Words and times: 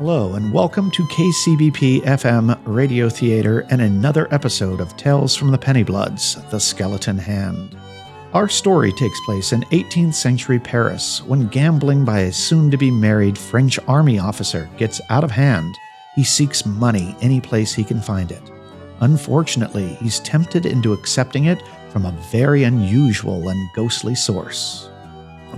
Hello, 0.00 0.32
and 0.32 0.50
welcome 0.50 0.90
to 0.92 1.02
KCBP 1.08 2.00
FM 2.04 2.58
Radio 2.64 3.10
Theater 3.10 3.66
and 3.68 3.82
another 3.82 4.32
episode 4.32 4.80
of 4.80 4.96
Tales 4.96 5.36
from 5.36 5.50
the 5.50 5.58
Pennybloods 5.58 6.48
The 6.48 6.58
Skeleton 6.58 7.18
Hand. 7.18 7.76
Our 8.32 8.48
story 8.48 8.94
takes 8.94 9.20
place 9.26 9.52
in 9.52 9.60
18th 9.64 10.14
century 10.14 10.58
Paris 10.58 11.22
when 11.24 11.48
gambling 11.48 12.06
by 12.06 12.20
a 12.20 12.32
soon 12.32 12.70
to 12.70 12.78
be 12.78 12.90
married 12.90 13.36
French 13.36 13.78
army 13.86 14.18
officer 14.18 14.70
gets 14.78 15.02
out 15.10 15.22
of 15.22 15.30
hand. 15.30 15.74
He 16.16 16.24
seeks 16.24 16.64
money 16.64 17.14
any 17.20 17.38
place 17.38 17.74
he 17.74 17.84
can 17.84 18.00
find 18.00 18.32
it. 18.32 18.50
Unfortunately, 19.00 19.98
he's 20.00 20.20
tempted 20.20 20.64
into 20.64 20.94
accepting 20.94 21.44
it 21.44 21.62
from 21.90 22.06
a 22.06 22.16
very 22.32 22.64
unusual 22.64 23.50
and 23.50 23.70
ghostly 23.74 24.14
source. 24.14 24.88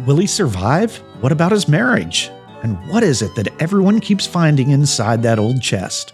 Will 0.04 0.16
he 0.16 0.27
survive? 0.27 0.96
What 1.20 1.30
about 1.30 1.52
his 1.52 1.68
marriage? 1.68 2.29
And 2.62 2.79
what 2.88 3.02
is 3.02 3.22
it 3.22 3.34
that 3.34 3.60
everyone 3.60 4.00
keeps 4.00 4.26
finding 4.26 4.70
inside 4.70 5.22
that 5.22 5.38
old 5.38 5.61
chest? 5.61 6.12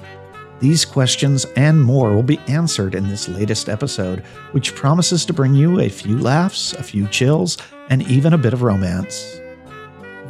These 0.61 0.85
questions 0.85 1.45
and 1.57 1.81
more 1.83 2.15
will 2.15 2.23
be 2.23 2.41
answered 2.49 2.95
in 2.95 3.09
this 3.09 3.29
latest 3.29 3.69
episode, 3.69 4.21
which 4.53 4.75
promises 4.75 5.25
to 5.27 5.33
bring 5.33 5.55
you 5.55 5.79
a 5.81 5.89
few 5.89 6.19
laughs, 6.19 6.73
a 6.73 6.83
few 6.83 7.07
chills, 7.09 7.59
and 7.91 8.03
even 8.09 8.33
a 8.33 8.39
bit 8.39 8.53
of 8.53 8.63
romance. 8.63 9.41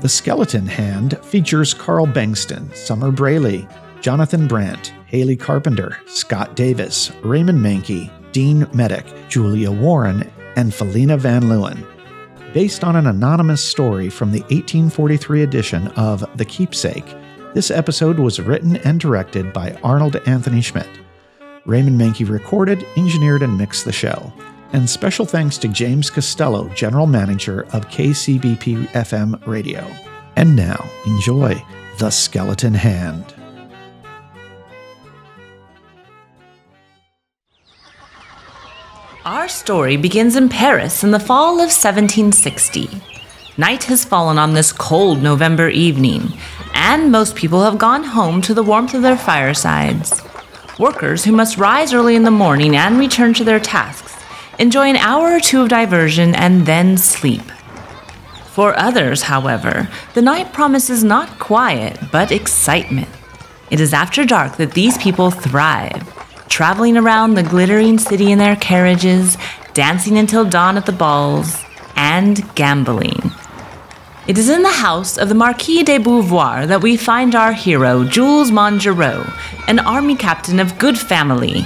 The 0.01 0.09
Skeleton 0.09 0.67
Hand 0.67 1.19
features 1.25 1.73
Carl 1.73 2.07
Bengtsson, 2.07 2.75
Summer 2.77 3.11
Brayley, 3.11 3.67
Jonathan 4.01 4.47
Brandt, 4.47 4.93
Haley 5.07 5.37
Carpenter, 5.37 5.99
Scott 6.07 6.55
Davis, 6.55 7.11
Raymond 7.23 7.65
Mankey, 7.65 8.11
Dean 8.33 8.69
Medic, 8.73 9.07
Julia 9.29 9.73
Warren, 9.73 10.31
and 10.57 10.75
Felina 10.75 11.17
Van 11.17 11.45
Leeuwen. 11.45 11.85
Based 12.59 12.83
on 12.83 12.97
an 12.97 13.07
anonymous 13.07 13.63
story 13.63 14.11
from 14.11 14.33
the 14.33 14.41
1843 14.41 15.45
edition 15.45 15.87
of 15.95 16.29
The 16.37 16.45
Keepsake, 16.45 17.07
this 17.55 17.71
episode 17.71 18.19
was 18.19 18.41
written 18.41 18.79
and 18.79 18.99
directed 18.99 19.53
by 19.53 19.79
Arnold 19.85 20.17
Anthony 20.27 20.61
Schmidt. 20.61 20.89
Raymond 21.67 22.01
Mankey 22.01 22.29
recorded, 22.29 22.85
engineered, 22.97 23.43
and 23.43 23.57
mixed 23.57 23.85
the 23.85 23.93
show. 23.93 24.33
And 24.73 24.91
special 24.91 25.25
thanks 25.25 25.57
to 25.59 25.69
James 25.69 26.11
Costello, 26.11 26.67
General 26.71 27.07
Manager 27.07 27.63
of 27.73 27.87
KCBP 27.91 28.89
FM 28.89 29.47
Radio. 29.47 29.89
And 30.35 30.57
now, 30.57 30.85
enjoy 31.07 31.65
The 32.01 32.11
Skeleton 32.11 32.75
Hand. 32.75 33.38
Our 39.29 39.47
story 39.47 39.99
begins 39.99 40.37
in 40.37 40.49
Paris 40.49 41.05
in 41.05 41.11
the 41.11 41.21
fall 41.21 41.57
of 41.57 41.69
1760. 41.69 42.89
Night 43.59 43.85
has 43.85 44.03
fallen 44.03 44.39
on 44.39 44.55
this 44.55 44.73
cold 44.73 45.23
November 45.23 45.69
evening, 45.69 46.33
and 46.73 47.13
most 47.13 47.37
people 47.37 47.63
have 47.63 47.77
gone 47.77 48.05
home 48.05 48.41
to 48.41 48.55
the 48.55 48.63
warmth 48.63 48.95
of 48.95 49.03
their 49.03 49.19
firesides. 49.19 50.23
Workers 50.79 51.25
who 51.25 51.33
must 51.33 51.59
rise 51.59 51.93
early 51.93 52.17
in 52.17 52.23
the 52.23 52.31
morning 52.31 52.75
and 52.75 52.99
return 52.99 53.35
to 53.35 53.45
their 53.45 53.61
tasks 53.61 54.17
enjoy 54.59 54.89
an 54.89 54.97
hour 54.97 55.35
or 55.35 55.41
two 55.41 55.61
of 55.61 55.69
diversion 55.69 56.35
and 56.35 56.65
then 56.65 56.97
sleep. 56.97 57.45
For 58.47 58.79
others, 58.79 59.21
however, 59.21 59.91
the 60.15 60.23
night 60.23 60.55
promises 60.55 61.05
not 61.05 61.39
quiet, 61.39 61.99
but 62.11 62.33
excitement. 62.33 63.11
It 63.71 63.79
is 63.79 63.93
after 63.93 64.25
dark 64.25 64.57
that 64.57 64.73
these 64.73 64.97
people 64.97 65.31
thrive 65.31 66.18
traveling 66.49 66.97
around 66.97 67.35
the 67.35 67.43
glittering 67.43 67.99
city 67.99 68.33
in 68.33 68.39
their 68.39 68.57
carriages, 68.57 69.37
dancing 69.75 70.19
until 70.19 70.45
dawn 70.45 70.77
at 70.77 70.87
the 70.87 70.93
balls, 70.93 71.63
and 71.97 72.43
gambling. 72.55 73.33
It 74.27 74.37
is 74.37 74.51
in 74.51 74.63
the 74.63 74.69
house 74.69 75.17
of 75.17 75.29
the 75.29 75.35
Marquis 75.35 75.85
de 75.85 75.99
Beauvoir 75.99 76.67
that 76.67 76.83
we 76.83 76.97
find 76.97 77.35
our 77.35 77.53
hero, 77.53 78.05
Jules 78.05 78.51
Mongereau, 78.51 79.25
an 79.67 79.79
army 79.79 80.17
captain 80.17 80.61
of 80.61 80.79
good 80.79 80.99
family. 80.99 81.65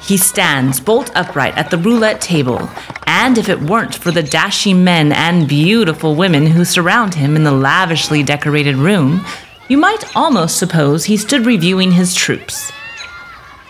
He 0.00 0.16
stands 0.16 0.80
bolt 0.80 1.10
upright 1.14 1.58
at 1.58 1.70
the 1.70 1.76
roulette 1.76 2.22
table, 2.22 2.70
and 3.06 3.36
if 3.36 3.50
it 3.50 3.60
weren't 3.60 3.94
for 3.94 4.10
the 4.10 4.22
dashing 4.22 4.82
men 4.82 5.12
and 5.12 5.46
beautiful 5.46 6.14
women 6.14 6.46
who 6.46 6.64
surround 6.64 7.14
him 7.14 7.36
in 7.36 7.44
the 7.44 7.52
lavishly 7.52 8.22
decorated 8.22 8.76
room, 8.76 9.22
you 9.68 9.76
might 9.76 10.16
almost 10.16 10.56
suppose 10.56 11.04
he 11.04 11.18
stood 11.18 11.44
reviewing 11.44 11.92
his 11.92 12.14
troops. 12.14 12.72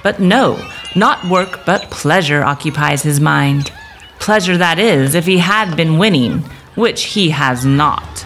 But 0.08 0.20
no, 0.20 0.58
not 0.96 1.22
work 1.28 1.66
but 1.66 1.82
pleasure 1.90 2.42
occupies 2.42 3.02
his 3.02 3.20
mind. 3.20 3.70
Pleasure, 4.20 4.56
that 4.56 4.78
is, 4.78 5.14
if 5.14 5.26
he 5.26 5.36
had 5.36 5.76
been 5.76 5.98
winning, 5.98 6.38
which 6.76 7.02
he 7.12 7.28
has 7.28 7.66
not. 7.66 8.24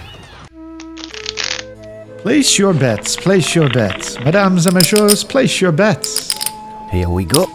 Place 2.19 2.56
your 2.56 2.72
bets, 2.72 3.16
place 3.16 3.56
your 3.56 3.69
bets. 3.69 4.16
Mesdames 4.20 4.66
and 4.66 4.75
messieurs, 4.76 5.25
place 5.25 5.60
your 5.60 5.72
bets. 5.72 6.32
Here 6.93 7.09
we 7.09 7.25
go. 7.25 7.48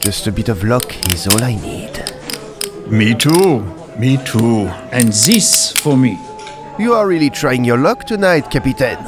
Just 0.00 0.26
a 0.26 0.32
bit 0.32 0.48
of 0.48 0.64
luck 0.64 0.92
is 1.14 1.28
all 1.28 1.40
I 1.40 1.54
need. 1.54 2.02
Me 2.90 3.14
too. 3.14 3.60
Me 3.96 4.16
too. 4.24 4.66
And 4.90 5.12
this 5.12 5.70
for 5.70 5.96
me. 5.96 6.18
You 6.80 6.94
are 6.94 7.06
really 7.06 7.30
trying 7.30 7.62
your 7.62 7.78
luck 7.78 8.06
tonight, 8.06 8.50
Capitaine. 8.50 9.06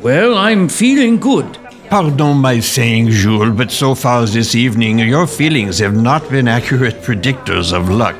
Well, 0.00 0.38
I'm 0.38 0.68
feeling 0.68 1.18
good. 1.18 1.58
Pardon 1.90 2.38
my 2.38 2.60
saying, 2.60 3.10
Jules, 3.10 3.56
but 3.56 3.70
so 3.70 3.94
far 3.94 4.24
this 4.26 4.54
evening, 4.54 4.98
your 4.98 5.26
feelings 5.26 5.78
have 5.78 5.94
not 5.94 6.28
been 6.30 6.48
accurate 6.48 7.02
predictors 7.02 7.72
of 7.72 7.88
luck. 7.88 8.16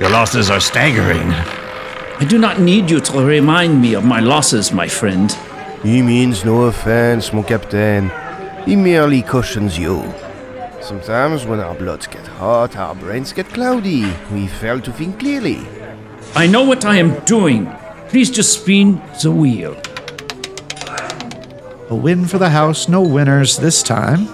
Your 0.00 0.10
losses 0.10 0.50
are 0.50 0.60
staggering. 0.60 1.30
I 2.20 2.26
do 2.28 2.38
not 2.38 2.60
need 2.60 2.90
you 2.90 3.00
to 3.00 3.24
remind 3.24 3.80
me 3.80 3.94
of 3.94 4.04
my 4.04 4.20
losses, 4.20 4.72
my 4.72 4.88
friend. 4.88 5.32
He 5.82 6.02
means 6.02 6.44
no 6.44 6.64
offense, 6.64 7.32
mon 7.32 7.44
captain. 7.44 8.10
He 8.66 8.76
merely 8.76 9.22
cautions 9.22 9.78
you. 9.78 10.02
Sometimes 10.80 11.46
when 11.46 11.60
our 11.60 11.74
bloods 11.74 12.06
get 12.06 12.26
hot, 12.26 12.76
our 12.76 12.94
brains 12.94 13.32
get 13.32 13.48
cloudy. 13.48 14.12
We 14.32 14.48
fail 14.48 14.80
to 14.80 14.92
think 14.92 15.20
clearly. 15.20 15.66
I 16.34 16.46
know 16.46 16.64
what 16.64 16.84
I 16.84 16.96
am 16.96 17.18
doing. 17.24 17.72
Please 18.08 18.30
just 18.30 18.60
spin 18.60 19.00
the 19.22 19.30
wheel. 19.30 19.76
A 21.92 21.94
win 21.94 22.24
for 22.24 22.38
the 22.38 22.48
house, 22.48 22.88
no 22.88 23.02
winners 23.02 23.58
this 23.58 23.82
time. 23.82 24.26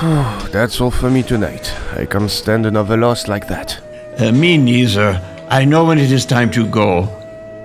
That's 0.52 0.80
all 0.80 0.92
for 0.92 1.10
me 1.10 1.24
tonight. 1.24 1.74
I 1.96 2.06
can't 2.06 2.30
stand 2.30 2.64
another 2.64 2.96
loss 2.96 3.26
like 3.26 3.48
that. 3.48 3.76
Uh, 4.20 4.30
me 4.30 4.56
neither. 4.56 5.20
I 5.50 5.64
know 5.64 5.84
when 5.84 5.98
it 5.98 6.12
is 6.12 6.24
time 6.24 6.52
to 6.52 6.64
go. 6.64 7.00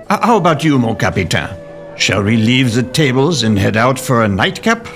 Uh, 0.08 0.26
how 0.26 0.38
about 0.38 0.64
you, 0.64 0.76
mon 0.76 0.96
capitaine? 0.96 1.56
Shall 1.96 2.24
we 2.24 2.36
leave 2.36 2.74
the 2.74 2.82
tables 2.82 3.44
and 3.44 3.56
head 3.56 3.76
out 3.76 3.96
for 3.96 4.24
a 4.24 4.28
nightcap? 4.28 4.88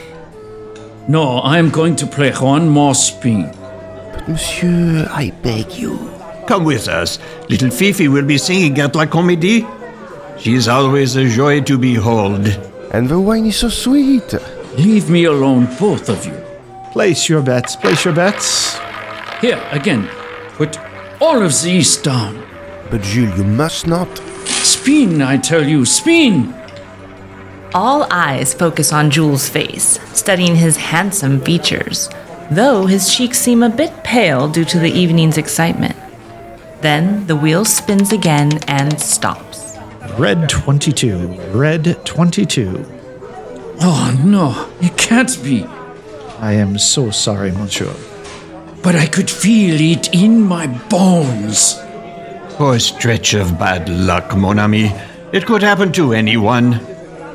No, 1.07 1.39
I 1.39 1.59
am 1.59 1.71
going 1.71 1.95
to 1.95 2.07
play 2.09 2.33
one 2.33 2.69
more 2.69 2.97
spin. 2.97 3.43
But, 4.13 4.29
monsieur, 4.29 5.07
I 5.09 5.31
beg 5.45 5.73
you. 5.75 6.01
Come 6.49 6.65
with 6.65 6.89
us. 6.89 7.21
Little 7.49 7.71
Fifi 7.71 8.09
will 8.09 8.27
be 8.27 8.39
singing 8.39 8.77
at 8.81 8.97
La 8.97 9.07
Comédie. 9.07 9.63
She 10.37 10.55
is 10.55 10.67
always 10.67 11.15
a 11.15 11.29
joy 11.29 11.61
to 11.61 11.79
behold. 11.79 12.72
And 12.93 13.09
the 13.09 13.19
wine 13.19 13.47
is 13.47 13.57
so 13.57 13.71
sweet. 13.71 14.35
Leave 14.77 15.09
me 15.09 15.25
alone, 15.25 15.65
both 15.81 16.11
of 16.11 16.27
you. 16.27 16.39
Place 16.93 17.27
your 17.27 17.41
bets, 17.41 17.75
place 17.75 18.05
your 18.05 18.15
bets. 18.15 18.79
Here, 19.41 19.67
again. 19.71 20.09
Put 20.57 20.79
all 21.21 21.43
of 21.43 21.63
these 21.63 21.97
down. 21.97 22.47
But 22.91 23.01
Jules, 23.01 23.39
you 23.39 23.45
must 23.45 23.87
not. 23.87 24.19
Spin, 24.47 25.23
I 25.23 25.39
tell 25.39 25.67
you, 25.67 25.87
spin! 25.87 26.55
All 27.75 28.07
eyes 28.11 28.53
focus 28.53 28.93
on 28.93 29.11
Jules' 29.11 29.49
face, 29.49 29.99
studying 30.13 30.57
his 30.57 30.77
handsome 30.77 31.41
features, 31.41 32.11
though 32.51 32.85
his 32.85 33.15
cheeks 33.15 33.39
seem 33.39 33.63
a 33.63 33.71
bit 33.71 34.05
pale 34.05 34.49
due 34.49 34.67
to 34.67 34.79
the 34.79 34.93
evening's 34.93 35.39
excitement. 35.39 35.97
Then 36.83 37.27
the 37.27 37.37
wheel 37.37 37.65
spins 37.65 38.13
again 38.13 38.59
and 38.69 39.01
stops. 39.01 39.62
Red 40.19 40.49
22, 40.49 41.41
red 41.53 42.05
22. 42.05 42.85
Oh 43.81 44.21
no, 44.25 44.71
it 44.81 44.97
can't 44.97 45.43
be. 45.43 45.65
I 46.39 46.53
am 46.53 46.77
so 46.79 47.11
sorry, 47.11 47.51
monsieur. 47.51 47.93
But 48.83 48.95
I 48.95 49.07
could 49.07 49.31
feel 49.31 49.81
it 49.81 50.15
in 50.15 50.43
my 50.43 50.67
bones. 50.89 51.79
Poor 52.57 52.79
stretch 52.79 53.35
of 53.35 53.59
bad 53.59 53.89
luck, 53.89 54.37
mon 54.37 54.59
ami. 54.59 54.93
It 55.33 55.47
could 55.47 55.63
happen 55.63 55.93
to 55.93 56.13
anyone. 56.13 56.75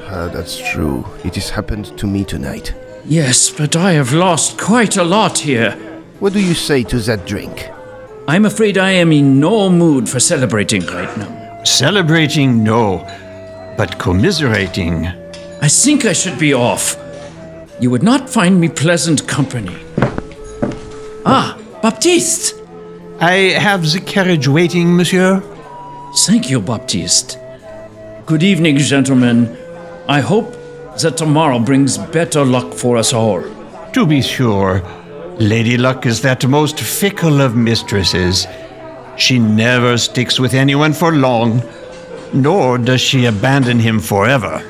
Ah, 0.09 0.29
that's 0.31 0.57
true. 0.71 1.05
It 1.23 1.35
has 1.35 1.49
happened 1.49 1.97
to 1.97 2.05
me 2.05 2.23
tonight. 2.23 2.73
Yes, 3.05 3.49
but 3.49 3.75
I 3.75 3.93
have 3.93 4.13
lost 4.13 4.59
quite 4.59 4.97
a 4.97 5.03
lot 5.03 5.39
here. 5.39 5.71
What 6.19 6.33
do 6.33 6.39
you 6.39 6.53
say 6.53 6.83
to 6.83 6.99
that 6.99 7.25
drink? 7.25 7.69
I'm 8.27 8.45
afraid 8.45 8.77
I 8.77 8.91
am 8.91 9.11
in 9.11 9.39
no 9.39 9.69
mood 9.69 10.07
for 10.07 10.19
celebrating 10.19 10.85
right 10.85 11.17
now. 11.17 11.46
Celebrating, 11.63 12.63
no. 12.63 13.05
But 13.77 13.99
commiserating. 13.99 15.07
I 15.61 15.67
think 15.67 16.05
I 16.05 16.13
should 16.13 16.39
be 16.39 16.53
off. 16.53 16.95
You 17.79 17.91
would 17.91 18.03
not 18.03 18.29
find 18.29 18.59
me 18.59 18.69
pleasant 18.69 19.27
company. 19.27 19.75
Ah, 21.25 21.57
Baptiste! 21.81 22.55
I 23.19 23.33
have 23.59 23.83
the 23.91 23.99
carriage 23.99 24.47
waiting, 24.47 24.95
monsieur. 24.95 25.41
Thank 26.25 26.49
you, 26.49 26.59
Baptiste. 26.59 27.37
Good 28.25 28.43
evening, 28.43 28.77
gentlemen. 28.77 29.55
I 30.07 30.21
hope 30.21 30.53
that 31.01 31.17
tomorrow 31.17 31.59
brings 31.59 31.97
better 31.97 32.43
luck 32.43 32.73
for 32.73 32.97
us 32.97 33.13
all. 33.13 33.43
To 33.93 34.05
be 34.05 34.21
sure, 34.21 34.81
Lady 35.39 35.77
Luck 35.77 36.05
is 36.05 36.21
that 36.21 36.47
most 36.47 36.79
fickle 36.79 37.41
of 37.41 37.55
mistresses. 37.55 38.47
She 39.17 39.39
never 39.39 39.97
sticks 39.97 40.39
with 40.39 40.53
anyone 40.53 40.93
for 40.93 41.11
long, 41.11 41.61
nor 42.33 42.77
does 42.77 43.01
she 43.01 43.25
abandon 43.25 43.79
him 43.79 43.99
forever. 43.99 44.63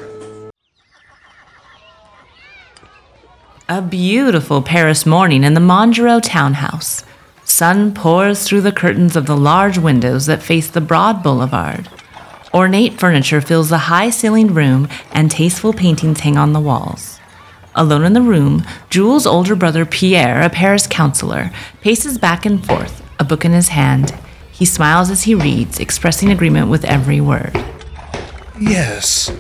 A 3.68 3.82
beautiful 3.82 4.62
Paris 4.62 5.06
morning 5.06 5.44
in 5.44 5.54
the 5.54 5.60
Mongereau 5.60 6.22
townhouse. 6.24 7.04
Sun 7.44 7.94
pours 7.94 8.46
through 8.46 8.62
the 8.62 8.72
curtains 8.72 9.18
of 9.18 9.26
the 9.26 9.36
large 9.36 9.78
windows 9.78 10.26
that 10.28 10.42
face 10.42 10.70
the 10.70 10.80
broad 10.80 11.22
boulevard. 11.22 11.90
Ornate 12.54 12.98
furniture 12.98 13.42
fills 13.42 13.68
the 13.70 13.90
high 13.90 14.10
ceilinged 14.10 14.56
room, 14.56 14.88
and 15.12 15.30
tasteful 15.30 15.74
paintings 15.74 16.22
hang 16.22 16.38
on 16.38 16.54
the 16.54 16.62
walls. 16.62 17.20
Alone 17.76 18.06
in 18.06 18.14
the 18.14 18.22
room, 18.22 18.66
Jules' 18.90 19.28
older 19.28 19.56
brother 19.56 19.86
Pierre, 19.86 20.42
a 20.42 20.50
Paris 20.50 20.88
counselor, 20.88 21.52
paces 21.82 22.18
back 22.18 22.46
and 22.46 22.66
forth, 22.66 23.04
a 23.20 23.26
book 23.26 23.44
in 23.44 23.52
his 23.52 23.68
hand. 23.68 24.18
He 24.58 24.66
smiles 24.66 25.12
as 25.12 25.24
he 25.24 25.36
reads, 25.36 25.80
expressing 25.80 26.32
agreement 26.32 26.68
with 26.68 26.84
every 26.86 27.22
word. 27.22 27.56
Yes. 28.60 29.32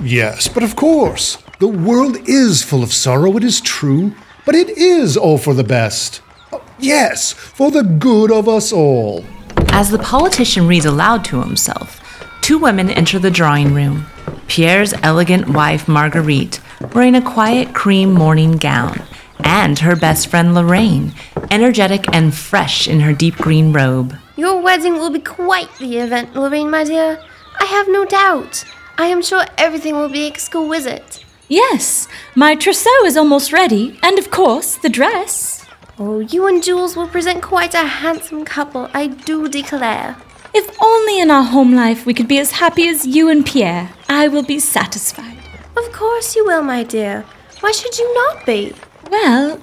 Yes, 0.00 0.48
but 0.48 0.62
of 0.62 0.76
course. 0.76 1.36
The 1.58 1.68
world 1.68 2.16
is 2.26 2.62
full 2.62 2.82
of 2.82 2.92
sorrow, 2.92 3.36
it 3.36 3.44
is 3.44 3.60
true, 3.60 4.14
but 4.46 4.54
it 4.54 4.70
is 4.70 5.16
all 5.16 5.36
for 5.36 5.52
the 5.52 5.64
best. 5.64 6.22
Oh, 6.52 6.62
Yes, 6.78 7.32
for 7.32 7.70
the 7.70 7.82
good 7.82 8.32
of 8.32 8.48
us 8.48 8.72
all. 8.72 9.24
As 9.68 9.90
the 9.90 9.98
politician 9.98 10.66
reads 10.66 10.86
aloud 10.86 11.22
to 11.26 11.40
himself, 11.42 12.00
two 12.40 12.56
women 12.58 12.88
enter 12.88 13.18
the 13.18 13.30
drawing 13.30 13.74
room. 13.74 14.06
Pierre's 14.48 14.94
elegant 15.02 15.50
wife, 15.50 15.86
Marguerite, 15.86 16.60
wearing 16.94 17.14
a 17.14 17.20
quiet 17.20 17.74
cream 17.74 18.12
morning 18.12 18.52
gown, 18.52 19.02
and 19.40 19.78
her 19.80 19.96
best 19.96 20.28
friend, 20.28 20.54
Lorraine, 20.54 21.12
energetic 21.50 22.06
and 22.14 22.34
fresh 22.34 22.88
in 22.88 23.00
her 23.00 23.12
deep 23.12 23.36
green 23.36 23.72
robe. 23.72 24.16
Your 24.36 24.60
wedding 24.60 24.94
will 24.94 25.10
be 25.10 25.20
quite 25.20 25.74
the 25.78 25.96
event, 25.96 26.36
Lorraine, 26.36 26.70
my 26.70 26.84
dear. 26.84 27.18
I 27.58 27.64
have 27.64 27.88
no 27.88 28.04
doubt. 28.04 28.64
I 28.98 29.06
am 29.06 29.22
sure 29.22 29.44
everything 29.56 29.94
will 29.94 30.10
be 30.10 30.26
exquisite. 30.26 31.24
Yes, 31.48 32.06
my 32.34 32.54
trousseau 32.54 33.04
is 33.06 33.16
almost 33.16 33.52
ready, 33.52 33.98
and 34.02 34.18
of 34.18 34.30
course, 34.30 34.76
the 34.76 34.90
dress. 34.90 35.64
Oh, 35.98 36.18
you 36.18 36.46
and 36.46 36.62
Jules 36.62 36.96
will 36.96 37.08
present 37.08 37.42
quite 37.42 37.72
a 37.72 37.86
handsome 37.86 38.44
couple, 38.44 38.90
I 38.92 39.06
do 39.06 39.48
declare. 39.48 40.16
If 40.52 40.70
only 40.82 41.18
in 41.18 41.30
our 41.30 41.44
home 41.44 41.74
life 41.74 42.04
we 42.04 42.12
could 42.12 42.28
be 42.28 42.38
as 42.38 42.52
happy 42.52 42.88
as 42.88 43.06
you 43.06 43.30
and 43.30 43.44
Pierre, 43.44 43.90
I 44.08 44.28
will 44.28 44.42
be 44.42 44.58
satisfied. 44.58 45.38
Of 45.76 45.92
course 45.92 46.36
you 46.36 46.44
will, 46.44 46.62
my 46.62 46.82
dear. 46.82 47.24
Why 47.60 47.72
should 47.72 47.96
you 47.98 48.14
not 48.14 48.44
be? 48.44 48.74
Well, 49.10 49.60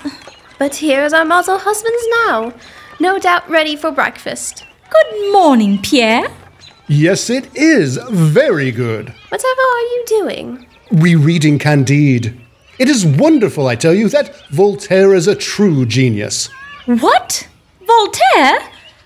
But 0.58 0.76
here 0.76 1.04
is 1.04 1.14
our 1.14 1.26
model 1.26 1.58
husbands 1.58 2.04
now, 2.26 2.54
no 3.04 3.20
doubt 3.20 3.48
ready 3.50 3.76
for 3.76 3.92
breakfast. 3.92 4.64
good 4.90 5.34
morning, 5.34 5.78
Pierre. 5.82 6.26
Yes, 6.88 7.30
it 7.30 7.54
is 7.54 7.98
very 7.98 8.72
good. 8.72 9.10
Whatever 9.28 9.62
are 9.76 9.88
you 9.94 10.04
doing? 10.08 10.66
Rereading 10.90 11.60
Candide. 11.60 12.40
It 12.80 12.88
is 12.88 13.06
wonderful, 13.06 13.68
I 13.68 13.76
tell 13.76 13.94
you, 13.94 14.08
that 14.08 14.34
Voltaire 14.52 15.14
is 15.14 15.28
a 15.28 15.36
true 15.36 15.86
genius. 15.86 16.48
What? 16.86 17.46
Voltaire? 17.86 18.60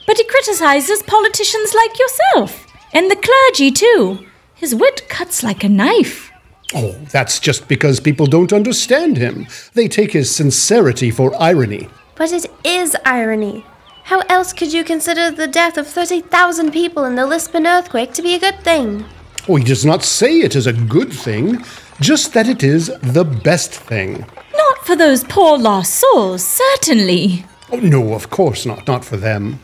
But 0.06 0.18
he 0.18 0.26
criticizes 0.26 1.02
politicians 1.02 1.74
like 1.74 1.98
yourself, 1.98 2.68
and 2.94 3.10
the 3.10 3.16
clergy 3.16 3.72
too. 3.72 4.28
His 4.54 4.76
wit 4.76 5.10
cuts 5.10 5.42
like 5.42 5.64
a 5.64 5.70
knife. 5.70 6.32
Oh, 6.76 6.92
that's 7.10 7.40
just 7.40 7.68
because 7.68 8.00
people 8.00 8.28
don't 8.28 8.54
understand 8.54 9.18
him. 9.18 9.48
They 9.74 9.88
take 9.88 10.12
his 10.12 10.30
sincerity 10.30 11.10
for 11.10 11.34
irony. 11.42 11.90
But 12.14 12.32
it 12.32 12.46
is 12.64 12.96
irony. 13.04 13.66
How 14.08 14.22
else 14.30 14.54
could 14.54 14.72
you 14.72 14.86
consider 14.86 15.32
the 15.32 15.48
death 15.48 15.78
of 15.78 15.86
30,000 15.86 16.72
people 16.72 17.04
in 17.04 17.16
the 17.16 17.26
Lisbon 17.26 17.68
earthquake 17.68 18.14
to 18.14 18.22
be 18.22 18.36
a 18.36 18.40
good 18.40 18.60
thing? 18.62 19.04
Oh, 19.50 19.58
he 19.58 19.66
does 19.66 19.84
not 19.86 20.02
say 20.02 20.40
it 20.40 20.56
is 20.56 20.66
a 20.66 20.72
good 20.72 21.12
thing, 21.12 21.62
just 22.00 22.34
that 22.34 22.48
it 22.48 22.64
is 22.64 22.88
the 23.02 23.26
best 23.26 23.72
thing. 23.74 24.26
Not 24.56 24.86
for 24.86 24.96
those 24.96 25.26
poor 25.26 25.58
lost 25.58 25.94
souls, 25.96 26.42
certainly. 26.42 27.46
Oh, 27.70 27.82
no, 27.82 28.14
of 28.14 28.30
course 28.30 28.66
not, 28.66 28.88
not 28.88 29.04
for 29.04 29.18
them. 29.18 29.60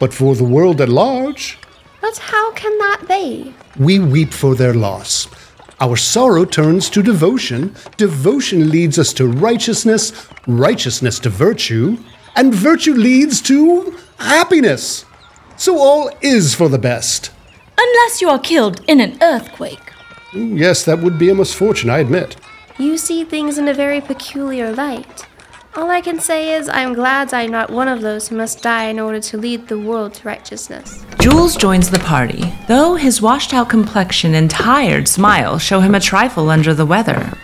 But 0.00 0.12
for 0.12 0.34
the 0.34 0.42
world 0.56 0.80
at 0.80 0.88
large, 0.88 1.56
But 2.00 2.18
how 2.18 2.52
can 2.54 2.76
that 2.78 3.02
be? 3.08 3.54
we 3.78 4.00
weep 4.00 4.32
for 4.32 4.56
their 4.56 4.74
loss. 4.74 5.28
Our 5.80 5.96
sorrow 5.96 6.44
turns 6.44 6.90
to 6.90 7.02
devotion, 7.02 7.74
devotion 7.96 8.68
leads 8.70 8.98
us 8.98 9.12
to 9.12 9.28
righteousness, 9.28 10.28
righteousness 10.48 11.20
to 11.20 11.28
virtue, 11.30 11.98
and 12.36 12.54
virtue 12.54 12.94
leads 12.94 13.40
to 13.42 13.98
happiness. 14.18 15.04
So 15.56 15.78
all 15.78 16.10
is 16.20 16.54
for 16.54 16.68
the 16.68 16.78
best. 16.78 17.32
Unless 17.78 18.20
you 18.20 18.28
are 18.28 18.38
killed 18.38 18.82
in 18.86 19.00
an 19.00 19.18
earthquake. 19.22 19.92
Yes, 20.34 20.84
that 20.84 21.00
would 21.00 21.18
be 21.18 21.30
a 21.30 21.34
misfortune, 21.34 21.90
I 21.90 21.98
admit. 21.98 22.36
You 22.78 22.98
see 22.98 23.24
things 23.24 23.56
in 23.58 23.68
a 23.68 23.74
very 23.74 24.00
peculiar 24.00 24.72
light. 24.72 25.26
All 25.76 25.90
I 25.90 26.00
can 26.00 26.20
say 26.20 26.54
is 26.54 26.68
I'm 26.70 26.94
glad 26.94 27.34
I'm 27.34 27.50
not 27.50 27.70
one 27.70 27.88
of 27.88 28.00
those 28.00 28.28
who 28.28 28.36
must 28.36 28.62
die 28.62 28.84
in 28.84 28.98
order 28.98 29.20
to 29.20 29.36
lead 29.36 29.68
the 29.68 29.78
world 29.78 30.14
to 30.14 30.28
righteousness. 30.28 31.04
Jules 31.20 31.56
joins 31.56 31.90
the 31.90 31.98
party, 31.98 32.52
though 32.66 32.94
his 32.94 33.20
washed 33.20 33.52
out 33.52 33.68
complexion 33.68 34.34
and 34.34 34.50
tired 34.50 35.06
smile 35.06 35.58
show 35.58 35.80
him 35.80 35.94
a 35.94 36.00
trifle 36.00 36.48
under 36.48 36.72
the 36.72 36.86
weather. 36.86 37.36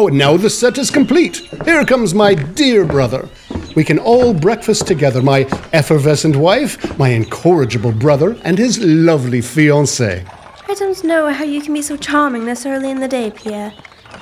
Oh, 0.00 0.06
now 0.06 0.36
the 0.36 0.48
set 0.48 0.78
is 0.78 0.92
complete. 0.92 1.38
Here 1.64 1.84
comes 1.84 2.14
my 2.14 2.32
dear 2.32 2.84
brother. 2.84 3.28
We 3.74 3.82
can 3.82 3.98
all 3.98 4.32
breakfast 4.32 4.86
together 4.86 5.20
my 5.20 5.40
effervescent 5.72 6.36
wife, 6.36 6.96
my 6.96 7.08
incorrigible 7.08 7.90
brother, 7.90 8.36
and 8.44 8.56
his 8.56 8.78
lovely 8.78 9.40
fiancée. 9.40 10.24
I 10.68 10.74
don't 10.74 11.02
know 11.02 11.32
how 11.32 11.42
you 11.42 11.60
can 11.60 11.74
be 11.74 11.82
so 11.82 11.96
charming 11.96 12.44
this 12.44 12.64
early 12.64 12.92
in 12.92 13.00
the 13.00 13.08
day, 13.08 13.32
Pierre. 13.32 13.72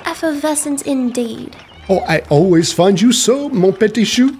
Effervescent 0.07 0.87
indeed. 0.87 1.55
Oh, 1.89 1.99
I 2.07 2.21
always 2.31 2.73
find 2.73 2.99
you 2.99 3.11
so, 3.11 3.47
mon 3.49 3.71
petit 3.71 4.03
chou. 4.03 4.35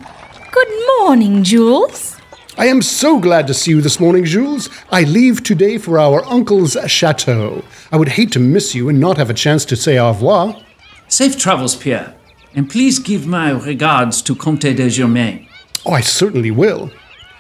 Good 0.52 0.70
morning, 0.98 1.44
Jules. 1.44 2.18
I 2.58 2.66
am 2.66 2.82
so 2.82 3.20
glad 3.20 3.46
to 3.46 3.54
see 3.54 3.70
you 3.70 3.82
this 3.82 4.00
morning, 4.00 4.26
Jules. 4.26 4.72
I 4.90 5.04
leave 5.04 5.44
today 5.44 5.78
for 5.78 6.00
our 6.00 6.26
uncle's 6.26 6.76
chateau. 6.88 7.64
I 7.92 7.98
would 7.98 8.10
hate 8.10 8.32
to 8.32 8.40
miss 8.40 8.74
you 8.74 8.90
and 8.90 9.00
not 9.00 9.18
have 9.18 9.30
a 9.30 9.36
chance 9.36 9.66
to 9.66 9.76
say 9.76 10.00
au 10.00 10.08
revoir. 10.08 10.64
Safe 11.08 11.38
travels, 11.38 11.76
Pierre. 11.76 12.14
And 12.54 12.70
please 12.70 13.00
give 13.00 13.26
my 13.26 13.52
regards 13.52 14.22
to 14.24 14.36
Comte 14.36 14.76
de 14.76 14.90
Germain. 14.90 15.48
Oh, 15.86 15.94
I 15.94 16.02
certainly 16.02 16.52
will. 16.52 16.92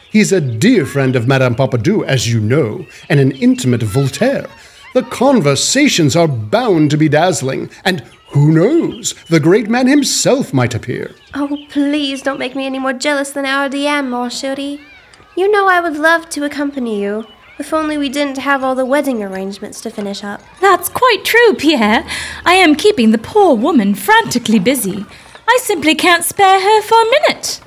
He's 0.10 0.32
a 0.32 0.40
dear 0.40 0.86
friend 0.86 1.16
of 1.16 1.28
Madame 1.28 1.56
Pompadour, 1.56 2.06
as 2.06 2.32
you 2.32 2.40
know, 2.40 2.86
and 3.10 3.20
an 3.20 3.32
intimate 3.34 3.84
of 3.84 3.90
Voltaire. 3.90 4.48
The 4.94 5.04
conversations 5.04 6.16
are 6.16 6.28
bound 6.28 6.92
to 6.92 6.98
be 6.98 7.10
dazzling, 7.10 7.70
and 7.84 8.02
who 8.30 8.52
knows, 8.52 9.14
the 9.28 9.40
great 9.40 9.70
man 9.70 9.88
himself 9.88 10.54
might 10.54 10.74
appear. 10.74 11.14
Oh, 11.34 11.58
please 11.70 12.22
don't 12.22 12.40
make 12.40 12.56
me 12.56 12.66
any 12.66 12.80
more 12.80 12.94
jealous 12.94 13.32
than 13.32 13.46
our 13.46 13.70
DM, 13.70 14.10
mon 14.10 14.30
chéri. 14.30 14.80
You 15.36 15.52
know 15.52 15.68
I 15.68 15.82
would 15.82 15.98
love 15.98 16.30
to 16.30 16.46
accompany 16.46 17.02
you, 17.02 17.26
if 17.60 17.74
only 17.74 17.98
we 17.98 18.10
didn't 18.10 18.38
have 18.38 18.64
all 18.64 18.76
the 18.76 18.86
wedding 18.86 19.24
arrangements 19.24 19.82
to 19.82 19.90
finish 19.90 20.24
up. 20.24 20.42
That's 20.62 20.90
quite 20.90 21.24
true, 21.24 21.54
Pierre. 21.56 22.06
I 22.46 22.54
am 22.54 22.76
keeping 22.76 23.12
the 23.12 23.18
poor 23.18 23.56
woman 23.56 23.96
frantically 23.96 24.60
busy. 24.60 25.06
I 25.48 25.60
simply 25.64 25.96
can't 25.96 26.24
spare 26.26 26.60
her 26.60 26.82
for 26.82 27.02
a 27.02 27.10
minute. 27.10 27.62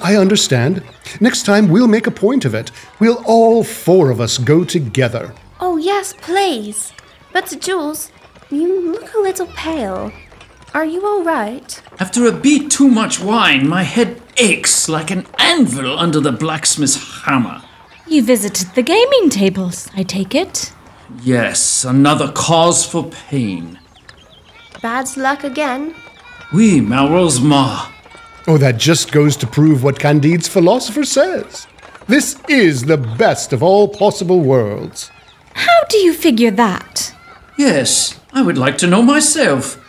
I 0.00 0.16
understand. 0.16 0.82
Next 1.20 1.44
time 1.44 1.68
we'll 1.68 1.88
make 1.88 2.06
a 2.06 2.12
point 2.12 2.44
of 2.44 2.54
it. 2.54 2.70
We'll 3.00 3.22
all 3.26 3.64
four 3.64 4.10
of 4.10 4.20
us 4.20 4.38
go 4.38 4.64
together. 4.64 5.34
Oh, 5.60 5.76
yes, 5.76 6.14
please. 6.20 6.92
But, 7.32 7.56
Jules, 7.60 8.10
you 8.50 8.92
look 8.92 9.14
a 9.14 9.20
little 9.20 9.46
pale. 9.46 10.12
Are 10.72 10.84
you 10.84 11.04
all 11.04 11.24
right? 11.24 11.82
After 11.98 12.26
a 12.26 12.32
bit 12.32 12.70
too 12.70 12.88
much 12.88 13.20
wine, 13.20 13.66
my 13.68 13.82
head 13.82 14.20
aches 14.36 14.88
like 14.88 15.10
an 15.10 15.26
anvil 15.38 15.98
under 15.98 16.20
the 16.20 16.32
blacksmith's 16.32 17.22
hammer. 17.24 17.62
You 18.08 18.22
visited 18.22 18.74
the 18.74 18.82
gaming 18.82 19.28
tables, 19.28 19.90
I 19.94 20.02
take 20.02 20.34
it. 20.34 20.72
Yes, 21.22 21.84
another 21.84 22.32
cause 22.32 22.86
for 22.86 23.04
pain. 23.04 23.78
Bad 24.80 25.14
luck 25.18 25.44
again. 25.44 25.94
Oui, 26.52 26.80
ma. 26.80 27.04
Oh, 28.46 28.56
that 28.56 28.78
just 28.78 29.12
goes 29.12 29.36
to 29.36 29.46
prove 29.46 29.84
what 29.84 29.98
Candide's 29.98 30.48
philosopher 30.48 31.04
says. 31.04 31.66
This 32.06 32.40
is 32.48 32.84
the 32.84 32.96
best 32.96 33.52
of 33.52 33.62
all 33.62 33.88
possible 33.88 34.40
worlds. 34.40 35.10
How 35.52 35.84
do 35.90 35.98
you 35.98 36.14
figure 36.14 36.52
that? 36.52 37.14
Yes, 37.58 38.18
I 38.32 38.40
would 38.40 38.56
like 38.56 38.78
to 38.78 38.86
know 38.86 39.02
myself. 39.02 39.84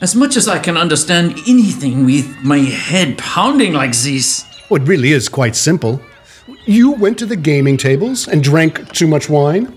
As 0.00 0.16
much 0.16 0.36
as 0.38 0.48
I 0.48 0.58
can 0.58 0.78
understand 0.78 1.36
anything 1.46 2.06
with 2.06 2.34
my 2.42 2.58
head 2.60 3.18
pounding 3.18 3.74
like 3.74 3.94
this. 3.94 4.46
Oh, 4.70 4.76
it 4.76 4.82
really 4.82 5.12
is 5.12 5.28
quite 5.28 5.54
simple. 5.54 6.00
You 6.64 6.92
went 6.92 7.18
to 7.18 7.26
the 7.26 7.36
gaming 7.36 7.76
tables 7.76 8.28
and 8.28 8.42
drank 8.42 8.92
too 8.92 9.06
much 9.06 9.28
wine, 9.28 9.74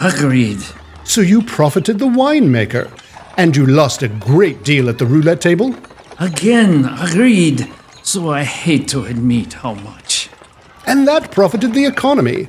Agreed. 0.00 0.58
so 1.04 1.20
you 1.20 1.42
profited 1.42 1.98
the 1.98 2.06
winemaker. 2.06 2.90
And 3.36 3.56
you 3.56 3.66
lost 3.66 4.02
a 4.02 4.08
great 4.08 4.62
deal 4.62 4.88
at 4.88 4.98
the 4.98 5.06
roulette 5.06 5.40
table? 5.40 5.74
Again, 6.18 6.84
agreed. 6.84 7.66
So 8.02 8.30
I 8.30 8.44
hate 8.44 8.88
to 8.88 9.04
admit 9.04 9.54
how 9.54 9.74
much. 9.74 10.28
And 10.86 11.08
that 11.08 11.30
profited 11.30 11.72
the 11.72 11.86
economy. 11.86 12.48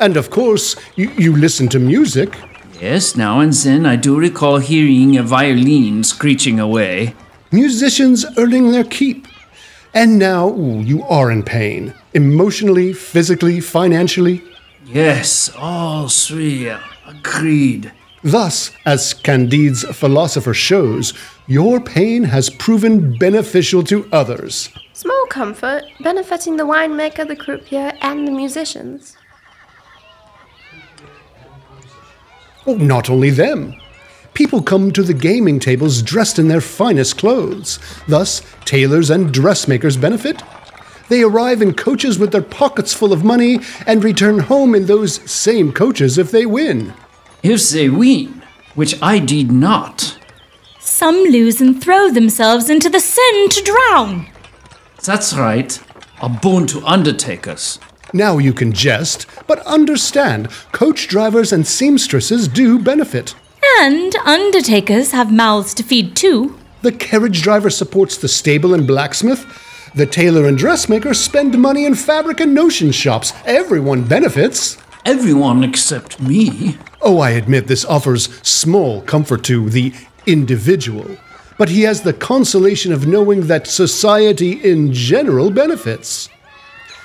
And 0.00 0.16
of 0.16 0.30
course, 0.30 0.76
you, 0.96 1.10
you 1.16 1.34
listen 1.34 1.68
to 1.68 1.78
music. 1.78 2.36
Yes, 2.80 3.16
now 3.16 3.40
and 3.40 3.52
then 3.52 3.86
I 3.86 3.96
do 3.96 4.18
recall 4.18 4.58
hearing 4.58 5.16
a 5.16 5.22
violin 5.22 6.04
screeching 6.04 6.60
away. 6.60 7.14
Musicians 7.50 8.26
earning 8.36 8.70
their 8.70 8.84
keep. 8.84 9.26
And 9.94 10.18
now 10.18 10.48
ooh, 10.48 10.80
you 10.80 11.02
are 11.04 11.30
in 11.30 11.42
pain. 11.42 11.94
Emotionally, 12.14 12.92
physically, 12.92 13.60
financially. 13.60 14.44
Yes, 14.84 15.50
all 15.56 16.08
three. 16.08 16.72
Agreed. 17.06 17.92
Thus, 18.22 18.72
as 18.84 19.14
Candide's 19.14 19.84
philosopher 19.96 20.54
shows, 20.54 21.14
your 21.46 21.80
pain 21.80 22.24
has 22.24 22.50
proven 22.50 23.16
beneficial 23.18 23.82
to 23.84 24.08
others. 24.12 24.70
Small 24.92 25.26
comfort, 25.26 25.84
benefiting 26.00 26.56
the 26.56 26.64
winemaker, 26.64 27.26
the 27.26 27.36
croupier, 27.36 27.92
and 28.02 28.26
the 28.26 28.32
musicians. 28.32 29.16
Oh, 32.66 32.74
not 32.74 33.08
only 33.08 33.30
them. 33.30 33.74
People 34.38 34.62
come 34.62 34.92
to 34.92 35.02
the 35.02 35.14
gaming 35.14 35.58
tables 35.58 36.00
dressed 36.00 36.38
in 36.38 36.46
their 36.46 36.60
finest 36.60 37.18
clothes. 37.18 37.80
Thus, 38.06 38.40
tailors 38.64 39.10
and 39.10 39.34
dressmakers 39.34 39.96
benefit. 39.96 40.40
They 41.08 41.24
arrive 41.24 41.60
in 41.60 41.74
coaches 41.74 42.20
with 42.20 42.30
their 42.30 42.42
pockets 42.42 42.94
full 42.94 43.12
of 43.12 43.24
money 43.24 43.58
and 43.84 44.04
return 44.04 44.38
home 44.38 44.76
in 44.76 44.86
those 44.86 45.28
same 45.28 45.72
coaches 45.72 46.18
if 46.18 46.30
they 46.30 46.46
win. 46.46 46.94
If 47.42 47.68
they 47.70 47.88
win, 47.88 48.44
which 48.76 49.02
I 49.02 49.18
did 49.18 49.50
not. 49.50 50.16
Some 50.78 51.16
lose 51.16 51.60
and 51.60 51.82
throw 51.82 52.08
themselves 52.08 52.70
into 52.70 52.88
the 52.88 53.00
Seine 53.00 53.48
to 53.48 53.62
drown. 53.64 54.28
That's 55.02 55.34
right. 55.34 55.82
A 56.22 56.28
boon 56.28 56.68
to 56.68 56.86
undertakers. 56.86 57.80
Now 58.12 58.38
you 58.38 58.52
can 58.52 58.72
jest, 58.72 59.26
but 59.48 59.66
understand 59.66 60.48
coach 60.70 61.08
drivers 61.08 61.52
and 61.52 61.66
seamstresses 61.66 62.46
do 62.46 62.78
benefit. 62.78 63.34
And 63.80 64.14
undertakers 64.16 65.12
have 65.12 65.32
mouths 65.32 65.74
to 65.74 65.82
feed 65.82 66.16
too. 66.16 66.58
The 66.82 66.92
carriage 66.92 67.42
driver 67.42 67.70
supports 67.70 68.16
the 68.16 68.28
stable 68.28 68.74
and 68.74 68.86
blacksmith. 68.86 69.46
The 69.94 70.06
tailor 70.06 70.46
and 70.46 70.56
dressmaker 70.56 71.14
spend 71.14 71.58
money 71.58 71.84
in 71.84 71.94
fabric 71.94 72.40
and 72.40 72.54
notion 72.54 72.92
shops. 72.92 73.32
Everyone 73.44 74.04
benefits. 74.04 74.76
Everyone 75.04 75.64
except 75.64 76.20
me. 76.20 76.78
Oh, 77.00 77.18
I 77.18 77.30
admit 77.30 77.66
this 77.66 77.84
offers 77.84 78.28
small 78.46 79.02
comfort 79.02 79.44
to 79.44 79.70
the 79.70 79.92
individual, 80.26 81.16
but 81.56 81.70
he 81.70 81.82
has 81.82 82.02
the 82.02 82.12
consolation 82.12 82.92
of 82.92 83.06
knowing 83.06 83.46
that 83.46 83.66
society 83.66 84.52
in 84.52 84.92
general 84.92 85.50
benefits. 85.50 86.28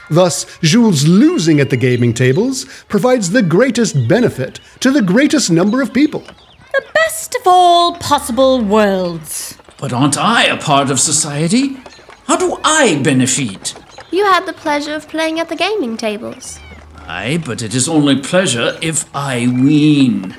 Thus, 0.09 0.45
Jules 0.59 1.07
losing 1.07 1.59
at 1.59 1.69
the 1.69 1.77
gaming 1.77 2.13
tables 2.13 2.65
provides 2.89 3.31
the 3.31 3.41
greatest 3.41 4.07
benefit 4.07 4.59
to 4.81 4.91
the 4.91 5.01
greatest 5.01 5.49
number 5.49 5.81
of 5.81 5.93
people. 5.93 6.23
The 6.73 6.85
best 6.93 7.35
of 7.35 7.43
all 7.45 7.95
possible 7.97 8.59
worlds. 8.59 9.57
But 9.77 9.93
aren't 9.93 10.17
I 10.17 10.45
a 10.45 10.57
part 10.57 10.89
of 10.89 10.99
society? 10.99 11.77
How 12.25 12.35
do 12.35 12.57
I 12.63 12.99
benefit? 13.03 13.75
You 14.11 14.25
had 14.25 14.45
the 14.47 14.53
pleasure 14.53 14.95
of 14.95 15.07
playing 15.07 15.39
at 15.39 15.49
the 15.49 15.55
gaming 15.55 15.97
tables. 15.97 16.59
Aye, 17.05 17.41
but 17.45 17.61
it 17.61 17.75
is 17.75 17.87
only 17.87 18.19
pleasure 18.21 18.77
if 18.81 19.05
I 19.15 19.45
win. 19.47 20.35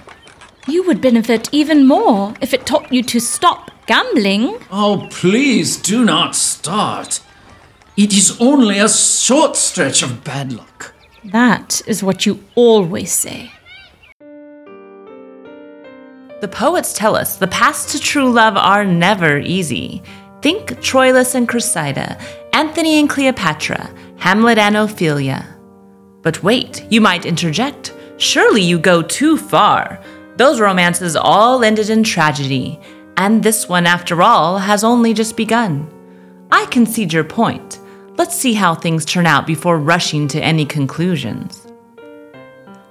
You 0.66 0.82
would 0.84 1.00
benefit 1.00 1.48
even 1.52 1.86
more 1.86 2.34
if 2.40 2.52
it 2.52 2.66
taught 2.66 2.92
you 2.92 3.02
to 3.04 3.20
stop 3.20 3.70
gambling. 3.86 4.58
Oh, 4.72 5.06
please 5.10 5.76
do 5.76 6.04
not 6.04 6.34
start. 6.34 7.20
It 7.96 8.12
is 8.12 8.40
only 8.40 8.80
a 8.80 8.88
short 8.88 9.54
stretch 9.56 10.02
of 10.02 10.24
bad 10.24 10.52
luck. 10.52 10.94
That 11.24 11.80
is 11.86 12.02
what 12.02 12.26
you 12.26 12.42
always 12.56 13.12
say. 13.12 13.52
The 16.44 16.48
poets 16.48 16.92
tell 16.92 17.16
us 17.16 17.38
the 17.38 17.46
paths 17.46 17.90
to 17.92 17.98
true 17.98 18.30
love 18.30 18.58
are 18.58 18.84
never 18.84 19.38
easy. 19.38 20.02
Think 20.42 20.72
Troilus 20.82 21.34
and 21.34 21.48
Cressida, 21.48 22.18
Anthony 22.52 23.00
and 23.00 23.08
Cleopatra, 23.08 23.90
Hamlet 24.18 24.58
and 24.58 24.76
Ophelia. 24.76 25.56
But 26.20 26.42
wait, 26.42 26.86
you 26.90 27.00
might 27.00 27.24
interject. 27.24 27.94
Surely 28.18 28.60
you 28.60 28.78
go 28.78 29.00
too 29.00 29.38
far. 29.38 30.04
Those 30.36 30.60
romances 30.60 31.16
all 31.16 31.64
ended 31.64 31.88
in 31.88 32.04
tragedy, 32.04 32.78
and 33.16 33.42
this 33.42 33.66
one, 33.66 33.86
after 33.86 34.22
all, 34.22 34.58
has 34.58 34.84
only 34.84 35.14
just 35.14 35.38
begun. 35.38 35.88
I 36.52 36.66
concede 36.66 37.14
your 37.14 37.24
point. 37.24 37.80
Let's 38.18 38.36
see 38.36 38.52
how 38.52 38.74
things 38.74 39.06
turn 39.06 39.24
out 39.24 39.46
before 39.46 39.78
rushing 39.78 40.28
to 40.28 40.44
any 40.44 40.66
conclusions. 40.66 41.63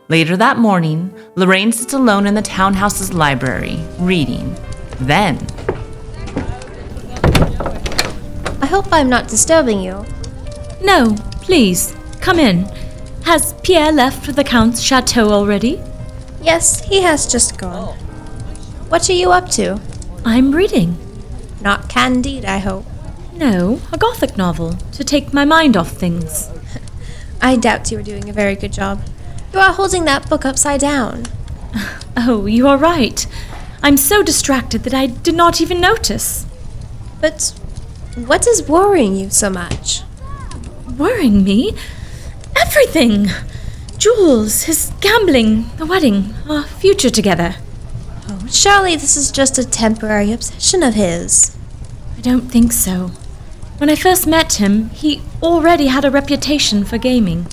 Later 0.09 0.35
that 0.35 0.57
morning, 0.57 1.13
Lorraine 1.35 1.71
sits 1.71 1.93
alone 1.93 2.27
in 2.27 2.33
the 2.33 2.41
townhouse's 2.41 3.13
library, 3.13 3.79
reading. 3.99 4.53
Then, 4.99 5.37
I 8.61 8.65
hope 8.65 8.91
I'm 8.91 9.09
not 9.09 9.29
disturbing 9.29 9.79
you. 9.79 10.05
No, 10.81 11.15
please, 11.41 11.95
come 12.19 12.37
in. 12.37 12.65
Has 13.23 13.53
Pierre 13.63 13.93
left 13.93 14.25
for 14.25 14.33
the 14.33 14.43
Count's 14.43 14.81
chateau 14.81 15.29
already? 15.31 15.81
Yes, 16.41 16.83
he 16.83 17.01
has 17.01 17.25
just 17.25 17.57
gone. 17.57 17.97
What 18.89 19.09
are 19.09 19.13
you 19.13 19.31
up 19.31 19.47
to? 19.51 19.79
I'm 20.25 20.51
reading. 20.51 20.97
Not 21.61 21.87
Candide, 21.87 22.43
I 22.43 22.57
hope. 22.57 22.85
No, 23.33 23.79
a 23.93 23.97
Gothic 23.97 24.37
novel 24.37 24.73
to 24.91 25.03
take 25.05 25.33
my 25.33 25.45
mind 25.45 25.77
off 25.77 25.91
things. 25.93 26.49
I 27.41 27.55
doubt 27.55 27.89
you 27.89 27.99
are 27.99 28.03
doing 28.03 28.29
a 28.29 28.33
very 28.33 28.55
good 28.55 28.73
job. 28.73 29.01
You 29.53 29.59
are 29.59 29.73
holding 29.73 30.05
that 30.05 30.27
book 30.29 30.45
upside 30.45 30.81
down. 30.81 31.25
Oh, 32.15 32.45
you 32.45 32.67
are 32.67 32.77
right. 32.77 33.25
I'm 33.81 33.97
so 33.97 34.21
distracted 34.21 34.83
that 34.83 34.93
I 34.93 35.07
did 35.07 35.35
not 35.35 35.59
even 35.59 35.81
notice. 35.81 36.45
But 37.19 37.53
what 38.15 38.45
is 38.45 38.67
worrying 38.67 39.15
you 39.15 39.31
so 39.31 39.49
much? 39.49 40.01
Worrying 40.95 41.43
me? 41.43 41.75
Everything! 42.55 43.29
Jules, 43.97 44.63
his 44.63 44.91
gambling, 45.01 45.71
the 45.77 45.87
wedding, 45.87 46.35
our 46.47 46.63
future 46.63 47.09
together. 47.09 47.55
Oh, 48.29 48.45
surely 48.47 48.95
this 48.95 49.17
is 49.17 49.31
just 49.31 49.57
a 49.57 49.67
temporary 49.67 50.31
obsession 50.31 50.83
of 50.83 50.93
his. 50.93 51.57
I 52.15 52.21
don't 52.21 52.51
think 52.51 52.71
so. 52.73 53.07
When 53.79 53.89
I 53.89 53.95
first 53.95 54.27
met 54.27 54.53
him, 54.53 54.89
he 54.89 55.23
already 55.41 55.87
had 55.87 56.05
a 56.05 56.11
reputation 56.11 56.85
for 56.85 56.99
gaming. 56.99 57.47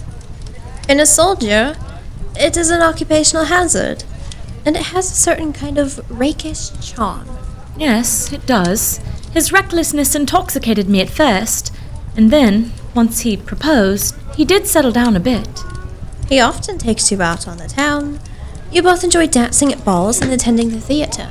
In 0.87 1.01
a 1.01 1.07
soldier, 1.07 1.77
it 2.37 2.57
is 2.57 2.71
an 2.71 2.83
occupational 2.83 3.47
hazard, 3.47 4.05
and 4.65 4.77
it 4.77 4.87
has 4.87 5.11
a 5.11 5.15
certain 5.15 5.53
kind 5.53 5.79
of 5.79 6.01
rakish 6.11 6.71
charm. 6.81 7.29
Yes, 7.77 8.33
it 8.33 8.47
does. 8.47 8.99
His 9.33 9.53
recklessness 9.53 10.15
intoxicated 10.15 10.89
me 10.89 11.01
at 11.01 11.09
first, 11.09 11.73
and 12.17 12.31
then, 12.31 12.73
once 12.95 13.21
he 13.21 13.37
proposed, 13.37 14.15
he 14.35 14.45
did 14.45 14.67
settle 14.67 14.93
down 14.93 15.17
a 15.17 15.21
bit. 15.21 15.63
He 16.29 16.41
often 16.41 16.79
takes 16.79 17.11
you 17.11 17.23
out 17.23 17.49
on 17.49 17.59
the 17.59 17.69
town. 17.69 18.21
You 18.71 18.83
both 18.83 19.03
enjoy 19.03 19.27
dancing 19.27 19.73
at 19.73 19.85
balls 19.85 20.21
and 20.21 20.33
attending 20.33 20.71
the 20.71 20.81
theatre. 20.81 21.31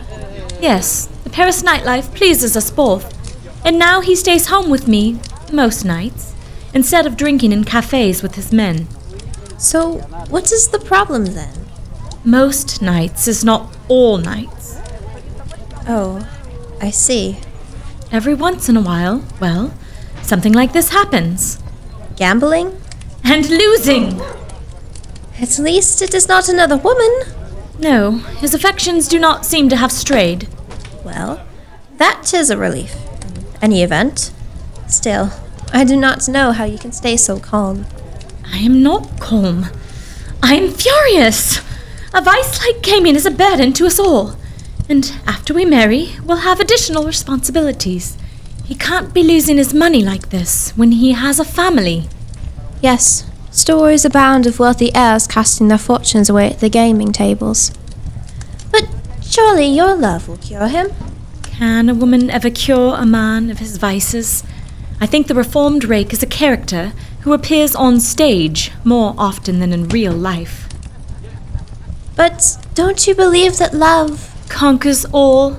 Yes, 0.61 1.05
the 1.23 1.29
Paris 1.29 1.63
nightlife 1.63 2.13
pleases 2.15 2.57
us 2.57 2.71
both. 2.71 3.15
And 3.65 3.77
now 3.77 4.01
he 4.01 4.15
stays 4.15 4.47
home 4.47 4.69
with 4.69 4.87
me, 4.87 5.19
most 5.51 5.85
nights, 5.85 6.33
instead 6.73 7.05
of 7.05 7.17
drinking 7.17 7.51
in 7.51 7.63
cafes 7.63 8.21
with 8.21 8.35
his 8.35 8.51
men. 8.51 8.87
So, 9.59 9.97
what 10.29 10.53
is 10.53 10.69
the 10.69 10.79
problem 10.79 11.25
then? 11.25 11.53
Most 12.23 12.81
nights 12.81 13.27
is 13.27 13.43
not 13.43 13.75
all 13.89 14.17
nights. 14.17 14.77
Oh, 15.87 16.25
I 16.81 16.91
see. 16.91 17.39
Every 18.09 18.33
once 18.33 18.69
in 18.69 18.77
a 18.77 18.81
while, 18.81 19.23
well, 19.41 19.73
something 20.21 20.53
like 20.53 20.71
this 20.71 20.89
happens. 20.89 21.61
Gambling? 22.15 22.81
And 23.23 23.49
losing! 23.49 24.21
At 25.41 25.59
least 25.59 26.01
it 26.01 26.13
is 26.13 26.27
not 26.27 26.47
another 26.47 26.77
woman. 26.77 27.21
No, 27.77 28.11
his 28.39 28.53
affections 28.53 29.07
do 29.07 29.19
not 29.19 29.45
seem 29.45 29.67
to 29.69 29.75
have 29.75 29.91
strayed. 29.91 30.47
Well, 31.03 31.45
that 31.97 32.33
is 32.33 32.49
a 32.49 32.57
relief. 32.57 32.95
In 33.21 33.43
any 33.61 33.83
event. 33.83 34.31
Still, 34.87 35.31
I 35.73 35.83
do 35.83 35.97
not 35.97 36.27
know 36.27 36.53
how 36.53 36.63
you 36.63 36.77
can 36.77 36.91
stay 36.91 37.17
so 37.17 37.39
calm. 37.39 37.85
I 38.51 38.57
am 38.57 38.81
not 38.83 39.19
calm. 39.19 39.67
I 40.41 40.55
am 40.55 40.71
furious. 40.71 41.59
A 42.13 42.21
vice 42.21 42.65
like 42.65 42.81
gaming 42.81 43.15
is 43.15 43.25
a 43.25 43.31
burden 43.31 43.73
to 43.73 43.85
us 43.85 43.99
all. 43.99 44.35
And 44.87 45.11
after 45.27 45.53
we 45.53 45.65
marry, 45.65 46.15
we'll 46.23 46.37
have 46.37 46.59
additional 46.59 47.05
responsibilities. 47.05 48.17
He 48.65 48.75
can't 48.75 49.13
be 49.13 49.23
losing 49.23 49.57
his 49.57 49.73
money 49.73 50.03
like 50.03 50.29
this 50.29 50.71
when 50.71 50.93
he 50.93 51.11
has 51.11 51.39
a 51.39 51.45
family. 51.45 52.07
Yes, 52.81 53.25
stories 53.51 54.05
abound 54.05 54.45
of 54.45 54.59
wealthy 54.59 54.93
heirs 54.95 55.27
casting 55.27 55.67
their 55.67 55.77
fortunes 55.77 56.29
away 56.29 56.49
at 56.51 56.59
the 56.59 56.69
gaming 56.69 57.11
tables. 57.11 57.71
But 58.71 58.87
Surely 59.29 59.67
your 59.67 59.95
love 59.95 60.27
will 60.27 60.37
cure 60.37 60.67
him. 60.67 60.89
Can 61.43 61.87
a 61.87 61.93
woman 61.93 62.31
ever 62.31 62.49
cure 62.49 62.95
a 62.95 63.05
man 63.05 63.51
of 63.51 63.59
his 63.59 63.77
vices? 63.77 64.43
I 64.99 65.05
think 65.05 65.27
the 65.27 65.35
reformed 65.35 65.83
rake 65.83 66.11
is 66.11 66.23
a 66.23 66.27
character 66.27 66.93
who 67.21 67.33
appears 67.33 67.75
on 67.75 67.99
stage 67.99 68.71
more 68.83 69.13
often 69.17 69.59
than 69.59 69.73
in 69.73 69.89
real 69.89 70.13
life. 70.13 70.67
But 72.15 72.57
don't 72.73 73.05
you 73.07 73.15
believe 73.15 73.57
that 73.57 73.73
love 73.73 74.29
Conquers 74.49 75.05
all. 75.13 75.51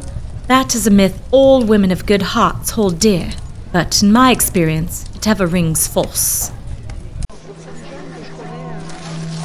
That 0.48 0.74
is 0.74 0.86
a 0.86 0.90
myth 0.90 1.22
all 1.30 1.64
women 1.64 1.90
of 1.90 2.04
good 2.04 2.20
hearts 2.20 2.70
hold 2.70 2.98
dear, 2.98 3.30
but 3.72 4.02
in 4.02 4.12
my 4.12 4.32
experience, 4.32 5.08
it 5.14 5.26
ever 5.26 5.46
rings 5.46 5.86
false. 5.86 6.50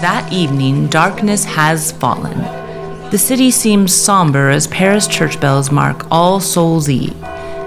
That 0.02 0.28
evening, 0.34 0.88
darkness 0.88 1.46
has 1.46 1.92
fallen. 1.94 2.40
The 3.12 3.18
city 3.18 3.50
seems 3.50 3.94
somber 3.94 4.50
as 4.50 4.68
Paris 4.68 5.08
church 5.08 5.40
bells 5.40 5.72
mark 5.72 6.12
All 6.12 6.42
Souls' 6.42 6.90
Eve, 6.90 7.16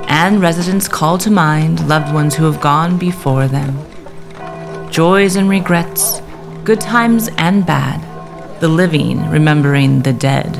and 0.08 0.42
residents 0.42 0.88
call 0.88 1.16
to 1.18 1.30
mind 1.30 1.88
loved 1.88 2.12
ones 2.12 2.34
who 2.34 2.44
have 2.44 2.60
gone 2.60 2.98
before 2.98 3.46
them. 3.46 3.87
Joys 4.90 5.36
and 5.36 5.48
regrets, 5.48 6.20
good 6.64 6.80
times 6.80 7.28
and 7.36 7.64
bad, 7.64 8.00
the 8.60 8.68
living 8.68 9.28
remembering 9.30 10.02
the 10.02 10.12
dead. 10.12 10.56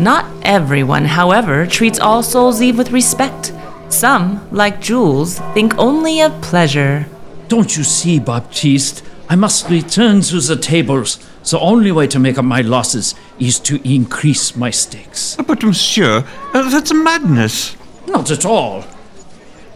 Not 0.00 0.26
everyone, 0.42 1.04
however, 1.04 1.66
treats 1.66 2.00
All 2.00 2.22
Souls' 2.22 2.60
Eve 2.60 2.76
with 2.76 2.90
respect. 2.90 3.52
Some, 3.88 4.46
like 4.50 4.80
Jules, 4.80 5.38
think 5.54 5.78
only 5.78 6.20
of 6.20 6.42
pleasure. 6.42 7.06
Don't 7.48 7.76
you 7.76 7.84
see, 7.84 8.18
Baptiste? 8.18 9.04
I 9.28 9.36
must 9.36 9.70
return 9.70 10.20
to 10.22 10.40
the 10.40 10.56
tables. 10.56 11.18
The 11.48 11.60
only 11.60 11.92
way 11.92 12.08
to 12.08 12.18
make 12.18 12.38
up 12.38 12.44
my 12.44 12.60
losses 12.60 13.14
is 13.38 13.60
to 13.60 13.80
increase 13.88 14.56
my 14.56 14.70
stakes. 14.70 15.36
But, 15.36 15.62
monsieur, 15.62 16.24
uh, 16.52 16.70
that's 16.70 16.92
madness. 16.92 17.76
Not 18.08 18.30
at 18.30 18.44
all. 18.44 18.84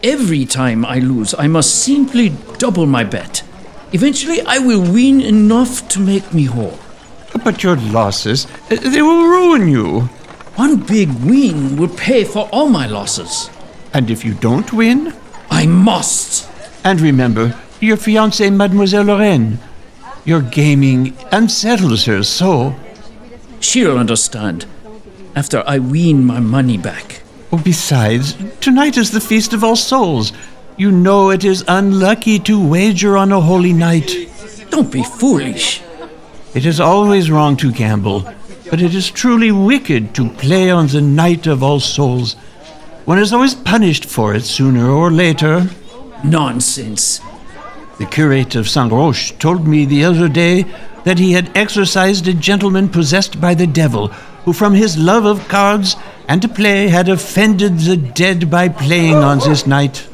Every 0.03 0.45
time 0.45 0.85
I 0.85 0.99
lose, 0.99 1.35
I 1.37 1.47
must 1.47 1.83
simply 1.83 2.29
double 2.57 2.85
my 2.85 3.03
bet. 3.03 3.43
Eventually, 3.91 4.41
I 4.41 4.57
will 4.59 4.81
win 4.81 5.19
enough 5.19 5.89
to 5.89 5.99
make 5.99 6.33
me 6.33 6.45
whole. 6.45 6.79
But 7.43 7.63
your 7.63 7.75
losses, 7.75 8.47
they 8.69 9.01
will 9.01 9.27
ruin 9.27 9.67
you. 9.67 10.01
One 10.55 10.77
big 10.77 11.09
win 11.23 11.75
will 11.75 11.89
pay 11.89 12.23
for 12.23 12.47
all 12.51 12.69
my 12.69 12.87
losses. 12.87 13.49
And 13.93 14.09
if 14.09 14.23
you 14.23 14.35
don't 14.35 14.71
win? 14.71 15.13
I 15.51 15.65
must. 15.65 16.49
And 16.85 17.01
remember, 17.01 17.57
your 17.81 17.97
fiancée, 17.97 18.53
Mademoiselle 18.53 19.05
Lorraine. 19.05 19.59
Your 20.23 20.41
gaming 20.41 21.17
unsettles 21.31 22.05
her 22.05 22.23
so. 22.23 22.75
She'll 23.59 23.97
understand 23.97 24.65
after 25.35 25.61
I 25.67 25.79
win 25.79 26.25
my 26.25 26.39
money 26.39 26.77
back. 26.77 27.21
Oh, 27.51 27.57
besides, 27.57 28.35
tonight 28.61 28.95
is 28.95 29.09
the 29.09 29.19
Feast 29.19 29.53
of 29.53 29.63
All 29.63 29.75
Souls. 29.75 30.33
You 30.77 30.91
know 30.91 31.31
it 31.31 31.43
is 31.43 31.65
unlucky 31.67 32.37
to 32.39 32.63
wager 32.63 33.17
on 33.17 33.31
a 33.31 33.41
holy 33.41 33.73
night. 33.73 34.15
Don't 34.69 34.91
be 34.91 35.01
foolish. 35.01 35.81
It 36.53 36.67
is 36.67 36.79
always 36.79 37.31
wrong 37.31 37.57
to 37.57 37.71
gamble, 37.71 38.31
but 38.69 38.83
it 38.83 38.93
is 38.93 39.09
truly 39.09 39.51
wicked 39.51 40.13
to 40.13 40.29
play 40.29 40.69
on 40.69 40.87
the 40.87 41.01
night 41.01 41.47
of 41.47 41.63
All 41.63 41.79
Souls. 41.79 42.35
One 43.05 43.17
is 43.17 43.33
always 43.33 43.55
punished 43.55 44.05
for 44.05 44.35
it 44.35 44.43
sooner 44.43 44.87
or 44.87 45.09
later. 45.09 45.67
Nonsense. 46.23 47.19
The 47.97 48.05
curate 48.05 48.55
of 48.55 48.69
Saint 48.69 48.91
Roch 48.91 49.39
told 49.39 49.67
me 49.67 49.85
the 49.85 50.05
other 50.05 50.29
day 50.29 50.65
that 51.03 51.17
he 51.17 51.31
had 51.31 51.57
exorcised 51.57 52.27
a 52.27 52.33
gentleman 52.33 52.89
possessed 52.89 53.41
by 53.41 53.55
the 53.55 53.65
devil, 53.65 54.13
who 54.45 54.53
from 54.53 54.73
his 54.73 54.97
love 54.97 55.25
of 55.25 55.47
cards 55.47 55.95
and 56.27 56.41
to 56.41 56.47
play 56.47 56.87
had 56.87 57.09
offended 57.09 57.79
the 57.79 57.97
dead 57.97 58.49
by 58.49 58.69
playing 58.69 59.15
on 59.15 59.39
this 59.39 59.65
night. 59.65 60.07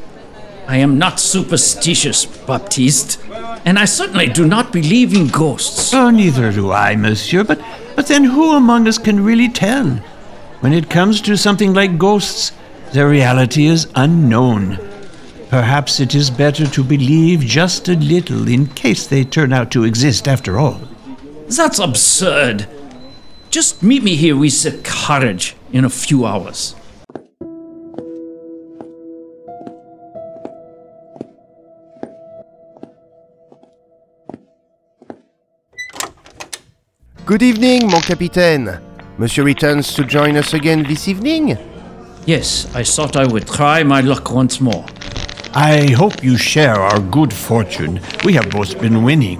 I 0.68 0.78
am 0.78 0.98
not 0.98 1.20
superstitious, 1.20 2.26
Baptiste, 2.26 3.20
and 3.66 3.78
I 3.78 3.86
certainly 3.86 4.28
do 4.28 4.48
not 4.48 4.74
believe 4.74 5.14
in 5.14 5.28
ghosts. 5.28 5.94
Oh, 5.94 6.10
neither 6.10 6.52
do 6.52 6.72
I, 6.72 6.96
monsieur, 6.96 7.44
but, 7.44 7.62
but 7.96 8.08
then 8.08 8.24
who 8.24 8.56
among 8.56 8.88
us 8.88 8.98
can 8.98 9.24
really 9.24 9.50
tell? 9.50 9.98
When 10.62 10.74
it 10.74 10.90
comes 10.90 11.22
to 11.22 11.38
something 11.38 11.74
like 11.74 12.00
ghosts, 12.00 12.52
their 12.94 13.10
reality 13.10 13.66
is 13.66 13.88
unknown. 13.94 14.80
Perhaps 15.50 16.00
it 16.00 16.16
is 16.16 16.32
better 16.32 16.66
to 16.66 16.84
believe 16.84 17.42
just 17.42 17.88
a 17.88 17.96
little 17.96 18.48
in 18.48 18.68
case 18.68 19.06
they 19.06 19.24
turn 19.24 19.54
out 19.54 19.70
to 19.72 19.84
exist 19.84 20.28
after 20.28 20.58
all. 20.58 20.82
That's 21.48 21.78
absurd. 21.78 22.68
Just 23.56 23.82
meet 23.82 24.04
me 24.04 24.18
here 24.18 24.36
with 24.36 24.64
the 24.64 24.74
carriage 24.84 25.56
in 25.72 25.86
a 25.86 25.90
few 25.90 26.26
hours. 26.26 26.76
Good 37.26 37.42
evening, 37.42 37.90
mon 37.90 38.02
capitaine. 38.02 38.78
Monsieur 39.18 39.46
returns 39.46 39.94
to 39.94 40.04
join 40.04 40.36
us 40.36 40.54
again 40.54 40.84
this 40.84 41.08
evening? 41.08 41.58
Yes, 42.26 42.68
I 42.76 42.84
thought 42.84 43.16
I 43.16 43.26
would 43.26 43.48
try 43.48 43.84
my 43.84 44.02
luck 44.02 44.32
once 44.32 44.60
more. 44.60 44.86
I 45.54 45.92
hope 45.92 46.22
you 46.22 46.36
share 46.36 46.76
our 46.76 47.00
good 47.00 47.32
fortune. 47.32 48.02
We 48.26 48.34
have 48.34 48.50
both 48.50 48.82
been 48.82 49.06
winning. 49.06 49.40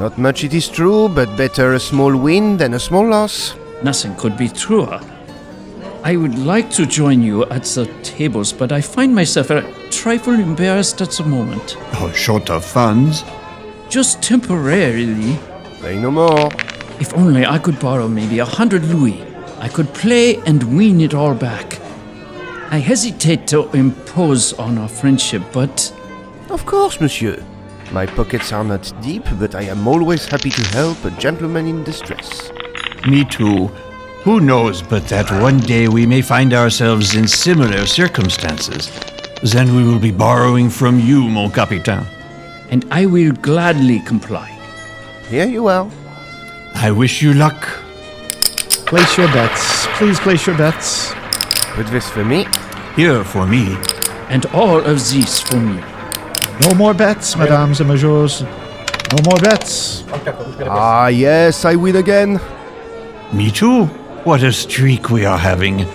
Not 0.00 0.16
much, 0.16 0.44
it 0.44 0.54
is 0.54 0.66
true, 0.66 1.10
but 1.10 1.36
better 1.36 1.74
a 1.74 1.78
small 1.78 2.16
win 2.16 2.56
than 2.56 2.72
a 2.72 2.78
small 2.78 3.06
loss. 3.06 3.54
Nothing 3.82 4.16
could 4.16 4.34
be 4.34 4.48
truer. 4.48 4.98
I 6.02 6.16
would 6.16 6.38
like 6.38 6.70
to 6.70 6.86
join 6.86 7.20
you 7.20 7.44
at 7.50 7.64
the 7.64 7.84
tables, 8.02 8.50
but 8.50 8.72
I 8.72 8.80
find 8.80 9.14
myself 9.14 9.50
a 9.50 9.60
trifle 9.90 10.32
embarrassed 10.32 11.02
at 11.02 11.10
the 11.10 11.24
moment. 11.24 11.76
Oh, 12.00 12.10
short 12.12 12.48
of 12.48 12.64
funds. 12.64 13.24
Just 13.90 14.22
temporarily. 14.22 15.38
Say 15.82 16.00
no 16.00 16.10
more. 16.10 16.48
If 16.98 17.12
only 17.12 17.44
I 17.44 17.58
could 17.58 17.78
borrow 17.78 18.08
maybe 18.08 18.38
a 18.38 18.46
hundred 18.46 18.84
louis, 18.84 19.22
I 19.58 19.68
could 19.68 19.92
play 19.92 20.36
and 20.46 20.78
win 20.78 21.02
it 21.02 21.12
all 21.12 21.34
back. 21.34 21.78
I 22.70 22.78
hesitate 22.78 23.46
to 23.48 23.68
impose 23.76 24.54
on 24.54 24.78
our 24.78 24.88
friendship, 24.88 25.42
but 25.52 25.92
Of 26.48 26.64
course, 26.64 27.02
monsieur. 27.02 27.44
My 27.92 28.06
pockets 28.06 28.52
are 28.52 28.62
not 28.62 28.92
deep, 29.02 29.24
but 29.38 29.54
I 29.54 29.62
am 29.62 29.88
always 29.88 30.24
happy 30.26 30.50
to 30.50 30.62
help 30.68 31.04
a 31.04 31.10
gentleman 31.12 31.66
in 31.66 31.82
distress. 31.82 32.52
Me 33.08 33.24
too. 33.24 33.66
Who 34.22 34.40
knows 34.40 34.80
but 34.82 35.08
that 35.08 35.30
one 35.42 35.58
day 35.60 35.88
we 35.88 36.06
may 36.06 36.22
find 36.22 36.52
ourselves 36.54 37.16
in 37.16 37.26
similar 37.26 37.86
circumstances. 37.86 38.90
Then 39.42 39.74
we 39.74 39.82
will 39.82 39.98
be 39.98 40.12
borrowing 40.12 40.70
from 40.70 41.00
you, 41.00 41.22
mon 41.28 41.50
capitaine. 41.50 42.06
and 42.70 42.84
I 42.92 43.06
will 43.06 43.32
gladly 43.32 43.98
comply. 44.00 44.48
Here 45.28 45.46
you 45.46 45.66
are. 45.66 45.90
I 46.74 46.92
wish 46.92 47.20
you 47.22 47.34
luck. 47.34 47.60
Place 48.86 49.18
your 49.18 49.26
bets. 49.28 49.86
Please 49.98 50.20
place 50.20 50.46
your 50.46 50.56
bets. 50.56 51.12
Put 51.74 51.86
this 51.88 52.08
for 52.08 52.24
me. 52.24 52.46
Here 52.94 53.24
for 53.24 53.46
me. 53.46 53.76
And 54.28 54.46
all 54.46 54.78
of 54.78 54.98
this 55.10 55.40
for 55.40 55.56
me. 55.58 55.82
No 56.60 56.74
more 56.74 56.94
bets, 56.94 57.36
mesdames 57.36 57.80
et 57.80 57.84
messieurs. 57.84 58.42
No 59.12 59.18
more 59.24 59.40
bets. 59.40 60.04
Ah, 60.66 61.08
yes, 61.08 61.64
I 61.64 61.74
win 61.76 61.96
again. 61.96 62.40
Me 63.32 63.50
too. 63.50 63.86
What 64.24 64.42
a 64.42 64.52
streak 64.52 65.10
we 65.10 65.24
are 65.24 65.38
having. 65.38 65.86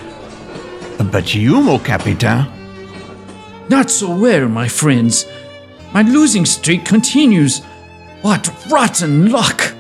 But 1.11 1.35
you, 1.35 1.61
mon 1.61 1.79
capitaine, 1.79 2.47
Not 3.69 3.91
so 3.91 4.15
well, 4.15 4.47
my 4.47 4.67
friends. 4.67 5.25
My 5.93 6.01
losing 6.01 6.45
streak 6.45 6.83
continues. 6.85 7.61
What 8.21 8.49
rotten 8.69 9.31
luck! 9.31 9.73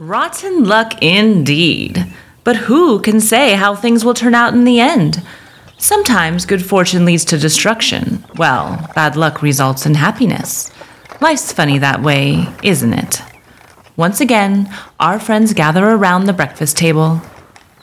Rotten 0.00 0.64
luck 0.64 1.00
indeed. 1.00 2.03
But 2.44 2.56
who 2.56 3.00
can 3.00 3.20
say 3.20 3.54
how 3.54 3.74
things 3.74 4.04
will 4.04 4.14
turn 4.14 4.34
out 4.34 4.52
in 4.52 4.64
the 4.64 4.78
end? 4.78 5.22
Sometimes 5.78 6.46
good 6.46 6.64
fortune 6.64 7.04
leads 7.04 7.24
to 7.26 7.38
destruction, 7.38 8.24
while 8.36 8.90
bad 8.94 9.16
luck 9.16 9.42
results 9.42 9.86
in 9.86 9.94
happiness. 9.94 10.70
Life's 11.20 11.52
funny 11.52 11.78
that 11.78 12.02
way, 12.02 12.46
isn't 12.62 12.92
it? 12.92 13.22
Once 13.96 14.20
again, 14.20 14.72
our 15.00 15.18
friends 15.18 15.52
gather 15.54 15.88
around 15.88 16.24
the 16.24 16.32
breakfast 16.32 16.76
table. 16.76 17.22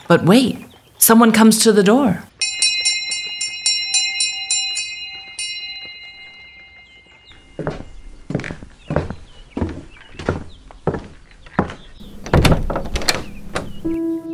But 0.08 0.26
wait, 0.26 0.66
someone 0.98 1.32
comes 1.32 1.64
to 1.64 1.72
the 1.72 1.84
door. 1.84 2.24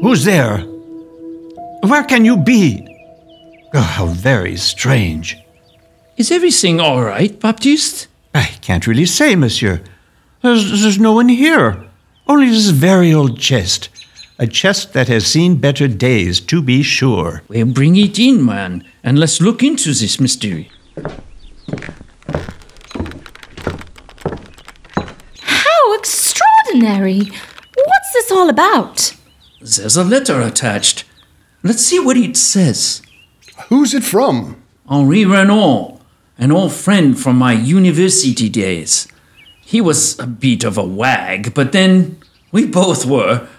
Who's 0.08 0.24
there? 0.24 0.60
Where 1.82 2.04
can 2.06 2.24
you 2.24 2.38
be? 2.38 2.88
Oh, 3.74 3.82
how 3.82 4.06
very 4.06 4.56
strange. 4.56 5.38
Is 6.15 6.32
everything 6.32 6.80
all 6.80 7.04
right, 7.04 7.38
Baptiste? 7.38 8.08
I 8.34 8.46
can't 8.62 8.88
really 8.88 9.06
say, 9.06 9.36
monsieur. 9.36 9.82
There's, 10.41 10.82
there's 10.82 10.98
no 10.98 11.12
one 11.12 11.28
here. 11.28 11.84
Only 12.26 12.48
this 12.48 12.70
very 12.70 13.13
old 13.13 13.38
chest. 13.38 13.89
A 14.39 14.48
chest 14.48 14.93
that 14.93 15.10
has 15.10 15.28
seen 15.28 15.58
better 15.58 15.89
days, 15.89 16.39
to 16.39 16.62
be 16.62 16.84
sure. 16.84 17.43
Well, 17.50 17.65
bring 17.65 17.98
it 17.98 18.17
in, 18.17 18.46
man, 18.46 18.86
and 19.04 19.20
let's 19.20 19.41
look 19.41 19.62
into 19.62 19.89
this 19.89 20.22
mystery. 20.22 20.72
How 25.41 25.93
extraordinary! 25.96 27.20
What's 27.20 28.13
this 28.13 28.32
all 28.32 28.48
about? 28.48 29.17
There's 29.75 29.97
a 29.97 30.03
letter 30.03 30.39
attached. 30.39 31.03
Let's 31.62 31.86
see 31.86 31.99
what 31.99 32.15
it 32.15 32.38
says. 32.38 33.01
Who's 33.67 33.93
it 33.93 34.03
from? 34.03 34.63
Henri 34.88 35.25
Renault, 35.25 35.99
an 36.38 36.53
old 36.53 36.71
friend 36.71 37.19
from 37.19 37.36
my 37.38 37.51
university 37.51 38.47
days. 38.47 39.10
He 39.62 39.82
was 39.82 40.17
a 40.19 40.27
bit 40.27 40.63
of 40.63 40.77
a 40.77 40.86
wag, 40.86 41.53
but 41.53 41.73
then 41.73 42.19
we 42.53 42.65
both 42.65 43.06
were. 43.06 43.49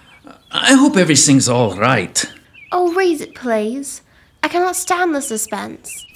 I 0.51 0.73
hope 0.75 0.97
everything's 0.97 1.49
all 1.49 1.77
right. 1.77 2.25
Oh, 2.73 2.95
read 2.95 3.21
it, 3.21 3.35
please. 3.35 4.01
I 4.43 4.49
cannot 4.49 4.77
stand 4.77 5.15
the 5.15 5.21
suspense. 5.21 6.07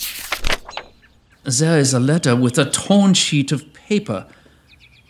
There 1.44 1.78
is 1.78 1.92
a 1.92 2.00
letter 2.00 2.34
with 2.34 2.56
a 2.56 2.70
torn 2.70 3.12
sheet 3.12 3.52
of 3.52 3.74
paper. 3.74 4.26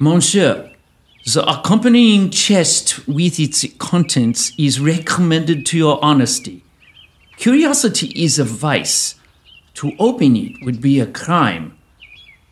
Monsieur, 0.00 0.71
the 1.24 1.48
accompanying 1.48 2.30
chest 2.30 3.06
with 3.06 3.38
its 3.38 3.64
contents 3.78 4.52
is 4.58 4.80
recommended 4.80 5.64
to 5.66 5.78
your 5.78 6.04
honesty. 6.04 6.64
Curiosity 7.36 8.08
is 8.08 8.38
a 8.38 8.44
vice. 8.44 9.14
To 9.74 9.92
open 9.98 10.36
it 10.36 10.56
would 10.64 10.80
be 10.80 10.98
a 10.98 11.06
crime. 11.06 11.78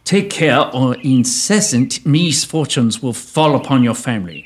Take 0.05 0.31
care, 0.31 0.73
or 0.75 0.97
incessant 1.03 2.05
misfortunes 2.07 3.03
will 3.03 3.13
fall 3.13 3.57
upon 3.57 3.83
your 3.83 3.95
family. 3.95 4.45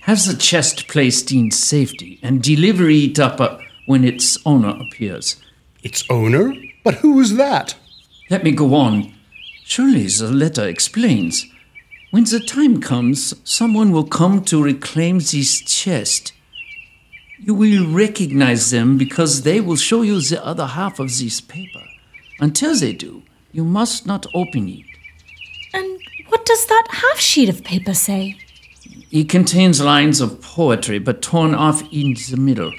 Have 0.00 0.24
the 0.24 0.36
chest 0.36 0.88
placed 0.88 1.30
in 1.30 1.50
safety 1.50 2.18
and 2.22 2.42
deliver 2.42 2.88
it 2.88 3.18
up 3.18 3.60
when 3.86 4.04
its 4.04 4.38
owner 4.46 4.74
appears. 4.80 5.36
Its 5.82 6.02
owner? 6.10 6.54
But 6.82 6.94
who 6.96 7.20
is 7.20 7.36
that? 7.36 7.76
Let 8.30 8.42
me 8.42 8.52
go 8.52 8.74
on. 8.74 9.14
Surely 9.64 10.06
the 10.06 10.30
letter 10.30 10.66
explains. 10.66 11.46
When 12.10 12.24
the 12.24 12.40
time 12.40 12.80
comes, 12.80 13.34
someone 13.44 13.92
will 13.92 14.04
come 14.04 14.42
to 14.46 14.62
reclaim 14.62 15.18
this 15.18 15.60
chest. 15.60 16.32
You 17.38 17.52
will 17.52 17.86
recognize 17.86 18.70
them 18.70 18.96
because 18.96 19.42
they 19.42 19.60
will 19.60 19.76
show 19.76 20.00
you 20.00 20.18
the 20.22 20.42
other 20.42 20.66
half 20.66 20.98
of 20.98 21.08
this 21.08 21.42
paper. 21.42 21.84
Until 22.40 22.74
they 22.74 22.94
do, 22.94 23.24
you 23.52 23.62
must 23.62 24.06
not 24.06 24.24
open 24.32 24.70
it. 24.70 24.86
And 25.74 26.00
what 26.28 26.46
does 26.46 26.64
that 26.66 26.86
half 26.90 27.20
sheet 27.20 27.50
of 27.50 27.62
paper 27.62 27.92
say? 27.92 28.38
It 29.10 29.28
contains 29.28 29.82
lines 29.82 30.22
of 30.22 30.40
poetry, 30.40 30.98
but 30.98 31.20
torn 31.20 31.54
off 31.54 31.82
in 31.92 32.14
the 32.30 32.38
middle. 32.38 32.72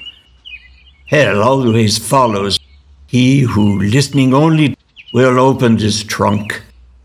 Hell 1.06 1.40
always 1.40 1.98
follows. 1.98 2.58
He 3.06 3.42
who, 3.42 3.78
listening 3.78 4.34
only, 4.34 4.76
will 5.14 5.38
open 5.38 5.76
this 5.76 6.02
trunk. 6.02 6.62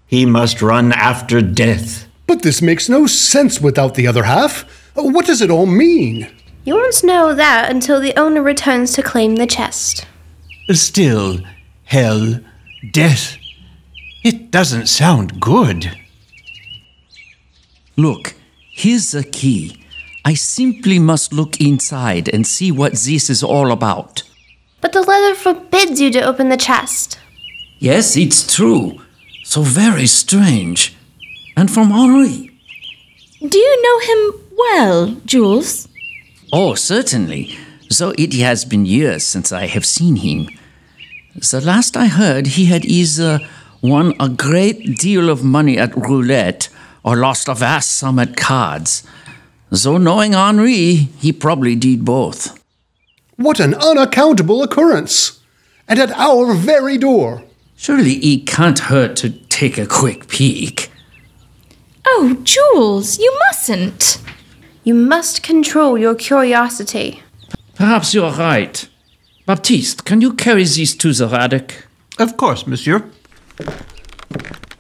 He 0.08 0.26
must 0.26 0.64
run 0.64 0.92
after 0.92 1.40
death. 1.42 2.08
But 2.28 2.42
this 2.42 2.62
makes 2.62 2.90
no 2.90 3.06
sense 3.06 3.62
without 3.62 3.96
the 3.96 4.08
other 4.08 4.24
half. 4.24 4.64
What 4.96 5.26
does 5.26 5.42
it 5.42 5.52
all 5.52 5.66
mean? 5.66 6.30
You 6.64 6.76
won't 6.76 7.04
know 7.04 7.36
that 7.36 7.70
until 7.70 8.02
the 8.02 8.18
owner 8.20 8.42
returns 8.42 8.94
to 8.94 9.04
claim 9.04 9.36
the 9.36 9.46
chest. 9.46 10.08
Still, 10.72 11.42
hell, 11.84 12.40
death. 12.92 13.38
It 14.24 14.50
doesn't 14.50 14.88
sound 14.88 15.40
good. 15.40 15.96
Look, 17.96 18.34
here's 18.74 19.12
the 19.12 19.24
key. 19.24 19.86
I 20.26 20.34
simply 20.34 20.98
must 20.98 21.32
look 21.32 21.62
inside 21.62 22.28
and 22.34 22.48
see 22.48 22.72
what 22.72 22.94
this 22.94 23.30
is 23.30 23.44
all 23.44 23.72
about. 23.72 24.24
But 24.82 24.94
the 24.94 25.02
letter 25.04 25.36
forbids 25.36 26.02
you 26.02 26.10
to 26.12 26.22
open 26.22 26.50
the 26.50 26.58
chest. 26.58 27.20
Yes, 27.78 28.18
it's 28.18 28.56
true. 28.56 29.02
So 29.44 29.62
very 29.62 30.08
strange. 30.08 30.95
And 31.58 31.72
from 31.72 31.92
Henri. 31.92 32.52
Do 33.40 33.58
you 33.58 33.82
know 33.82 34.00
him 34.00 34.42
well, 34.58 35.22
Jules? 35.26 35.88
Oh, 36.52 36.76
certainly. 36.76 37.58
Though 37.98 38.14
it 38.18 38.34
has 38.34 38.66
been 38.66 38.86
years 38.86 39.24
since 39.24 39.52
I 39.52 39.68
have 39.68 39.86
seen 39.86 40.18
him. 40.18 40.50
The 41.36 41.62
last 41.62 41.96
I 41.96 42.08
heard, 42.08 42.48
he 42.48 42.66
had 42.66 42.86
either 42.86 43.40
won 43.82 44.14
a 44.20 44.30
great 44.30 44.98
deal 44.98 45.30
of 45.30 45.44
money 45.44 45.78
at 45.78 45.96
roulette 45.96 46.70
or 47.04 47.18
lost 47.18 47.48
a 47.48 47.54
vast 47.54 47.92
sum 47.92 48.20
at 48.20 48.36
cards. 48.36 49.06
Though 49.70 49.98
knowing 49.98 50.34
Henri, 50.34 51.10
he 51.20 51.32
probably 51.32 51.76
did 51.76 52.06
both. 52.06 52.60
What 53.36 53.60
an 53.60 53.74
unaccountable 53.76 54.64
occurrence! 54.64 55.42
And 55.88 56.00
at 56.00 56.12
our 56.12 56.54
very 56.54 56.98
door. 56.98 57.44
Surely 57.76 58.14
it 58.14 58.48
can't 58.48 58.80
hurt 58.80 59.16
to 59.18 59.30
take 59.30 59.78
a 59.78 59.86
quick 59.86 60.28
peek. 60.28 60.90
Oh, 62.06 62.38
Jules, 62.44 63.20
you 63.20 63.36
mustn't. 63.50 64.20
You 64.84 64.94
must 64.94 65.42
control 65.44 65.98
your 65.98 66.16
curiosity. 66.16 67.24
Perhaps 67.76 68.14
you're 68.14 68.32
right. 68.32 68.88
Baptiste, 69.46 70.06
can 70.06 70.22
you 70.22 70.34
carry 70.34 70.64
these 70.64 70.96
to 70.96 71.14
the 71.14 71.28
attic? 71.28 71.86
Of 72.20 72.38
course, 72.38 72.66
monsieur. 72.66 73.10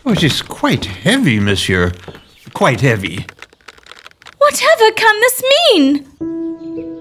Oh, 0.05 0.11
it 0.11 0.23
is 0.23 0.41
quite 0.41 0.85
heavy, 0.85 1.39
monsieur. 1.39 1.91
Quite 2.53 2.81
heavy. 2.81 3.25
Whatever 4.37 4.91
can 4.95 5.19
this 5.21 5.43
mean? 5.73 6.94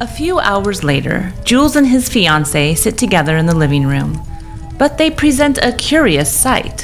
A 0.00 0.06
few 0.06 0.38
hours 0.38 0.84
later, 0.84 1.32
Jules 1.42 1.74
and 1.74 1.84
his 1.84 2.08
fiancée 2.08 2.78
sit 2.78 2.96
together 2.96 3.36
in 3.36 3.46
the 3.46 3.56
living 3.56 3.84
room. 3.84 4.22
But 4.78 4.96
they 4.96 5.10
present 5.10 5.58
a 5.58 5.72
curious 5.72 6.32
sight. 6.32 6.82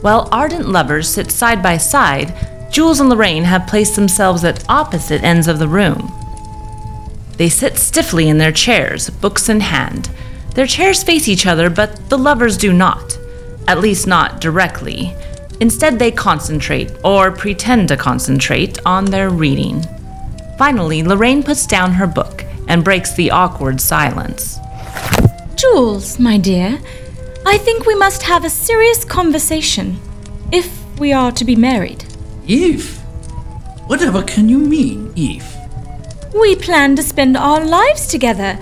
While 0.00 0.30
ardent 0.32 0.70
lovers 0.70 1.06
sit 1.06 1.30
side 1.30 1.62
by 1.62 1.76
side, 1.76 2.34
Jules 2.72 3.00
and 3.00 3.10
Lorraine 3.10 3.44
have 3.44 3.66
placed 3.66 3.96
themselves 3.96 4.44
at 4.44 4.64
opposite 4.66 5.22
ends 5.22 5.46
of 5.46 5.58
the 5.58 5.68
room. 5.68 6.10
They 7.36 7.50
sit 7.50 7.76
stiffly 7.76 8.30
in 8.30 8.38
their 8.38 8.50
chairs, 8.50 9.10
books 9.10 9.50
in 9.50 9.60
hand. 9.60 10.08
Their 10.54 10.66
chairs 10.66 11.02
face 11.02 11.28
each 11.28 11.44
other, 11.44 11.68
but 11.68 12.08
the 12.08 12.16
lovers 12.16 12.56
do 12.56 12.72
not. 12.72 13.18
At 13.68 13.80
least, 13.80 14.06
not 14.06 14.40
directly. 14.40 15.14
Instead, 15.60 15.98
they 15.98 16.10
concentrate, 16.10 16.92
or 17.04 17.30
pretend 17.30 17.88
to 17.88 17.98
concentrate, 17.98 18.78
on 18.86 19.04
their 19.04 19.28
reading. 19.28 19.84
Finally, 20.56 21.02
Lorraine 21.02 21.42
puts 21.42 21.66
down 21.66 21.92
her 21.92 22.06
book 22.06 22.33
and 22.68 22.84
breaks 22.84 23.14
the 23.14 23.30
awkward 23.30 23.80
silence. 23.80 24.58
Jules, 25.56 26.18
my 26.18 26.38
dear, 26.38 26.80
I 27.46 27.58
think 27.58 27.86
we 27.86 27.94
must 27.94 28.22
have 28.22 28.44
a 28.44 28.50
serious 28.50 29.04
conversation 29.04 29.98
if 30.52 30.82
we 30.98 31.12
are 31.12 31.32
to 31.32 31.44
be 31.44 31.56
married. 31.56 32.04
Eve? 32.46 32.98
Whatever 33.86 34.22
can 34.22 34.48
you 34.48 34.58
mean, 34.58 35.12
Eve? 35.14 35.46
We 36.34 36.56
plan 36.56 36.96
to 36.96 37.02
spend 37.02 37.36
our 37.36 37.64
lives 37.64 38.06
together. 38.06 38.58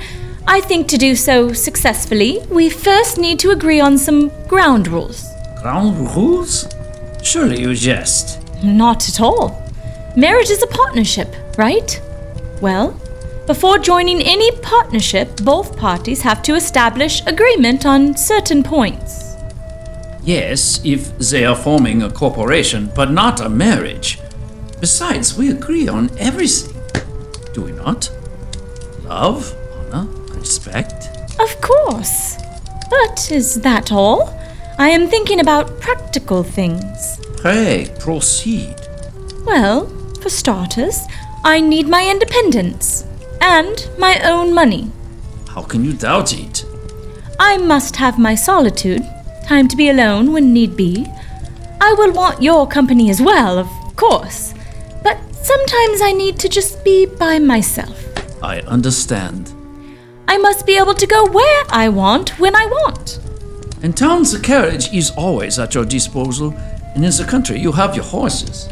I 0.46 0.60
think 0.60 0.88
to 0.88 0.98
do 0.98 1.14
so 1.14 1.52
successfully, 1.52 2.40
we 2.50 2.68
first 2.68 3.18
need 3.18 3.38
to 3.40 3.50
agree 3.50 3.80
on 3.80 3.96
some 3.96 4.30
ground 4.48 4.88
rules. 4.88 5.24
Ground 5.62 6.14
rules? 6.14 6.68
Surely 7.22 7.60
you 7.60 7.74
jest. 7.74 8.40
Not 8.62 9.08
at 9.08 9.20
all. 9.20 9.62
Marriage 10.16 10.50
is 10.50 10.62
a 10.62 10.66
partnership, 10.66 11.34
right? 11.56 12.00
Well, 12.60 13.00
before 13.46 13.78
joining 13.78 14.22
any 14.22 14.52
partnership, 14.58 15.36
both 15.42 15.76
parties 15.76 16.22
have 16.22 16.42
to 16.42 16.54
establish 16.54 17.26
agreement 17.26 17.84
on 17.84 18.16
certain 18.16 18.62
points. 18.62 19.34
Yes, 20.22 20.80
if 20.84 21.18
they 21.18 21.44
are 21.44 21.56
forming 21.56 22.02
a 22.02 22.10
corporation, 22.10 22.92
but 22.94 23.10
not 23.10 23.40
a 23.40 23.48
marriage. 23.48 24.20
Besides, 24.80 25.36
we 25.36 25.50
agree 25.50 25.88
on 25.88 26.16
everything. 26.18 26.80
Do 27.52 27.62
we 27.62 27.72
not? 27.72 28.08
Love, 29.02 29.52
honor, 29.92 30.06
respect. 30.36 31.08
Of 31.40 31.60
course. 31.60 32.36
But 32.88 33.32
is 33.32 33.60
that 33.62 33.90
all? 33.90 34.38
I 34.78 34.88
am 34.90 35.08
thinking 35.08 35.40
about 35.40 35.80
practical 35.80 36.44
things. 36.44 37.18
Pray, 37.38 37.92
proceed. 37.98 38.76
Well, 39.44 39.88
for 40.20 40.28
starters, 40.28 41.00
I 41.44 41.60
need 41.60 41.88
my 41.88 42.08
independence 42.08 43.04
and 43.42 43.90
my 43.98 44.18
own 44.24 44.54
money. 44.54 44.90
How 45.48 45.62
can 45.62 45.84
you 45.84 45.92
doubt 45.92 46.32
it? 46.32 46.64
I 47.38 47.58
must 47.58 47.96
have 47.96 48.18
my 48.18 48.34
solitude, 48.34 49.02
time 49.46 49.68
to 49.68 49.76
be 49.76 49.90
alone 49.90 50.32
when 50.32 50.54
need 50.54 50.76
be. 50.76 51.06
I 51.80 51.92
will 51.98 52.12
want 52.12 52.40
your 52.40 52.66
company 52.66 53.10
as 53.10 53.20
well, 53.20 53.58
of 53.58 53.68
course. 53.96 54.54
But 55.02 55.18
sometimes 55.34 56.00
I 56.00 56.12
need 56.12 56.38
to 56.38 56.48
just 56.48 56.84
be 56.84 57.04
by 57.06 57.40
myself. 57.40 57.98
I 58.42 58.60
understand. 58.60 59.52
I 60.28 60.38
must 60.38 60.64
be 60.64 60.76
able 60.78 60.94
to 60.94 61.06
go 61.06 61.26
where 61.26 61.64
I 61.68 61.88
want 61.88 62.38
when 62.38 62.54
I 62.54 62.66
want. 62.66 63.18
In 63.82 63.92
town, 63.92 64.22
the 64.22 64.40
carriage 64.40 64.92
is 64.94 65.10
always 65.16 65.58
at 65.58 65.74
your 65.74 65.84
disposal, 65.84 66.54
and 66.94 67.04
in 67.04 67.10
the 67.10 67.26
country, 67.28 67.58
you 67.58 67.72
have 67.72 67.96
your 67.96 68.04
horses. 68.04 68.68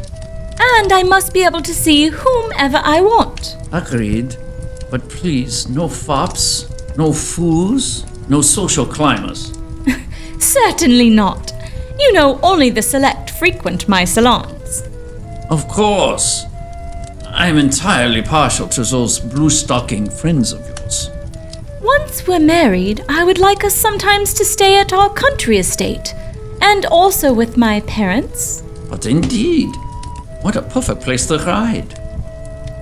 And 0.77 0.93
I 0.93 1.03
must 1.03 1.33
be 1.33 1.43
able 1.43 1.61
to 1.61 1.73
see 1.73 2.07
whomever 2.07 2.79
I 2.83 3.01
want. 3.01 3.57
Agreed. 3.73 4.37
But 4.91 5.07
please, 5.07 5.69
no 5.69 5.87
fops, 5.87 6.67
no 6.97 7.13
fools, 7.13 8.05
no 8.27 8.41
social 8.41 8.85
climbers. 8.85 9.57
Certainly 10.39 11.09
not. 11.09 11.53
You 11.97 12.11
know, 12.11 12.39
only 12.43 12.69
the 12.69 12.81
select 12.81 13.29
frequent 13.31 13.87
my 13.87 14.03
salons. 14.03 14.83
Of 15.49 15.67
course. 15.69 16.43
I'm 17.25 17.57
entirely 17.57 18.21
partial 18.21 18.67
to 18.69 18.83
those 18.83 19.19
blue 19.19 19.49
stocking 19.49 20.09
friends 20.09 20.51
of 20.51 20.59
yours. 20.67 21.09
Once 21.81 22.27
we're 22.27 22.39
married, 22.39 23.03
I 23.07 23.23
would 23.23 23.39
like 23.39 23.63
us 23.63 23.73
sometimes 23.73 24.33
to 24.33 24.45
stay 24.45 24.77
at 24.77 24.91
our 24.91 25.09
country 25.09 25.57
estate, 25.57 26.13
and 26.61 26.85
also 26.87 27.31
with 27.31 27.55
my 27.55 27.79
parents. 27.81 28.63
But 28.89 29.05
indeed, 29.05 29.73
what 30.41 30.57
a 30.57 30.61
perfect 30.61 31.01
place 31.01 31.25
to 31.27 31.37
ride. 31.37 31.97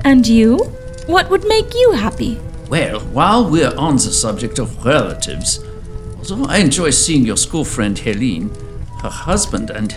And 0.03 0.27
you? 0.27 0.73
What 1.09 1.31
would 1.31 1.47
make 1.47 1.73
you 1.73 1.93
happy? 1.93 2.39
Well, 2.69 2.99
while 2.99 3.49
we're 3.49 3.75
on 3.75 3.95
the 3.95 4.11
subject 4.11 4.59
of 4.59 4.85
relatives, 4.85 5.59
although 6.19 6.45
I 6.45 6.59
enjoy 6.59 6.91
seeing 6.91 7.25
your 7.25 7.35
school 7.35 7.65
friend 7.65 7.97
Helene, 7.97 8.51
her 9.01 9.09
husband 9.09 9.71
and 9.71 9.91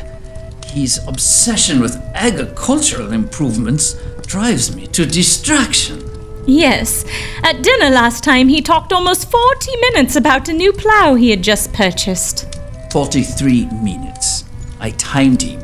his 0.64 1.06
obsession 1.06 1.80
with 1.80 1.96
agricultural 2.14 3.12
improvements 3.12 3.92
drives 4.22 4.74
me 4.74 4.86
to 4.86 5.04
distraction. 5.04 6.02
Yes, 6.46 7.04
at 7.42 7.62
dinner 7.62 7.90
last 7.90 8.24
time 8.24 8.48
he 8.48 8.62
talked 8.62 8.90
almost 8.90 9.30
40 9.30 9.76
minutes 9.82 10.16
about 10.16 10.48
a 10.48 10.54
new 10.54 10.72
plow 10.72 11.14
he 11.14 11.28
had 11.28 11.42
just 11.42 11.74
purchased. 11.74 12.58
43 12.90 13.66
minutes. 13.82 14.44
I 14.80 14.92
timed 14.92 15.42
him. 15.42 15.60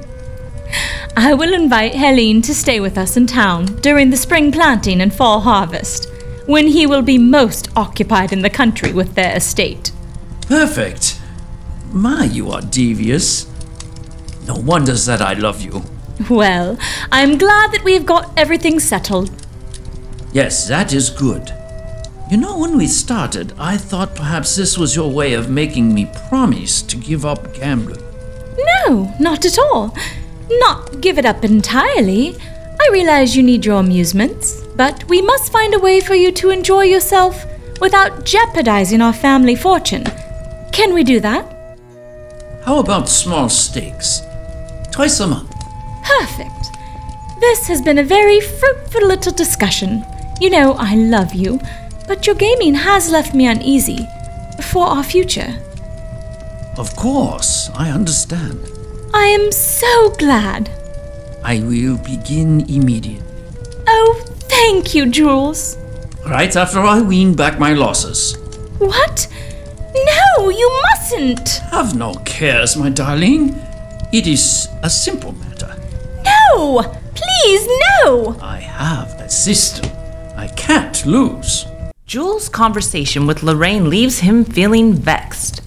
I 1.16 1.34
will 1.34 1.52
invite 1.52 1.94
Helene 1.94 2.42
to 2.42 2.54
stay 2.54 2.80
with 2.80 2.96
us 2.96 3.16
in 3.16 3.26
town 3.26 3.66
during 3.80 4.10
the 4.10 4.16
spring 4.16 4.52
planting 4.52 5.00
and 5.00 5.12
fall 5.12 5.40
harvest, 5.40 6.10
when 6.46 6.68
he 6.68 6.86
will 6.86 7.02
be 7.02 7.18
most 7.18 7.68
occupied 7.76 8.32
in 8.32 8.42
the 8.42 8.50
country 8.50 8.92
with 8.92 9.14
their 9.14 9.36
estate. 9.36 9.92
Perfect. 10.42 11.20
My, 11.92 12.24
you 12.24 12.50
are 12.50 12.60
devious. 12.62 13.46
No 14.46 14.56
wonders 14.56 15.06
that 15.06 15.20
I 15.20 15.34
love 15.34 15.60
you. 15.60 15.82
Well, 16.30 16.78
I'm 17.12 17.38
glad 17.38 17.72
that 17.72 17.84
we've 17.84 18.06
got 18.06 18.32
everything 18.36 18.80
settled. 18.80 19.30
Yes, 20.32 20.66
that 20.68 20.92
is 20.92 21.10
good. 21.10 21.52
You 22.30 22.36
know, 22.36 22.58
when 22.58 22.76
we 22.76 22.86
started, 22.86 23.54
I 23.58 23.76
thought 23.76 24.14
perhaps 24.14 24.54
this 24.54 24.76
was 24.76 24.94
your 24.94 25.10
way 25.10 25.32
of 25.32 25.48
making 25.48 25.94
me 25.94 26.10
promise 26.28 26.82
to 26.82 26.96
give 26.96 27.24
up 27.24 27.54
gambling. 27.54 28.02
No, 28.58 29.14
not 29.18 29.46
at 29.46 29.58
all. 29.58 29.96
Not 30.50 31.00
give 31.00 31.18
it 31.18 31.26
up 31.26 31.44
entirely. 31.44 32.36
I 32.80 32.88
realize 32.92 33.36
you 33.36 33.42
need 33.42 33.64
your 33.64 33.80
amusements, 33.80 34.62
but 34.76 35.04
we 35.08 35.20
must 35.20 35.52
find 35.52 35.74
a 35.74 35.78
way 35.78 36.00
for 36.00 36.14
you 36.14 36.32
to 36.32 36.50
enjoy 36.50 36.84
yourself 36.84 37.44
without 37.80 38.24
jeopardizing 38.24 39.02
our 39.02 39.12
family 39.12 39.54
fortune. 39.54 40.04
Can 40.72 40.94
we 40.94 41.04
do 41.04 41.20
that? 41.20 41.44
How 42.64 42.78
about 42.78 43.08
small 43.08 43.48
stakes? 43.48 44.22
Twice 44.90 45.20
a 45.20 45.26
month. 45.26 45.52
Perfect. 46.04 46.52
This 47.40 47.66
has 47.68 47.82
been 47.82 47.98
a 47.98 48.04
very 48.04 48.40
fruitful 48.40 49.06
little 49.06 49.32
discussion. 49.32 50.04
You 50.40 50.50
know, 50.50 50.74
I 50.78 50.94
love 50.94 51.34
you, 51.34 51.60
but 52.06 52.26
your 52.26 52.36
gaming 52.36 52.74
has 52.74 53.10
left 53.10 53.34
me 53.34 53.46
uneasy 53.46 54.06
for 54.62 54.86
our 54.86 55.04
future. 55.04 55.54
Of 56.76 56.94
course, 56.96 57.70
I 57.74 57.90
understand. 57.90 58.77
I 59.14 59.24
am 59.26 59.50
so 59.52 60.10
glad. 60.18 60.70
I 61.42 61.60
will 61.60 61.98
begin 61.98 62.68
immediately. 62.68 63.24
Oh, 63.86 64.24
thank 64.50 64.94
you, 64.94 65.06
Jules. 65.06 65.76
Right 66.26 66.54
after 66.56 66.80
I 66.80 67.00
wean 67.00 67.34
back 67.34 67.58
my 67.58 67.72
losses. 67.72 68.36
What? 68.78 69.28
No, 69.94 70.50
you 70.50 70.80
mustn't. 70.90 71.48
Have 71.70 71.96
no 71.96 72.14
cares, 72.24 72.76
my 72.76 72.90
darling. 72.90 73.54
It 74.12 74.26
is 74.26 74.68
a 74.82 74.90
simple 74.90 75.32
matter. 75.32 75.74
No! 76.24 76.82
Please, 77.14 77.68
no! 78.04 78.36
I 78.40 78.58
have 78.58 79.08
a 79.20 79.28
system. 79.28 79.90
I 80.36 80.48
can't 80.48 81.04
lose. 81.06 81.66
Jules' 82.06 82.48
conversation 82.48 83.26
with 83.26 83.42
Lorraine 83.42 83.90
leaves 83.90 84.20
him 84.20 84.44
feeling 84.44 84.92
vexed. 84.94 85.62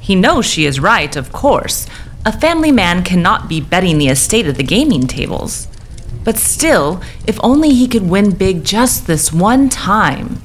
He 0.00 0.14
knows 0.14 0.46
she 0.46 0.64
is 0.64 0.80
right, 0.80 1.14
of 1.16 1.32
course. 1.32 1.86
A 2.28 2.40
family 2.40 2.70
man 2.70 3.04
cannot 3.04 3.48
be 3.48 3.58
betting 3.58 3.96
the 3.96 4.08
estate 4.08 4.44
at 4.44 4.56
the 4.56 4.62
gaming 4.62 5.06
tables. 5.06 5.66
But 6.24 6.36
still, 6.36 7.00
if 7.26 7.40
only 7.42 7.70
he 7.70 7.88
could 7.88 8.10
win 8.10 8.32
big 8.32 8.64
just 8.64 9.06
this 9.06 9.32
one 9.32 9.70
time. 9.70 10.42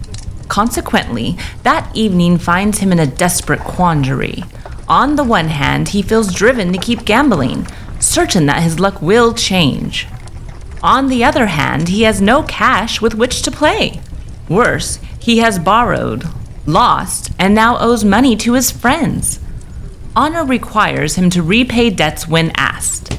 Consequently, 0.48 1.36
that 1.64 1.94
evening 1.94 2.38
finds 2.38 2.80
him 2.80 2.94
in 2.94 3.00
a 3.00 3.06
desperate 3.06 3.60
quandary. 3.60 4.46
On 4.88 5.18
the 5.18 5.26
one 5.26 5.50
hand, 5.50 5.90
he 5.90 6.02
feels 6.02 6.34
driven 6.34 6.72
to 6.72 6.80
keep 6.80 7.04
gambling, 7.04 7.68
certain 8.00 8.46
that 8.46 8.64
his 8.64 8.80
luck 8.80 9.02
will 9.02 9.34
change. 9.34 10.08
On 10.82 11.10
the 11.10 11.26
other 11.26 11.48
hand, 11.48 11.90
he 11.90 12.04
has 12.04 12.22
no 12.22 12.44
cash 12.44 13.02
with 13.02 13.14
which 13.14 13.42
to 13.42 13.52
play. 13.52 14.00
Worse, 14.48 15.00
he 15.20 15.40
has 15.40 15.60
borrowed, 15.60 16.24
lost, 16.66 17.32
and 17.38 17.54
now 17.54 17.78
owes 17.78 18.06
money 18.06 18.38
to 18.38 18.54
his 18.54 18.72
friends. 18.72 19.42
Honor 20.16 20.46
requires 20.46 21.16
him 21.16 21.30
to 21.32 21.42
repay 21.42 21.90
debts 21.90 22.28
when 22.28 22.52
asked. 22.56 23.18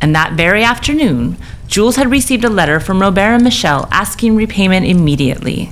And 0.00 0.14
that 0.14 0.32
very 0.32 0.64
afternoon, 0.64 1.36
Jules 1.66 1.96
had 1.96 2.10
received 2.10 2.44
a 2.44 2.48
letter 2.48 2.80
from 2.80 3.00
Robert 3.00 3.20
and 3.20 3.44
Michel 3.44 3.88
asking 3.90 4.36
repayment 4.36 4.86
immediately. 4.86 5.70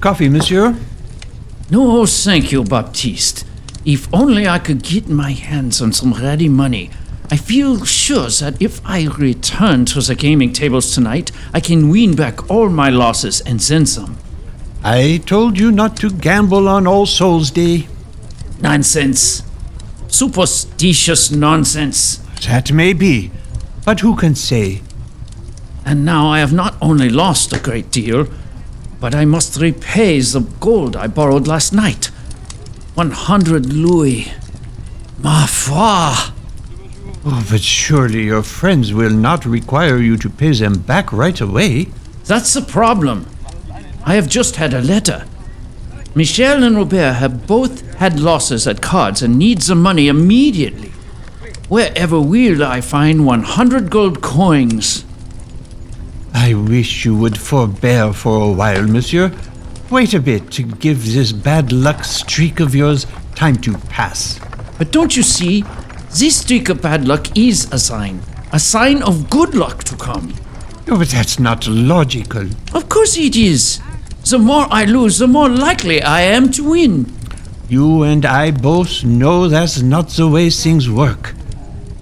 Coffee, 0.00 0.28
monsieur? 0.28 0.76
No, 1.70 2.04
thank 2.04 2.52
you, 2.52 2.64
Baptiste. 2.64 3.46
If 3.84 4.12
only 4.12 4.46
I 4.46 4.58
could 4.58 4.82
get 4.82 5.08
my 5.08 5.32
hands 5.32 5.80
on 5.80 5.92
some 5.92 6.12
ready 6.12 6.48
money. 6.48 6.90
I 7.30 7.36
feel 7.36 7.84
sure 7.86 8.28
that 8.28 8.60
if 8.60 8.84
I 8.84 9.06
return 9.06 9.86
to 9.86 10.02
the 10.02 10.14
gaming 10.14 10.52
tables 10.52 10.94
tonight, 10.94 11.32
I 11.54 11.60
can 11.60 11.88
wean 11.88 12.14
back 12.14 12.50
all 12.50 12.68
my 12.68 12.90
losses 12.90 13.40
and 13.40 13.58
then 13.58 13.86
some. 13.86 14.18
I 14.84 15.22
told 15.24 15.60
you 15.60 15.70
not 15.70 15.96
to 15.98 16.10
gamble 16.10 16.66
on 16.68 16.88
All 16.88 17.06
Souls 17.06 17.52
Day. 17.52 17.86
Nonsense. 18.60 19.44
Superstitious 20.08 21.30
nonsense. 21.30 22.16
That 22.46 22.72
may 22.72 22.92
be, 22.92 23.30
but 23.84 24.00
who 24.00 24.16
can 24.16 24.34
say? 24.34 24.82
And 25.84 26.04
now 26.04 26.26
I 26.26 26.40
have 26.40 26.52
not 26.52 26.74
only 26.82 27.08
lost 27.08 27.52
a 27.52 27.60
great 27.60 27.92
deal, 27.92 28.26
but 28.98 29.14
I 29.14 29.24
must 29.24 29.60
repay 29.60 30.20
the 30.20 30.40
gold 30.58 30.96
I 30.96 31.06
borrowed 31.06 31.46
last 31.46 31.72
night. 31.72 32.06
100 32.94 33.72
louis. 33.72 34.32
Ma 35.22 35.46
foi! 35.46 36.32
Oh, 37.24 37.46
but 37.48 37.60
surely 37.60 38.24
your 38.24 38.42
friends 38.42 38.92
will 38.92 39.10
not 39.10 39.46
require 39.46 39.98
you 39.98 40.16
to 40.16 40.28
pay 40.28 40.52
them 40.52 40.80
back 40.80 41.12
right 41.12 41.40
away. 41.40 41.86
That's 42.24 42.52
the 42.54 42.62
problem. 42.62 43.26
I 44.04 44.14
have 44.14 44.28
just 44.28 44.56
had 44.56 44.74
a 44.74 44.82
letter. 44.82 45.26
Michel 46.14 46.62
and 46.62 46.76
Robert 46.76 47.14
have 47.14 47.46
both 47.46 47.94
had 47.94 48.20
losses 48.20 48.66
at 48.66 48.82
cards 48.82 49.22
and 49.22 49.38
need 49.38 49.62
the 49.62 49.74
money 49.74 50.08
immediately. 50.08 50.90
Wherever 51.68 52.20
will 52.20 52.62
I 52.64 52.80
find 52.80 53.24
100 53.24 53.90
gold 53.90 54.20
coins? 54.20 55.04
I 56.34 56.54
wish 56.54 57.04
you 57.04 57.16
would 57.16 57.38
forbear 57.38 58.12
for 58.12 58.50
a 58.50 58.52
while, 58.52 58.86
monsieur. 58.86 59.32
Wait 59.88 60.12
a 60.14 60.20
bit 60.20 60.50
to 60.52 60.62
give 60.62 61.04
this 61.12 61.32
bad 61.32 61.72
luck 61.72 62.04
streak 62.04 62.60
of 62.60 62.74
yours 62.74 63.06
time 63.34 63.56
to 63.56 63.78
pass. 63.88 64.40
But 64.78 64.90
don't 64.90 65.16
you 65.16 65.22
see? 65.22 65.64
This 66.18 66.40
streak 66.40 66.68
of 66.68 66.82
bad 66.82 67.06
luck 67.06 67.38
is 67.38 67.72
a 67.72 67.78
sign. 67.78 68.20
A 68.52 68.58
sign 68.58 69.02
of 69.02 69.30
good 69.30 69.54
luck 69.54 69.84
to 69.84 69.96
come. 69.96 70.34
No, 70.86 70.98
but 70.98 71.08
that's 71.08 71.38
not 71.38 71.66
logical. 71.68 72.46
Of 72.74 72.88
course 72.88 73.16
it 73.16 73.36
is. 73.36 73.80
The 74.24 74.38
more 74.38 74.66
I 74.70 74.84
lose, 74.84 75.18
the 75.18 75.26
more 75.26 75.48
likely 75.48 76.00
I 76.02 76.22
am 76.22 76.50
to 76.52 76.70
win. 76.70 77.12
You 77.68 78.02
and 78.02 78.24
I 78.24 78.50
both 78.50 79.04
know 79.04 79.48
that's 79.48 79.82
not 79.82 80.08
the 80.10 80.28
way 80.28 80.50
things 80.50 80.88
work. 80.88 81.34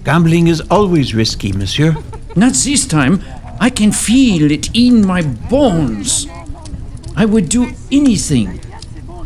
Gambling 0.03 0.47
is 0.47 0.61
always 0.69 1.13
risky, 1.13 1.51
monsieur. 1.51 1.95
Not 2.35 2.53
this 2.53 2.87
time. 2.87 3.21
I 3.59 3.69
can 3.69 3.91
feel 3.91 4.51
it 4.51 4.69
in 4.75 5.05
my 5.05 5.21
bones. 5.21 6.27
I 7.15 7.25
would 7.25 7.49
do 7.49 7.71
anything 7.91 8.59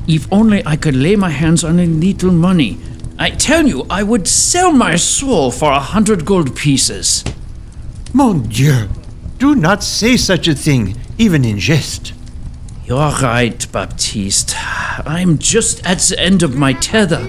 if 0.08 0.32
only 0.32 0.66
I 0.66 0.76
could 0.76 0.96
lay 0.96 1.16
my 1.16 1.30
hands 1.30 1.64
on 1.64 1.80
a 1.80 1.86
little 1.86 2.32
money. 2.32 2.78
I 3.18 3.30
tell 3.30 3.66
you, 3.66 3.86
I 3.90 4.04
would 4.04 4.28
sell 4.28 4.72
my 4.72 4.96
soul 4.98 5.52
for 5.52 5.72
a 5.72 5.80
hundred 5.80 6.26
gold 6.26 6.56
pieces. 6.56 7.24
Mon 8.14 8.44
Dieu, 8.44 8.90
do 9.38 9.56
not 9.56 9.84
say 9.84 10.18
such 10.18 10.48
a 10.48 10.56
thing, 10.56 10.96
even 11.18 11.46
in 11.46 11.60
jest. 11.60 12.14
You're 12.86 13.12
right, 13.22 13.66
Baptiste. 13.72 14.56
I'm 15.08 15.40
just 15.40 15.84
at 15.86 16.00
the 16.00 16.20
end 16.20 16.44
of 16.44 16.56
my 16.56 16.74
tether. 16.74 17.28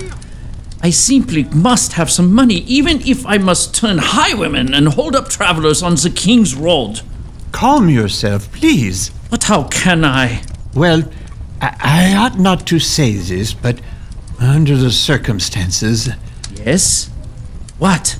I 0.82 0.90
simply 0.90 1.44
must 1.44 1.94
have 1.94 2.10
some 2.10 2.32
money, 2.34 2.56
even 2.66 3.00
if 3.00 3.24
I 3.24 3.38
must 3.38 3.74
turn 3.74 3.98
highwayman 3.98 4.74
and 4.74 4.88
hold 4.88 5.16
up 5.16 5.28
travelers 5.28 5.82
on 5.82 5.94
the 5.94 6.12
King's 6.14 6.54
Road. 6.54 7.00
Calm 7.52 7.88
yourself, 7.88 8.52
please. 8.52 9.10
But 9.30 9.44
how 9.44 9.64
can 9.64 10.04
I? 10.04 10.42
Well, 10.74 11.10
I, 11.60 12.12
I 12.12 12.16
ought 12.16 12.38
not 12.38 12.66
to 12.66 12.78
say 12.78 13.12
this, 13.14 13.54
but 13.54 13.80
under 14.38 14.76
the 14.76 14.90
circumstances, 14.90 16.10
Yes? 16.54 17.10
What? 17.78 18.18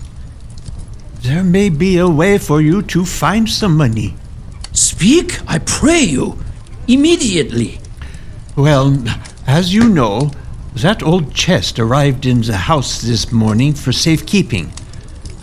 there 1.23 1.43
may 1.43 1.69
be 1.69 1.99
a 1.99 2.09
way 2.09 2.39
for 2.39 2.61
you 2.61 2.81
to 2.83 3.05
find 3.05 3.49
some 3.51 3.77
money. 3.77 4.15
Speak, 4.73 5.41
I 5.51 5.59
pray 5.59 6.01
you, 6.03 6.39
immediately. 6.89 7.81
Well, 8.57 9.05
as 9.47 9.75
you 9.75 9.89
know, 9.89 10.31
that 10.75 11.03
old 11.03 11.35
chest 11.35 11.79
arrived 11.79 12.27
in 12.27 12.43
the 12.43 12.57
house 12.57 13.01
this 13.01 13.33
morning 13.33 13.75
for 13.75 13.93
safekeeping. 13.93 14.73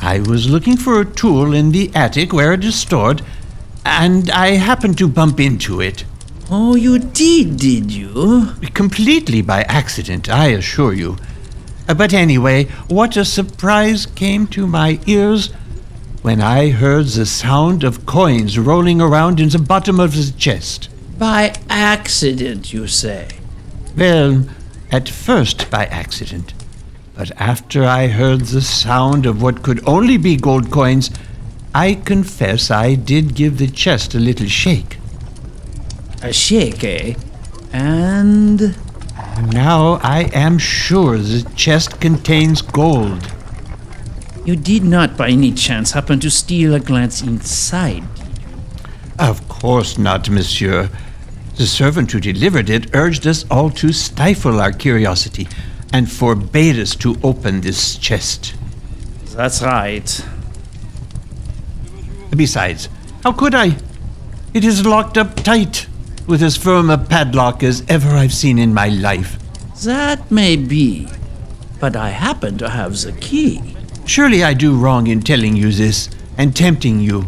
I 0.01 0.19
was 0.19 0.49
looking 0.49 0.77
for 0.77 0.99
a 0.99 1.05
tool 1.05 1.53
in 1.53 1.71
the 1.71 1.91
attic 1.95 2.33
where 2.33 2.53
it 2.53 2.63
is 2.63 2.75
stored, 2.75 3.23
and 3.85 4.29
I 4.31 4.51
happened 4.51 4.97
to 4.99 5.07
bump 5.07 5.39
into 5.39 5.81
it. 5.81 6.05
Oh, 6.49 6.75
you 6.75 6.99
did, 6.99 7.57
did 7.57 7.91
you? 7.91 8.49
Completely 8.73 9.41
by 9.41 9.61
accident, 9.63 10.29
I 10.29 10.47
assure 10.47 10.93
you. 10.93 11.17
But 11.87 12.13
anyway, 12.13 12.65
what 12.87 13.17
a 13.17 13.25
surprise 13.25 14.05
came 14.05 14.47
to 14.47 14.67
my 14.67 14.99
ears 15.05 15.51
when 16.21 16.41
I 16.41 16.69
heard 16.69 17.07
the 17.07 17.25
sound 17.25 17.83
of 17.83 18.05
coins 18.05 18.57
rolling 18.57 19.01
around 19.01 19.39
in 19.39 19.49
the 19.49 19.59
bottom 19.59 19.99
of 19.99 20.15
the 20.15 20.33
chest. 20.37 20.89
By 21.17 21.53
accident, 21.69 22.73
you 22.73 22.87
say. 22.87 23.27
Well, 23.95 24.45
at 24.91 25.09
first 25.09 25.69
by 25.69 25.85
accident. 25.85 26.53
But 27.15 27.31
after 27.37 27.85
I 27.85 28.07
heard 28.07 28.41
the 28.41 28.61
sound 28.61 29.25
of 29.25 29.41
what 29.41 29.63
could 29.63 29.87
only 29.87 30.17
be 30.17 30.35
gold 30.35 30.71
coins, 30.71 31.11
I 31.75 31.95
confess 31.95 32.71
I 32.71 32.95
did 32.95 33.35
give 33.35 33.57
the 33.57 33.67
chest 33.67 34.15
a 34.15 34.19
little 34.19 34.47
shake. 34.47 34.97
A 36.21 36.33
shake, 36.33 36.83
eh? 36.83 37.15
And. 37.71 38.75
Now 39.51 39.99
I 40.03 40.29
am 40.33 40.57
sure 40.57 41.17
the 41.17 41.49
chest 41.55 41.99
contains 41.99 42.61
gold. 42.61 43.31
You 44.45 44.55
did 44.55 44.83
not 44.83 45.17
by 45.17 45.29
any 45.29 45.51
chance 45.51 45.91
happen 45.91 46.19
to 46.19 46.29
steal 46.29 46.73
a 46.73 46.79
glance 46.79 47.21
inside. 47.21 48.03
Of 49.19 49.47
course 49.47 49.97
not, 49.97 50.29
monsieur. 50.29 50.89
The 51.55 51.67
servant 51.67 52.11
who 52.11 52.19
delivered 52.19 52.69
it 52.69 52.95
urged 52.95 53.27
us 53.27 53.45
all 53.51 53.69
to 53.71 53.93
stifle 53.93 54.59
our 54.59 54.71
curiosity 54.71 55.47
and 55.91 56.11
forbade 56.11 56.79
us 56.79 56.95
to 56.97 57.15
open 57.23 57.61
this 57.61 57.95
chest. 57.97 58.55
That's 59.35 59.61
right. 59.61 60.25
Besides, 62.35 62.89
how 63.23 63.31
could 63.31 63.53
I? 63.53 63.77
It 64.53 64.65
is 64.65 64.85
locked 64.85 65.17
up 65.17 65.35
tight, 65.35 65.87
with 66.27 66.41
as 66.41 66.57
firm 66.57 66.89
a 66.89 66.97
padlock 66.97 67.61
as 67.61 67.83
ever 67.87 68.09
I've 68.09 68.33
seen 68.33 68.57
in 68.57 68.73
my 68.73 68.89
life. 68.89 69.37
That 69.83 70.31
may 70.31 70.55
be. 70.55 71.07
But 71.79 71.95
I 71.95 72.09
happen 72.09 72.57
to 72.57 72.69
have 72.69 72.99
the 73.01 73.11
key. 73.11 73.75
Surely 74.05 74.43
I 74.43 74.53
do 74.53 74.75
wrong 74.75 75.07
in 75.07 75.21
telling 75.21 75.55
you 75.55 75.71
this 75.71 76.09
and 76.37 76.55
tempting 76.55 76.99
you. 76.99 77.27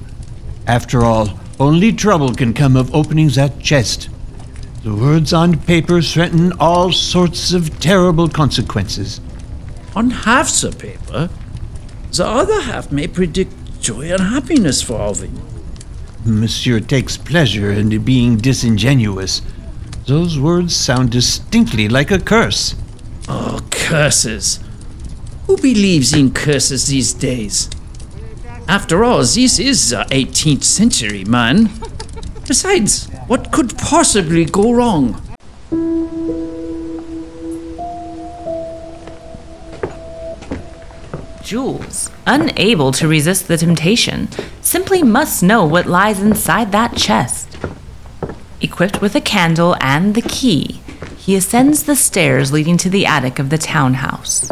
After 0.66 1.04
all, 1.04 1.40
only 1.60 1.92
trouble 1.92 2.34
can 2.34 2.54
come 2.54 2.76
of 2.76 2.94
opening 2.94 3.30
that 3.30 3.60
chest. 3.60 4.10
The 4.84 4.94
words 4.94 5.34
on 5.34 5.60
paper 5.60 6.02
threaten 6.02 6.54
all 6.60 6.92
sorts 6.92 7.54
of 7.54 7.80
terrible 7.80 8.28
consequences. 8.30 9.22
On 9.96 10.10
half 10.10 10.50
the 10.62 10.72
paper, 10.72 11.30
the 12.12 12.26
other 12.26 12.62
half 12.62 12.92
may 12.92 13.08
predict 13.08 13.82
joy 13.82 14.12
and 14.12 14.22
happiness 14.22 14.82
for 14.82 15.00
Alvin. 15.00 15.42
Monsieur 16.26 16.80
takes 16.80 17.18
pleasure 17.18 17.72
in 17.72 18.04
being 18.04 18.38
disingenuous. 18.38 19.42
Those 20.08 20.38
words 20.40 20.76
sound 20.76 21.12
distinctly 21.12 21.88
like 21.88 22.12
a 22.12 22.20
curse. 22.20 22.76
Oh, 23.28 23.60
curses. 23.72 24.60
Who 25.48 25.58
believes 25.58 26.14
in 26.14 26.32
curses 26.32 26.88
these 26.88 27.14
days? 27.14 27.70
After 28.68 29.04
all, 29.04 29.20
this 29.20 29.60
is 29.60 29.92
the 29.92 30.06
18th 30.10 30.64
century, 30.64 31.24
man. 31.24 31.70
Besides, 32.48 33.08
what 33.28 33.52
could 33.52 33.78
possibly 33.78 34.44
go 34.46 34.74
wrong? 34.74 35.22
Jules, 41.44 42.10
unable 42.26 42.92
to 42.94 43.08
resist 43.08 43.48
the 43.48 43.58
temptation, 43.58 44.30
simply 44.62 45.04
must 45.04 45.44
know 45.44 45.64
what 45.64 45.86
lies 45.86 46.20
inside 46.20 46.72
that 46.72 46.98
chest. 46.98 47.56
Equipped 48.62 49.00
with 49.00 49.16
a 49.16 49.22
candle 49.22 49.76
and 49.80 50.16
the 50.16 50.24
key, 50.24 50.82
he 51.18 51.36
ascends 51.36 51.84
the 51.84 51.96
stairs 51.96 52.52
leading 52.52 52.78
to 52.78 52.90
the 52.90 53.06
attic 53.06 53.38
of 53.38 53.52
the 53.52 53.60
townhouse. 53.60 54.52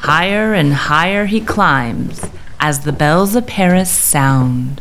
Higher 0.00 0.52
and 0.52 0.74
higher 0.74 1.24
he 1.24 1.40
climbs 1.40 2.26
as 2.66 2.80
the 2.80 2.92
bells 2.92 3.36
of 3.36 3.46
Paris 3.46 3.90
sound. 3.90 4.80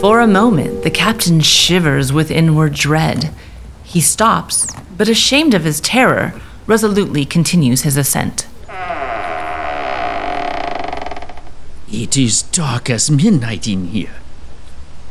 For 0.00 0.20
a 0.20 0.26
moment, 0.26 0.82
the 0.82 0.90
captain 0.90 1.42
shivers 1.42 2.10
with 2.10 2.30
inward 2.30 2.72
dread. 2.72 3.34
He 3.82 4.00
stops, 4.00 4.74
but 4.96 5.06
ashamed 5.06 5.52
of 5.52 5.64
his 5.64 5.78
terror, 5.78 6.32
resolutely 6.66 7.26
continues 7.26 7.82
his 7.82 7.98
ascent. 7.98 8.46
It 11.92 12.16
is 12.16 12.44
dark 12.44 12.88
as 12.88 13.10
midnight 13.10 13.68
in 13.68 13.88
here. 13.88 14.16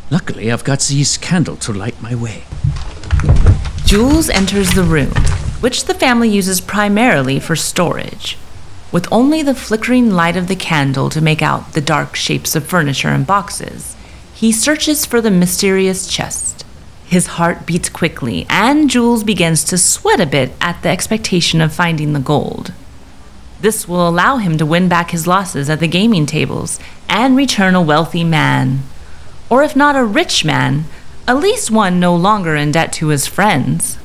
Luckily, 0.09 0.51
I've 0.51 0.63
got 0.63 0.79
this 0.79 1.17
candle 1.17 1.57
to 1.57 1.71
light 1.71 2.01
my 2.01 2.15
way. 2.15 2.45
Jules 3.85 4.27
enters 4.31 4.71
the 4.71 4.81
room, 4.81 5.13
which 5.61 5.85
the 5.85 5.93
family 5.93 6.29
uses 6.29 6.59
primarily 6.59 7.39
for 7.39 7.55
storage. 7.55 8.39
With 8.93 9.11
only 9.11 9.41
the 9.41 9.55
flickering 9.55 10.11
light 10.11 10.37
of 10.37 10.47
the 10.47 10.55
candle 10.55 11.09
to 11.09 11.19
make 11.19 11.41
out 11.41 11.73
the 11.73 11.81
dark 11.81 12.15
shapes 12.15 12.55
of 12.55 12.67
furniture 12.67 13.07
and 13.07 13.25
boxes, 13.25 13.95
he 14.35 14.51
searches 14.51 15.03
for 15.03 15.19
the 15.19 15.31
mysterious 15.31 16.07
chest. 16.07 16.63
His 17.03 17.25
heart 17.25 17.65
beats 17.65 17.89
quickly, 17.89 18.45
and 18.51 18.91
Jules 18.91 19.23
begins 19.23 19.63
to 19.63 19.79
sweat 19.79 20.21
a 20.21 20.27
bit 20.27 20.51
at 20.61 20.83
the 20.83 20.89
expectation 20.89 21.59
of 21.59 21.73
finding 21.73 22.13
the 22.13 22.19
gold. 22.19 22.71
This 23.61 23.87
will 23.87 24.07
allow 24.07 24.37
him 24.37 24.59
to 24.59 24.65
win 24.65 24.89
back 24.89 25.09
his 25.09 25.25
losses 25.25 25.71
at 25.71 25.79
the 25.79 25.87
gaming 25.87 26.27
tables 26.27 26.79
and 27.09 27.35
return 27.35 27.73
a 27.73 27.81
wealthy 27.81 28.23
man. 28.23 28.83
Or 29.49 29.63
if 29.63 29.75
not 29.75 29.95
a 29.95 30.05
rich 30.05 30.45
man, 30.45 30.85
at 31.27 31.37
least 31.37 31.71
one 31.71 31.99
no 31.99 32.15
longer 32.15 32.55
in 32.55 32.71
debt 32.71 32.93
to 32.93 33.07
his 33.07 33.25
friends. 33.25 33.97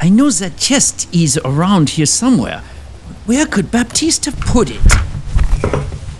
I 0.00 0.08
know 0.08 0.30
that 0.30 0.56
chest 0.56 1.14
is 1.14 1.38
around 1.44 1.90
here 1.90 2.06
somewhere. 2.06 2.62
Where 3.26 3.46
could 3.46 3.70
Baptiste 3.70 4.26
have 4.26 4.38
put 4.38 4.70
it? 4.70 4.92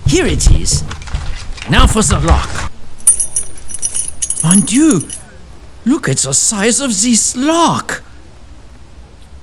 Here 0.07 0.25
it 0.25 0.51
is. 0.51 0.83
Now 1.69 1.87
for 1.87 2.03
the 2.03 2.19
lock. 2.21 2.73
Mon 4.43 4.61
Dieu! 4.61 5.09
Look 5.85 6.09
at 6.09 6.19
the 6.19 6.33
size 6.33 6.81
of 6.81 6.91
this 7.03 7.37
lock! 7.37 8.03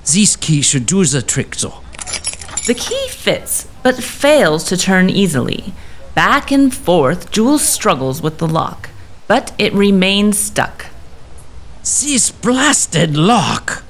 This 0.04 0.34
key 0.34 0.60
should 0.60 0.86
do 0.86 1.04
the 1.04 1.22
trick, 1.22 1.54
though. 1.56 1.82
The 2.66 2.74
key 2.74 3.08
fits, 3.08 3.68
but 3.84 4.02
fails 4.02 4.64
to 4.64 4.76
turn 4.76 5.08
easily. 5.08 5.72
Back 6.14 6.50
and 6.50 6.74
forth, 6.74 7.30
Jules 7.30 7.62
struggles 7.62 8.20
with 8.20 8.38
the 8.38 8.48
lock, 8.48 8.90
but 9.28 9.52
it 9.56 9.72
remains 9.72 10.36
stuck. 10.36 10.86
This 11.80 12.32
blasted 12.32 13.16
lock! 13.16 13.84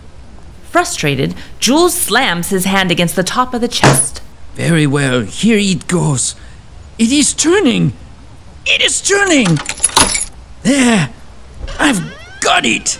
Frustrated, 0.72 1.34
Jules 1.60 1.92
slams 1.92 2.48
his 2.48 2.64
hand 2.64 2.90
against 2.90 3.14
the 3.14 3.22
top 3.22 3.52
of 3.52 3.60
the 3.60 3.68
chest. 3.68 4.22
Very 4.54 4.86
well, 4.86 5.20
here 5.20 5.58
it 5.58 5.86
goes. 5.86 6.34
It 6.98 7.12
is 7.12 7.34
turning! 7.34 7.92
It 8.64 8.80
is 8.80 9.02
turning! 9.02 9.58
There! 10.62 11.10
I've 11.78 12.00
got 12.40 12.64
it! 12.64 12.98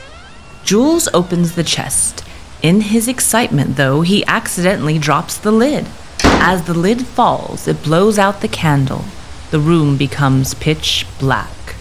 Jules 0.64 1.08
opens 1.14 1.54
the 1.54 1.64
chest. 1.64 2.22
In 2.60 2.82
his 2.82 3.08
excitement, 3.08 3.76
though, 3.76 4.02
he 4.02 4.22
accidentally 4.26 4.98
drops 4.98 5.38
the 5.38 5.50
lid. 5.50 5.86
As 6.24 6.64
the 6.64 6.74
lid 6.74 7.06
falls, 7.06 7.66
it 7.66 7.82
blows 7.82 8.18
out 8.18 8.42
the 8.42 8.48
candle. 8.48 9.06
The 9.50 9.60
room 9.60 9.96
becomes 9.96 10.52
pitch 10.52 11.06
black. 11.18 11.74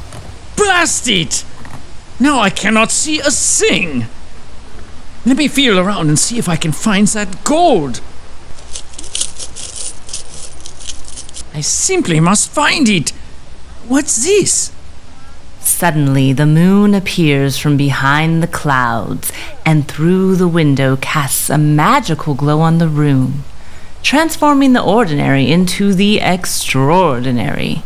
Blast 0.56 1.10
it! 1.10 1.44
Now 2.18 2.40
I 2.40 2.50
cannot 2.50 2.92
see 2.92 3.20
a 3.20 3.30
thing! 3.30 4.06
Let 5.26 5.38
me 5.38 5.48
feel 5.48 5.80
around 5.80 6.10
and 6.10 6.18
see 6.18 6.40
if 6.40 6.50
I 6.50 6.56
can 6.56 6.72
find 6.72 7.08
that 7.08 7.44
gold. 7.44 8.02
I 11.54 11.62
simply 11.62 12.20
must 12.20 12.50
find 12.50 12.90
it. 12.90 13.12
What's 13.88 14.24
this? 14.24 14.72
Suddenly, 15.60 16.34
the 16.34 16.48
moon 16.48 16.96
appears 16.96 17.58
from 17.58 17.78
behind 17.78 18.42
the 18.42 18.48
clouds 18.48 19.32
and 19.66 19.88
through 19.88 20.38
the 20.38 20.48
window 20.48 20.98
casts 20.98 21.50
a 21.50 21.58
magical 21.58 22.34
glow 22.34 22.60
on 22.62 22.80
the 22.80 22.88
room, 22.88 23.44
transforming 24.02 24.74
the 24.74 24.84
ordinary 24.84 25.52
into 25.52 25.94
the 25.94 26.20
extraordinary. 26.20 27.84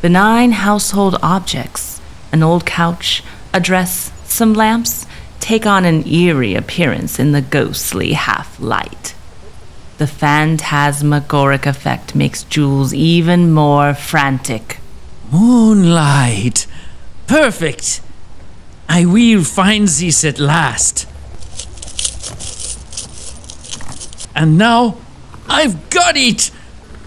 Benign 0.00 0.52
household 0.52 1.16
objects, 1.22 2.00
an 2.32 2.42
old 2.42 2.66
couch, 2.66 3.22
a 3.52 3.60
dress, 3.60 4.10
some 4.24 4.52
lamps, 4.52 5.06
take 5.42 5.66
on 5.66 5.84
an 5.84 6.06
eerie 6.06 6.54
appearance 6.54 7.18
in 7.18 7.32
the 7.32 7.42
ghostly 7.42 8.12
half 8.12 8.58
light. 8.60 9.14
The 9.98 10.06
phantasmagoric 10.06 11.66
effect 11.66 12.14
makes 12.14 12.44
Jules 12.44 12.94
even 12.94 13.52
more 13.52 13.92
frantic. 13.92 14.78
Moonlight. 15.32 16.66
Perfect. 17.26 18.00
I 18.88 19.04
will 19.04 19.42
find 19.42 19.88
this 19.88 20.24
at 20.24 20.38
last. 20.38 21.08
And 24.34 24.56
now 24.56 24.96
I've 25.48 25.90
got 25.90 26.16
it! 26.16 26.50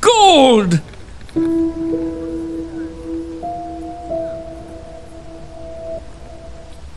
Gold! 0.01 0.81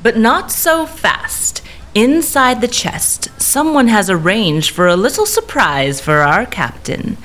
But 0.02 0.16
not 0.16 0.50
so 0.52 0.86
fast. 0.86 1.62
Inside 1.94 2.60
the 2.60 2.68
chest, 2.68 3.28
someone 3.40 3.88
has 3.88 4.08
arranged 4.08 4.70
for 4.70 4.86
a 4.86 4.96
little 4.96 5.26
surprise 5.26 6.00
for 6.00 6.18
our 6.18 6.46
captain. 6.46 7.16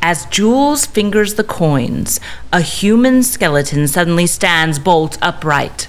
As 0.00 0.26
Jules 0.26 0.86
fingers 0.86 1.34
the 1.34 1.44
coins, 1.44 2.20
a 2.52 2.60
human 2.60 3.22
skeleton 3.22 3.88
suddenly 3.88 4.26
stands 4.26 4.78
bolt 4.78 5.18
upright. 5.22 5.88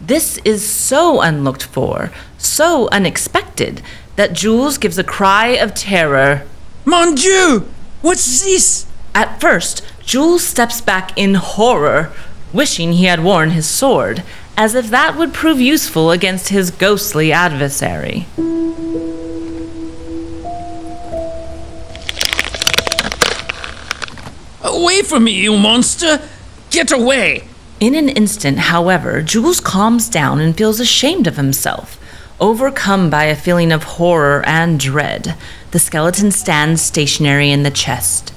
This 0.00 0.38
is 0.44 0.66
so 0.66 1.20
unlooked 1.20 1.64
for, 1.64 2.10
so 2.38 2.88
unexpected, 2.90 3.82
that 4.16 4.34
Jules 4.34 4.78
gives 4.78 4.98
a 4.98 5.04
cry 5.04 5.48
of 5.48 5.74
terror. 5.74 6.46
Mon 6.84 7.14
Dieu! 7.14 7.66
What's 8.02 8.44
this? 8.44 8.86
At 9.14 9.40
first, 9.40 9.82
Jules 10.04 10.44
steps 10.44 10.80
back 10.80 11.16
in 11.16 11.34
horror, 11.34 12.12
wishing 12.54 12.92
he 12.92 13.04
had 13.04 13.22
worn 13.22 13.50
his 13.50 13.68
sword, 13.68 14.22
as 14.56 14.74
if 14.74 14.88
that 14.88 15.16
would 15.16 15.34
prove 15.34 15.60
useful 15.60 16.10
against 16.12 16.48
his 16.48 16.70
ghostly 16.70 17.32
adversary. 17.32 18.26
Away 24.62 25.02
from 25.02 25.24
me, 25.24 25.32
you 25.32 25.58
monster! 25.58 26.22
Get 26.70 26.92
away! 26.92 27.44
In 27.80 27.94
an 27.94 28.08
instant, 28.08 28.58
however, 28.58 29.20
Jules 29.20 29.60
calms 29.60 30.08
down 30.08 30.40
and 30.40 30.56
feels 30.56 30.78
ashamed 30.78 31.26
of 31.26 31.36
himself. 31.36 31.98
Overcome 32.40 33.10
by 33.10 33.24
a 33.24 33.36
feeling 33.36 33.72
of 33.72 33.84
horror 33.84 34.44
and 34.46 34.78
dread, 34.78 35.36
the 35.72 35.78
skeleton 35.78 36.30
stands 36.30 36.82
stationary 36.82 37.50
in 37.50 37.62
the 37.62 37.70
chest. 37.70 38.33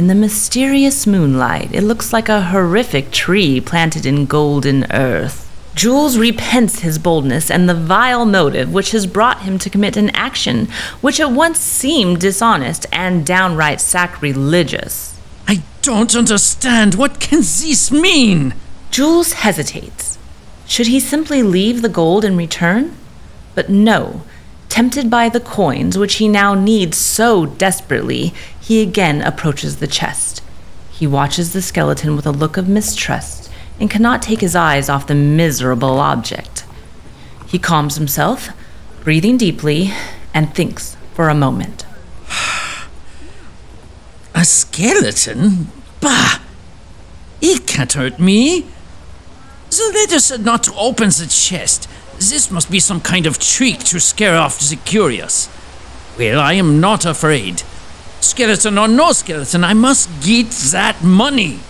In 0.00 0.06
the 0.06 0.14
mysterious 0.14 1.06
moonlight, 1.06 1.74
it 1.74 1.82
looks 1.82 2.10
like 2.10 2.30
a 2.30 2.40
horrific 2.40 3.10
tree 3.10 3.60
planted 3.60 4.06
in 4.06 4.24
golden 4.24 4.90
earth. 4.90 5.46
Jules 5.74 6.16
repents 6.16 6.78
his 6.78 6.98
boldness 6.98 7.50
and 7.50 7.68
the 7.68 7.74
vile 7.74 8.24
motive 8.24 8.72
which 8.72 8.92
has 8.92 9.06
brought 9.06 9.42
him 9.42 9.58
to 9.58 9.68
commit 9.68 9.98
an 9.98 10.08
action 10.16 10.68
which 11.02 11.20
at 11.20 11.32
once 11.32 11.58
seemed 11.58 12.18
dishonest 12.18 12.86
and 12.90 13.26
downright 13.26 13.78
sacrilegious. 13.78 15.20
I 15.46 15.62
don't 15.82 16.16
understand. 16.16 16.94
What 16.94 17.20
can 17.20 17.40
this 17.40 17.92
mean? 17.92 18.54
Jules 18.90 19.34
hesitates. 19.34 20.16
Should 20.66 20.86
he 20.86 20.98
simply 20.98 21.42
leave 21.42 21.82
the 21.82 21.90
gold 21.90 22.24
and 22.24 22.38
return? 22.38 22.96
But 23.54 23.68
no. 23.68 24.22
Tempted 24.70 25.10
by 25.10 25.28
the 25.28 25.40
coins, 25.40 25.98
which 25.98 26.14
he 26.14 26.28
now 26.28 26.54
needs 26.54 26.96
so 26.96 27.44
desperately, 27.44 28.32
he 28.70 28.82
again 28.82 29.20
approaches 29.20 29.78
the 29.78 29.86
chest. 29.88 30.44
He 30.92 31.04
watches 31.04 31.52
the 31.52 31.60
skeleton 31.60 32.14
with 32.14 32.24
a 32.24 32.30
look 32.30 32.56
of 32.56 32.68
mistrust 32.68 33.50
and 33.80 33.90
cannot 33.90 34.22
take 34.22 34.40
his 34.40 34.54
eyes 34.54 34.88
off 34.88 35.08
the 35.08 35.14
miserable 35.16 35.98
object. 35.98 36.64
He 37.48 37.58
calms 37.58 37.96
himself, 37.96 38.50
breathing 39.02 39.36
deeply, 39.36 39.90
and 40.32 40.54
thinks 40.54 40.96
for 41.14 41.28
a 41.28 41.34
moment. 41.34 41.84
A 44.36 44.44
skeleton? 44.44 45.66
Bah! 46.00 46.40
It 47.40 47.66
can't 47.66 47.92
hurt 47.92 48.20
me. 48.20 48.66
The 49.70 49.90
letter 49.92 50.20
said 50.20 50.44
not 50.44 50.62
to 50.62 50.74
open 50.74 51.08
the 51.08 51.26
chest. 51.28 51.88
This 52.18 52.52
must 52.52 52.70
be 52.70 52.78
some 52.78 53.00
kind 53.00 53.26
of 53.26 53.40
trick 53.40 53.80
to 53.80 53.98
scare 53.98 54.36
off 54.36 54.60
the 54.60 54.76
curious. 54.76 55.48
Well, 56.16 56.38
I 56.38 56.52
am 56.52 56.80
not 56.80 57.04
afraid. 57.04 57.64
Skeleton 58.20 58.78
or 58.78 58.88
no 58.88 59.12
skeleton, 59.12 59.64
I 59.64 59.74
must 59.74 60.08
get 60.22 60.50
that 60.72 61.02
money. 61.02 61.60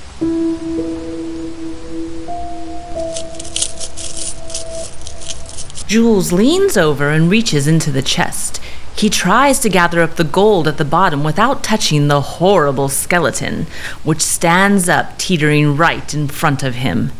Jules 5.86 6.30
leans 6.32 6.76
over 6.76 7.11
and 7.11 7.30
reaches 7.30 7.66
into 7.66 7.90
the 7.90 8.03
chest. 8.03 8.61
He 8.96 9.09
tries 9.09 9.59
to 9.61 9.68
gather 9.68 10.03
up 10.03 10.16
the 10.16 10.24
gold 10.24 10.68
at 10.68 10.76
the 10.76 10.84
bottom 10.84 11.24
without 11.24 11.64
touching 11.64 12.07
the 12.07 12.20
horrible 12.20 12.88
skeleton, 12.88 13.66
which 14.05 14.20
stands 14.20 14.88
up 14.88 15.18
teetering 15.18 15.76
right 15.76 16.12
in 16.12 16.28
front 16.28 16.62
of 16.62 16.74
him. 16.76 17.12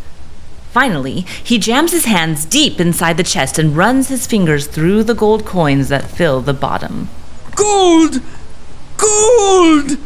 Finally, 0.73 1.23
he 1.43 1.59
jams 1.59 1.91
his 1.91 2.05
hands 2.05 2.45
deep 2.45 2.79
inside 2.79 3.17
the 3.17 3.25
chest 3.25 3.59
and 3.59 3.77
runs 3.77 4.09
his 4.09 4.27
fingers 4.27 4.69
through 4.69 5.03
the 5.03 5.15
gold 5.15 5.45
coins 5.45 5.89
that 5.89 6.05
fill 6.05 6.41
the 6.41 6.55
bottom. 6.55 7.09
Gold! 7.57 8.21
Gold! 9.01 9.99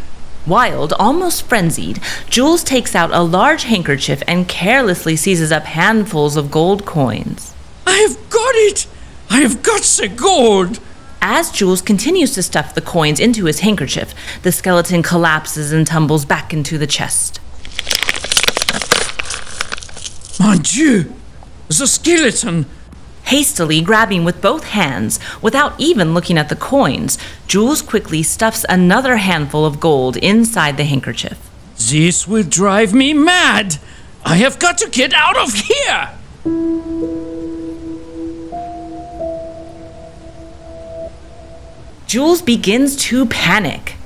Wild, 0.47 0.93
almost 0.99 1.45
frenzied, 1.49 2.01
Jules 2.29 2.63
takes 2.63 2.95
out 2.95 3.11
a 3.13 3.23
large 3.23 3.65
handkerchief 3.65 4.23
and 4.29 4.47
carelessly 4.47 5.17
seizes 5.17 5.51
up 5.51 5.65
handfuls 5.65 6.37
of 6.37 6.51
gold 6.51 6.85
coins. 6.85 7.55
I 7.87 7.97
have 7.97 8.31
got 8.31 8.55
it! 8.55 8.87
I 9.31 9.41
have 9.41 9.63
got 9.63 9.83
the 9.83 10.09
gold! 10.09 10.81
As 11.21 11.51
Jules 11.51 11.81
continues 11.81 12.33
to 12.35 12.43
stuff 12.43 12.75
the 12.75 12.83
coins 12.83 13.19
into 13.19 13.47
his 13.47 13.61
handkerchief, 13.61 14.15
the 14.43 14.53
skeleton 14.53 15.03
collapses 15.03 15.73
and 15.73 15.87
tumbles 15.87 16.27
back 16.27 16.53
into 16.53 16.77
the 16.77 16.87
chest. 16.87 17.41
Mon 20.39 20.59
Dieu! 20.59 21.15
The 21.69 21.87
skeleton! 21.87 22.67
Hastily 23.27 23.81
grabbing 23.81 24.25
with 24.25 24.43
both 24.43 24.65
hands, 24.65 25.19
without 25.41 25.75
even 25.79 26.13
looking 26.13 26.37
at 26.37 26.51
the 26.51 26.57
coins, 26.57 27.17
Jules 27.47 27.81
quickly 27.81 28.23
stuffs 28.23 28.67
another 28.69 29.17
handful 29.17 29.65
of 29.65 29.81
gold 29.81 30.17
inside 30.19 30.77
the 30.77 30.85
handkerchief. 30.85 31.39
This 31.77 32.29
will 32.29 32.43
drive 32.45 32.93
me 32.93 33.15
mad! 33.15 33.79
I 34.25 34.37
have 34.37 34.59
got 34.59 34.79
to 34.79 34.91
get 34.91 35.13
out 35.15 35.37
of 35.37 35.55
here! 35.55 36.11
Jules 42.07 42.43
begins 42.43 42.95
to 42.97 43.27
panic. 43.27 43.97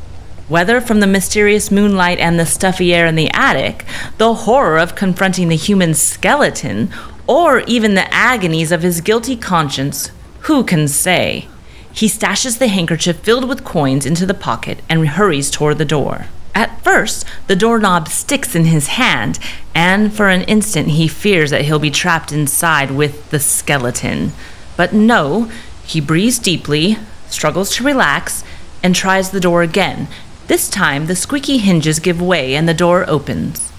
Whether 0.49 0.81
from 0.81 1.01
the 1.01 1.07
mysterious 1.07 1.71
moonlight 1.71 2.19
and 2.19 2.41
the 2.41 2.47
stuffy 2.47 2.95
air 2.95 3.05
in 3.05 3.17
the 3.17 3.31
attic, 3.35 3.85
the 4.17 4.33
horror 4.33 4.79
of 4.79 4.95
confronting 4.95 5.49
the 5.49 5.57
human 5.57 5.93
skeleton, 5.93 6.91
or 7.29 7.61
even 7.61 7.95
the 7.95 8.13
agonies 8.13 8.73
of 8.73 8.83
his 8.83 9.03
guilty 9.03 9.37
conscience, 9.37 10.11
who 10.43 10.65
can 10.65 10.89
say? 10.89 11.47
He 11.93 12.09
stashes 12.09 12.59
the 12.59 12.69
handkerchief 12.69 13.19
filled 13.19 13.49
with 13.49 13.65
coins 13.65 14.07
into 14.07 14.25
the 14.25 14.35
pocket 14.35 14.79
and 14.89 15.07
hurries 15.07 15.51
toward 15.51 15.79
the 15.79 15.85
door. 15.85 16.27
At 16.55 16.83
first, 16.83 17.25
the 17.47 17.55
doorknob 17.55 18.09
sticks 18.09 18.55
in 18.55 18.65
his 18.65 18.89
hand, 18.89 19.39
and 19.75 20.13
for 20.13 20.29
an 20.29 20.43
instant 20.43 20.89
he 20.89 21.07
fears 21.07 21.51
that 21.51 21.67
he'll 21.67 21.79
be 21.79 21.91
trapped 21.91 22.33
inside 22.33 22.91
with 22.91 23.31
the 23.31 23.39
skeleton. 23.39 24.33
But 24.77 24.93
no, 24.93 25.51
he 25.85 26.01
breathes 26.01 26.39
deeply, 26.39 26.97
struggles 27.29 27.77
to 27.77 27.85
relax, 27.85 28.43
and 28.83 28.95
tries 28.95 29.31
the 29.31 29.41
door 29.41 29.63
again. 29.63 30.09
This 30.47 30.71
time, 30.71 31.07
the 31.07 31.17
squeaky 31.17 31.59
hinges 31.59 31.99
give 31.99 32.23
way 32.23 32.55
and 32.55 32.67
the 32.67 32.75
door 32.75 33.05
opens. 33.09 33.71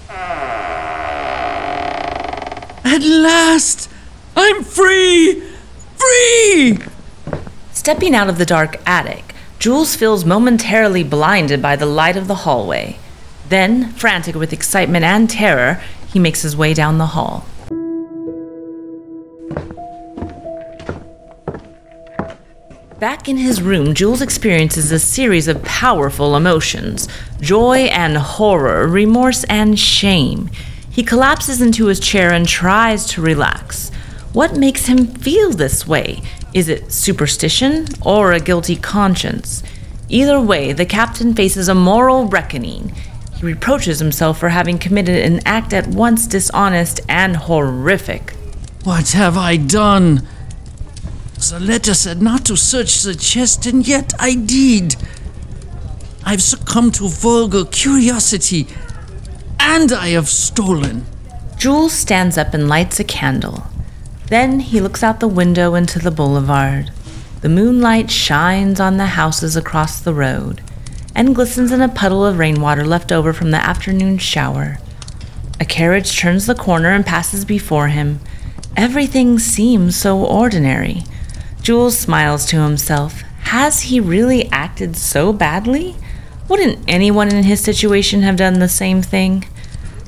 At 2.92 3.04
last! 3.04 3.88
I'm 4.34 4.64
free! 4.64 5.44
Free! 5.94 6.76
Stepping 7.70 8.16
out 8.16 8.28
of 8.28 8.36
the 8.36 8.44
dark 8.44 8.80
attic, 8.84 9.32
Jules 9.60 9.94
feels 9.94 10.24
momentarily 10.24 11.04
blinded 11.04 11.62
by 11.62 11.76
the 11.76 11.86
light 11.86 12.16
of 12.16 12.26
the 12.26 12.34
hallway. 12.34 12.98
Then, 13.48 13.92
frantic 13.92 14.34
with 14.34 14.52
excitement 14.52 15.04
and 15.04 15.30
terror, 15.30 15.80
he 16.08 16.18
makes 16.18 16.42
his 16.42 16.56
way 16.56 16.74
down 16.74 16.98
the 16.98 17.14
hall. 17.14 17.46
Back 22.98 23.28
in 23.28 23.36
his 23.36 23.62
room, 23.62 23.94
Jules 23.94 24.20
experiences 24.20 24.90
a 24.90 24.98
series 24.98 25.46
of 25.46 25.62
powerful 25.62 26.34
emotions 26.34 27.06
joy 27.40 27.84
and 27.92 28.16
horror, 28.16 28.88
remorse 28.88 29.44
and 29.44 29.78
shame. 29.78 30.50
He 31.00 31.06
collapses 31.06 31.62
into 31.62 31.86
his 31.86 31.98
chair 31.98 32.30
and 32.30 32.46
tries 32.46 33.06
to 33.06 33.22
relax. 33.22 33.88
What 34.34 34.58
makes 34.58 34.84
him 34.84 35.06
feel 35.06 35.50
this 35.50 35.86
way? 35.86 36.20
Is 36.52 36.68
it 36.68 36.92
superstition 36.92 37.86
or 38.02 38.34
a 38.34 38.38
guilty 38.38 38.76
conscience? 38.76 39.62
Either 40.10 40.38
way, 40.38 40.74
the 40.74 40.84
captain 40.84 41.32
faces 41.32 41.68
a 41.68 41.74
moral 41.74 42.28
reckoning. 42.28 42.94
He 43.34 43.46
reproaches 43.46 43.98
himself 43.98 44.38
for 44.38 44.50
having 44.50 44.78
committed 44.78 45.16
an 45.24 45.40
act 45.46 45.72
at 45.72 45.86
once 45.86 46.26
dishonest 46.26 47.00
and 47.08 47.34
horrific. 47.34 48.32
What 48.84 49.12
have 49.12 49.38
I 49.38 49.56
done? 49.56 50.28
The 51.48 51.60
letter 51.60 51.94
said 51.94 52.20
not 52.20 52.44
to 52.44 52.58
search 52.58 53.00
the 53.00 53.14
chest, 53.14 53.64
and 53.64 53.88
yet 53.88 54.12
I 54.18 54.34
did. 54.34 54.96
I've 56.26 56.42
succumbed 56.42 56.96
to 56.96 57.08
vulgar 57.08 57.64
curiosity, 57.64 58.66
and 59.60 59.92
I 59.92 60.08
have 60.08 60.28
stolen. 60.28 61.06
Jules 61.56 61.92
stands 61.92 62.38
up 62.38 62.54
and 62.54 62.68
lights 62.68 62.98
a 62.98 63.04
candle. 63.04 63.64
Then 64.28 64.60
he 64.60 64.80
looks 64.80 65.02
out 65.02 65.20
the 65.20 65.28
window 65.28 65.74
into 65.74 65.98
the 65.98 66.10
boulevard. 66.10 66.90
The 67.42 67.50
moonlight 67.50 68.10
shines 68.10 68.80
on 68.80 68.96
the 68.96 69.06
houses 69.06 69.56
across 69.56 70.00
the 70.00 70.14
road 70.14 70.62
and 71.14 71.34
glistens 71.34 71.72
in 71.72 71.82
a 71.82 71.88
puddle 71.88 72.24
of 72.24 72.38
rainwater 72.38 72.84
left 72.84 73.12
over 73.12 73.32
from 73.32 73.50
the 73.50 73.58
afternoon 73.58 74.16
shower. 74.18 74.78
A 75.60 75.64
carriage 75.64 76.18
turns 76.18 76.46
the 76.46 76.54
corner 76.54 76.90
and 76.90 77.04
passes 77.04 77.44
before 77.44 77.88
him. 77.88 78.20
Everything 78.76 79.38
seems 79.38 79.94
so 79.94 80.24
ordinary. 80.24 81.02
Jules 81.60 81.98
smiles 81.98 82.46
to 82.46 82.62
himself. 82.62 83.20
Has 83.42 83.82
he 83.82 84.00
really 84.00 84.50
acted 84.50 84.96
so 84.96 85.32
badly? 85.32 85.96
Wouldn't 86.50 86.80
anyone 86.88 87.28
in 87.32 87.44
his 87.44 87.60
situation 87.60 88.22
have 88.22 88.34
done 88.34 88.58
the 88.58 88.68
same 88.68 89.02
thing? 89.02 89.44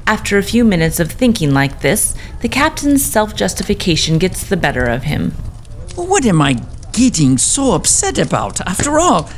After 0.09 0.37
a 0.37 0.43
few 0.43 0.65
minutes 0.65 0.99
of 0.99 1.13
thinking 1.13 1.55
like 1.55 1.83
this, 1.83 2.17
the 2.41 2.49
captain's 2.49 3.05
self 3.05 3.37
justification 3.37 4.19
gets 4.19 4.43
the 4.43 4.57
better 4.57 4.87
of 4.87 5.05
him. 5.05 5.31
What 5.95 6.27
am 6.27 6.43
I 6.43 6.55
getting 6.93 7.39
so 7.39 7.75
upset 7.75 8.19
about? 8.19 8.61
After 8.63 8.99
all, 8.99 9.31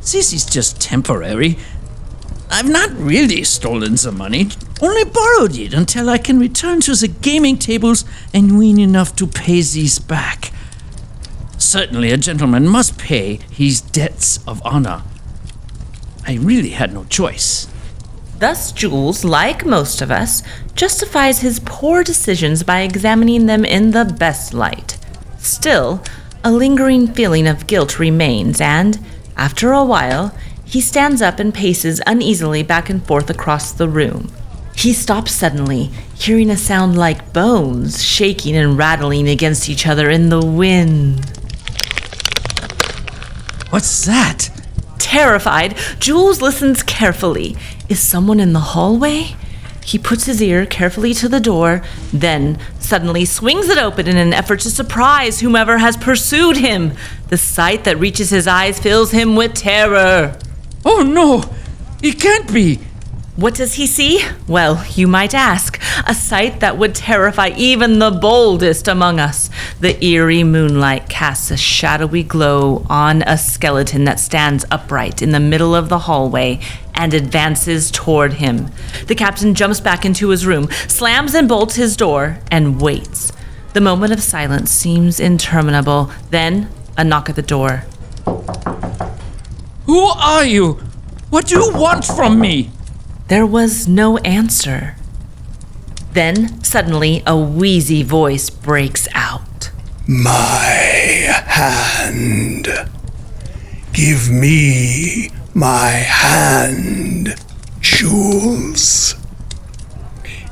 this 0.00 0.34
is 0.34 0.44
just 0.44 0.78
temporary. 0.78 1.56
I've 2.50 2.68
not 2.68 2.90
really 2.98 3.44
stolen 3.44 3.94
the 3.94 4.12
money, 4.12 4.48
only 4.82 5.04
borrowed 5.04 5.56
it 5.56 5.72
until 5.72 6.10
I 6.10 6.18
can 6.18 6.38
return 6.38 6.82
to 6.82 6.94
the 6.94 7.08
gaming 7.08 7.56
tables 7.56 8.04
and 8.34 8.58
win 8.58 8.78
enough 8.78 9.16
to 9.16 9.26
pay 9.26 9.62
these 9.62 9.98
back. 9.98 10.52
Certainly, 11.56 12.10
a 12.10 12.18
gentleman 12.18 12.68
must 12.68 12.98
pay 12.98 13.36
his 13.50 13.80
debts 13.80 14.46
of 14.46 14.60
honor. 14.66 15.02
I 16.26 16.34
really 16.34 16.70
had 16.70 16.92
no 16.92 17.04
choice. 17.04 17.68
Thus, 18.38 18.72
Jules, 18.72 19.24
like 19.24 19.64
most 19.64 20.02
of 20.02 20.10
us, 20.10 20.42
justifies 20.74 21.40
his 21.40 21.60
poor 21.60 22.02
decisions 22.02 22.62
by 22.62 22.80
examining 22.80 23.46
them 23.46 23.64
in 23.64 23.92
the 23.92 24.04
best 24.04 24.52
light. 24.52 24.98
Still, 25.38 26.02
a 26.44 26.50
lingering 26.50 27.06
feeling 27.06 27.46
of 27.46 27.66
guilt 27.66 27.98
remains, 27.98 28.60
and, 28.60 28.98
after 29.36 29.72
a 29.72 29.84
while, 29.84 30.34
he 30.64 30.80
stands 30.80 31.22
up 31.22 31.38
and 31.38 31.52
paces 31.52 32.00
uneasily 32.06 32.62
back 32.62 32.88
and 32.90 33.04
forth 33.06 33.30
across 33.30 33.72
the 33.72 33.88
room. 33.88 34.32
He 34.74 34.92
stops 34.92 35.32
suddenly, 35.32 35.90
hearing 36.14 36.50
a 36.50 36.56
sound 36.56 36.96
like 36.96 37.32
bones 37.32 38.02
shaking 38.02 38.56
and 38.56 38.78
rattling 38.78 39.28
against 39.28 39.68
each 39.68 39.86
other 39.86 40.10
in 40.10 40.30
the 40.30 40.44
wind. 40.44 41.24
What's 43.70 44.04
that? 44.06 44.48
Terrified, 45.02 45.76
Jules 45.98 46.40
listens 46.40 46.84
carefully. 46.84 47.56
Is 47.88 47.98
someone 47.98 48.38
in 48.38 48.52
the 48.52 48.60
hallway? 48.60 49.34
He 49.84 49.98
puts 49.98 50.26
his 50.26 50.40
ear 50.40 50.64
carefully 50.64 51.12
to 51.14 51.28
the 51.28 51.40
door, 51.40 51.82
then 52.12 52.56
suddenly 52.78 53.24
swings 53.24 53.68
it 53.68 53.78
open 53.78 54.06
in 54.06 54.16
an 54.16 54.32
effort 54.32 54.60
to 54.60 54.70
surprise 54.70 55.40
whomever 55.40 55.78
has 55.78 55.96
pursued 55.96 56.56
him. 56.56 56.92
The 57.30 57.36
sight 57.36 57.82
that 57.82 57.98
reaches 57.98 58.30
his 58.30 58.46
eyes 58.46 58.78
fills 58.78 59.10
him 59.10 59.34
with 59.34 59.54
terror. 59.54 60.38
Oh 60.84 61.02
no! 61.02 61.52
It 62.00 62.20
can't 62.20 62.50
be! 62.52 62.78
What 63.36 63.54
does 63.54 63.74
he 63.74 63.86
see? 63.86 64.22
Well, 64.46 64.84
you 64.94 65.08
might 65.08 65.32
ask. 65.32 65.80
A 66.06 66.14
sight 66.14 66.60
that 66.60 66.76
would 66.76 66.94
terrify 66.94 67.52
even 67.56 67.98
the 67.98 68.10
boldest 68.10 68.88
among 68.88 69.18
us. 69.18 69.48
The 69.80 70.04
eerie 70.04 70.44
moonlight 70.44 71.08
casts 71.08 71.50
a 71.50 71.56
shadowy 71.56 72.24
glow 72.24 72.84
on 72.90 73.22
a 73.22 73.38
skeleton 73.38 74.04
that 74.04 74.20
stands 74.20 74.66
upright 74.70 75.22
in 75.22 75.30
the 75.30 75.40
middle 75.40 75.74
of 75.74 75.88
the 75.88 76.00
hallway 76.00 76.60
and 76.94 77.14
advances 77.14 77.90
toward 77.90 78.34
him. 78.34 78.70
The 79.06 79.14
captain 79.14 79.54
jumps 79.54 79.80
back 79.80 80.04
into 80.04 80.28
his 80.28 80.44
room, 80.44 80.70
slams 80.86 81.34
and 81.34 81.48
bolts 81.48 81.76
his 81.76 81.96
door, 81.96 82.38
and 82.50 82.82
waits. 82.82 83.32
The 83.72 83.80
moment 83.80 84.12
of 84.12 84.20
silence 84.20 84.70
seems 84.70 85.18
interminable. 85.18 86.12
Then, 86.28 86.68
a 86.98 87.04
knock 87.04 87.30
at 87.30 87.36
the 87.36 87.42
door. 87.42 87.84
Who 89.86 90.04
are 90.04 90.44
you? 90.44 90.74
What 91.30 91.46
do 91.46 91.58
you 91.58 91.72
want 91.72 92.04
from 92.04 92.38
me? 92.38 92.70
There 93.32 93.46
was 93.46 93.88
no 93.88 94.18
answer. 94.18 94.94
Then, 96.12 96.62
suddenly, 96.62 97.22
a 97.26 97.34
wheezy 97.34 98.02
voice 98.02 98.50
breaks 98.50 99.08
out. 99.14 99.70
My 100.06 101.32
hand. 101.46 102.68
Give 103.94 104.28
me 104.30 105.30
my 105.54 105.88
hand, 105.88 107.36
Jules. 107.80 109.14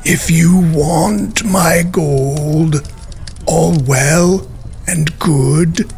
If 0.03 0.31
you 0.31 0.73
want 0.73 1.45
my 1.45 1.83
gold, 1.83 2.77
all 3.47 3.77
well 3.87 4.49
and 4.87 5.19
good, 5.19 5.93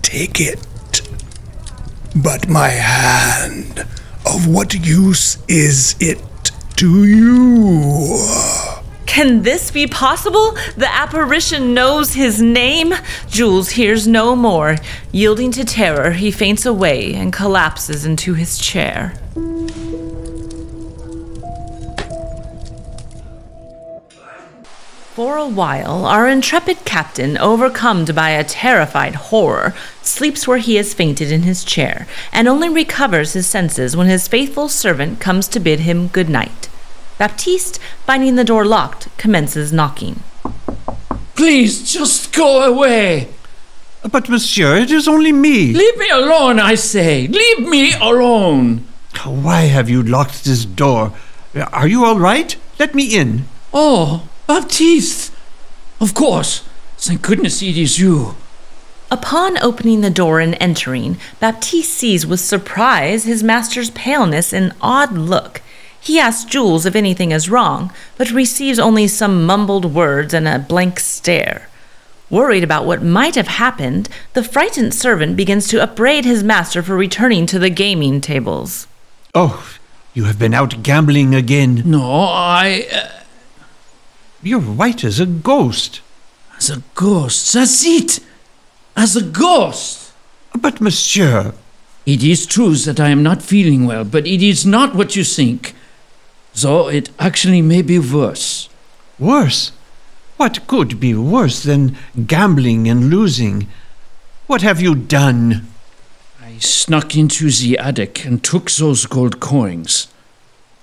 take 0.00 0.40
it. 0.40 1.02
But 2.14 2.48
my 2.48 2.70
hand, 2.70 3.86
of 4.26 4.46
what 4.48 4.74
use 4.74 5.38
is 5.48 5.96
it 6.00 6.18
to 6.76 7.04
you? 7.04 8.18
Can 9.06 9.42
this 9.42 9.70
be 9.70 9.86
possible? 9.86 10.52
The 10.76 10.88
apparition 10.92 11.72
knows 11.72 12.12
his 12.12 12.42
name? 12.42 12.92
Jules 13.28 13.70
hears 13.70 14.06
no 14.06 14.36
more. 14.36 14.76
Yielding 15.12 15.52
to 15.52 15.64
terror, 15.64 16.10
he 16.10 16.30
faints 16.30 16.66
away 16.66 17.14
and 17.14 17.32
collapses 17.32 18.04
into 18.04 18.34
his 18.34 18.58
chair. 18.58 19.14
For 25.16 25.38
a 25.38 25.48
while, 25.48 26.04
our 26.04 26.28
intrepid 26.28 26.84
captain, 26.84 27.38
overcome 27.38 28.04
by 28.04 28.32
a 28.32 28.44
terrified 28.44 29.14
horror, 29.14 29.72
sleeps 30.02 30.46
where 30.46 30.58
he 30.58 30.74
has 30.74 30.92
fainted 30.92 31.32
in 31.32 31.44
his 31.44 31.64
chair, 31.64 32.06
and 32.34 32.46
only 32.46 32.68
recovers 32.68 33.32
his 33.32 33.46
senses 33.46 33.96
when 33.96 34.08
his 34.08 34.28
faithful 34.28 34.68
servant 34.68 35.18
comes 35.18 35.48
to 35.48 35.58
bid 35.58 35.80
him 35.80 36.08
good 36.08 36.28
night. 36.28 36.68
Baptiste, 37.16 37.78
finding 38.04 38.34
the 38.34 38.44
door 38.44 38.66
locked, 38.66 39.08
commences 39.16 39.72
knocking. 39.72 40.22
Please, 41.34 41.90
just 41.90 42.34
go 42.34 42.60
away. 42.60 43.30
But, 44.02 44.28
monsieur, 44.28 44.76
it 44.76 44.90
is 44.90 45.08
only 45.08 45.32
me. 45.32 45.72
Leave 45.72 45.96
me 45.96 46.10
alone, 46.10 46.60
I 46.60 46.74
say. 46.74 47.26
Leave 47.26 47.66
me 47.66 47.94
alone. 47.94 48.86
Why 49.24 49.62
have 49.62 49.88
you 49.88 50.02
locked 50.02 50.44
this 50.44 50.66
door? 50.66 51.14
Are 51.72 51.88
you 51.88 52.04
all 52.04 52.18
right? 52.18 52.54
Let 52.78 52.94
me 52.94 53.16
in. 53.16 53.46
Oh, 53.72 54.28
Baptiste! 54.46 55.32
Of 56.00 56.14
course. 56.14 56.62
Thank 56.98 57.22
goodness 57.22 57.62
it 57.62 57.76
is 57.76 57.98
you. 57.98 58.36
Upon 59.10 59.58
opening 59.58 60.00
the 60.00 60.10
door 60.10 60.40
and 60.40 60.56
entering, 60.60 61.18
Baptiste 61.38 61.92
sees 61.92 62.26
with 62.26 62.40
surprise 62.40 63.24
his 63.24 63.42
master's 63.42 63.90
paleness 63.90 64.52
and 64.52 64.72
odd 64.80 65.12
look. 65.12 65.62
He 66.00 66.18
asks 66.18 66.44
Jules 66.44 66.86
if 66.86 66.94
anything 66.94 67.32
is 67.32 67.50
wrong, 67.50 67.92
but 68.16 68.30
receives 68.30 68.78
only 68.78 69.08
some 69.08 69.44
mumbled 69.46 69.94
words 69.94 70.32
and 70.34 70.46
a 70.46 70.58
blank 70.58 71.00
stare. 71.00 71.68
Worried 72.30 72.64
about 72.64 72.86
what 72.86 73.02
might 73.02 73.36
have 73.36 73.46
happened, 73.46 74.08
the 74.32 74.42
frightened 74.42 74.94
servant 74.94 75.36
begins 75.36 75.68
to 75.68 75.82
upbraid 75.82 76.24
his 76.24 76.42
master 76.42 76.82
for 76.82 76.96
returning 76.96 77.46
to 77.46 77.58
the 77.58 77.70
gaming 77.70 78.20
tables. 78.20 78.88
Oh, 79.34 79.76
you 80.14 80.24
have 80.24 80.38
been 80.38 80.54
out 80.54 80.82
gambling 80.82 81.34
again. 81.34 81.82
No, 81.84 82.02
I. 82.10 82.86
Uh, 82.92 83.08
You're 84.42 84.60
white 84.60 85.04
as 85.04 85.20
a 85.20 85.26
ghost. 85.26 86.00
as 86.56 86.70
a 86.70 86.82
ghost. 86.94 87.52
That's 87.52 87.84
it! 87.84 88.20
As 88.96 89.14
a 89.16 89.22
ghost! 89.22 90.12
But, 90.58 90.80
monsieur, 90.80 91.52
It 92.06 92.22
is 92.22 92.46
true 92.46 92.74
that 92.76 93.00
I 93.00 93.08
am 93.08 93.22
not 93.22 93.42
feeling 93.42 93.84
well, 93.84 94.04
but 94.04 94.26
it 94.26 94.40
is 94.40 94.64
not 94.64 94.94
what 94.94 95.16
you 95.16 95.24
think. 95.24 95.74
Though 96.54 96.88
it 96.88 97.10
actually 97.18 97.60
may 97.62 97.82
be 97.82 97.98
worse. 97.98 98.68
worse? 99.18 99.72
What 100.36 100.66
could 100.66 101.00
be 101.00 101.14
worse 101.14 101.62
than 101.62 101.96
gambling 102.26 102.88
and 102.88 103.10
losing? 103.10 103.66
What 104.46 104.62
have 104.62 104.80
you 104.80 104.94
done? 104.94 105.66
I 106.40 106.58
snuck 106.58 107.16
into 107.16 107.50
the 107.50 107.76
attic 107.78 108.24
and 108.24 108.42
took 108.42 108.70
those 108.70 109.04
gold 109.06 109.40
coins. 109.40 110.08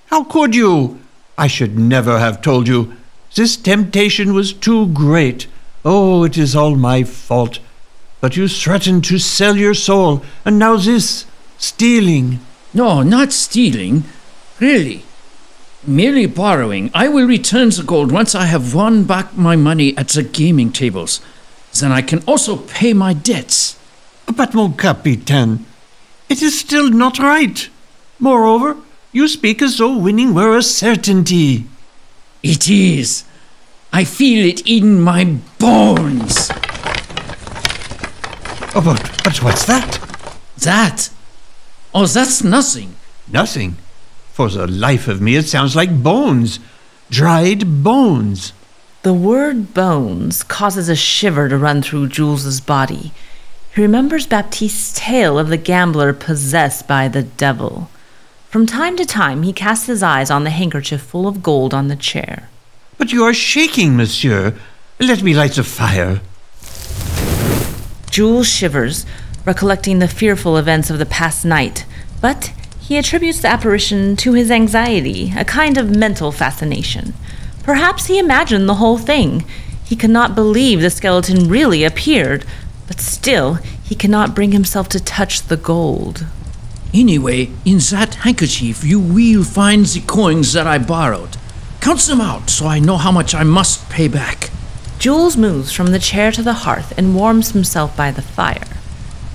How 0.06 0.24
could 0.24 0.54
you? 0.54 1.00
I 1.38 1.46
should 1.46 1.78
never 1.78 2.18
have 2.18 2.42
told 2.42 2.68
you. 2.68 2.94
This 3.34 3.56
temptation 3.56 4.32
was 4.32 4.52
too 4.52 4.86
great. 4.88 5.48
Oh, 5.84 6.22
it 6.22 6.38
is 6.38 6.54
all 6.54 6.76
my 6.76 7.02
fault. 7.02 7.58
But 8.20 8.36
you 8.36 8.46
threatened 8.46 9.04
to 9.04 9.18
sell 9.18 9.56
your 9.56 9.74
soul, 9.74 10.24
and 10.44 10.58
now 10.58 10.76
this 10.76 11.26
stealing. 11.58 12.38
No, 12.72 13.02
not 13.02 13.32
stealing. 13.32 14.04
Really. 14.60 15.04
Merely 15.86 16.26
borrowing. 16.26 16.90
I 16.94 17.08
will 17.08 17.26
return 17.26 17.70
the 17.70 17.82
gold 17.82 18.12
once 18.12 18.34
I 18.34 18.44
have 18.46 18.74
won 18.74 19.04
back 19.04 19.36
my 19.36 19.56
money 19.56 19.96
at 19.96 20.08
the 20.08 20.22
gaming 20.22 20.72
tables. 20.72 21.20
Then 21.78 21.92
I 21.92 22.02
can 22.02 22.22
also 22.26 22.56
pay 22.56 22.94
my 22.94 23.12
debts. 23.12 23.76
But, 24.26 24.54
mon 24.54 24.74
capitaine, 24.76 25.66
it 26.28 26.40
is 26.40 26.58
still 26.58 26.88
not 26.88 27.18
right. 27.18 27.68
Moreover, 28.18 28.76
you 29.12 29.28
speak 29.28 29.60
as 29.60 29.78
though 29.78 29.98
winning 29.98 30.34
were 30.34 30.56
a 30.56 30.62
certainty. 30.62 31.66
It 32.44 32.68
is. 32.68 33.24
I 33.90 34.04
feel 34.04 34.44
it 34.44 34.68
in 34.68 35.00
my 35.00 35.24
bones. 35.58 36.50
Oh, 38.74 38.82
but, 38.84 39.00
but 39.24 39.42
what's 39.42 39.64
that? 39.64 39.98
That? 40.58 41.08
Oh, 41.94 42.04
that's 42.04 42.44
nothing. 42.44 42.96
Nothing. 43.32 43.78
For 44.34 44.50
the 44.50 44.66
life 44.66 45.08
of 45.08 45.22
me, 45.22 45.36
it 45.36 45.46
sounds 45.46 45.74
like 45.74 46.02
bones. 46.02 46.60
Dried 47.08 47.82
bones. 47.82 48.52
The 49.04 49.14
word 49.14 49.72
bones 49.72 50.42
causes 50.42 50.90
a 50.90 50.96
shiver 50.96 51.48
to 51.48 51.56
run 51.56 51.80
through 51.80 52.08
Jules's 52.08 52.60
body. 52.60 53.12
He 53.74 53.80
remembers 53.80 54.26
Baptiste's 54.26 54.92
tale 54.92 55.38
of 55.38 55.48
the 55.48 55.56
gambler 55.56 56.12
possessed 56.12 56.86
by 56.86 57.08
the 57.08 57.22
devil. 57.22 57.88
From 58.54 58.66
time 58.66 58.96
to 58.98 59.04
time, 59.04 59.42
he 59.42 59.52
casts 59.52 59.86
his 59.86 60.00
eyes 60.00 60.30
on 60.30 60.44
the 60.44 60.50
handkerchief 60.50 61.00
full 61.00 61.26
of 61.26 61.42
gold 61.42 61.74
on 61.74 61.88
the 61.88 61.96
chair. 61.96 62.50
But 62.98 63.12
you 63.12 63.24
are 63.24 63.34
shaking, 63.34 63.96
monsieur. 63.96 64.56
Let 65.00 65.24
me 65.24 65.34
light 65.34 65.54
the 65.54 65.64
fire. 65.64 66.20
Jules 68.12 68.46
shivers, 68.46 69.06
recollecting 69.44 69.98
the 69.98 70.06
fearful 70.06 70.56
events 70.56 70.88
of 70.88 71.00
the 71.00 71.04
past 71.04 71.44
night, 71.44 71.84
but 72.20 72.52
he 72.78 72.96
attributes 72.96 73.40
the 73.40 73.48
apparition 73.48 74.14
to 74.18 74.34
his 74.34 74.52
anxiety, 74.52 75.32
a 75.36 75.44
kind 75.44 75.76
of 75.76 75.90
mental 75.90 76.30
fascination. 76.30 77.14
Perhaps 77.64 78.06
he 78.06 78.20
imagined 78.20 78.68
the 78.68 78.74
whole 78.74 78.98
thing. 78.98 79.44
He 79.84 79.96
could 79.96 80.10
not 80.10 80.36
believe 80.36 80.80
the 80.80 80.90
skeleton 80.90 81.48
really 81.48 81.82
appeared, 81.82 82.44
but 82.86 83.00
still 83.00 83.54
he 83.82 83.96
cannot 83.96 84.32
bring 84.32 84.52
himself 84.52 84.88
to 84.90 85.02
touch 85.02 85.42
the 85.42 85.56
gold. 85.56 86.24
Anyway, 86.94 87.50
in 87.64 87.78
that 87.90 88.14
handkerchief 88.22 88.84
you 88.84 89.00
will 89.00 89.42
find 89.42 89.84
the 89.86 90.00
coins 90.00 90.52
that 90.52 90.68
I 90.68 90.78
borrowed. 90.78 91.36
Count 91.80 91.98
them 92.02 92.20
out 92.20 92.48
so 92.48 92.66
I 92.66 92.78
know 92.78 92.96
how 92.96 93.10
much 93.10 93.34
I 93.34 93.42
must 93.42 93.90
pay 93.90 94.06
back. 94.06 94.50
Jules 95.00 95.36
moves 95.36 95.72
from 95.72 95.88
the 95.88 95.98
chair 95.98 96.30
to 96.30 96.42
the 96.42 96.62
hearth 96.64 96.96
and 96.96 97.16
warms 97.16 97.50
himself 97.50 97.96
by 97.96 98.12
the 98.12 98.22
fire. 98.22 98.68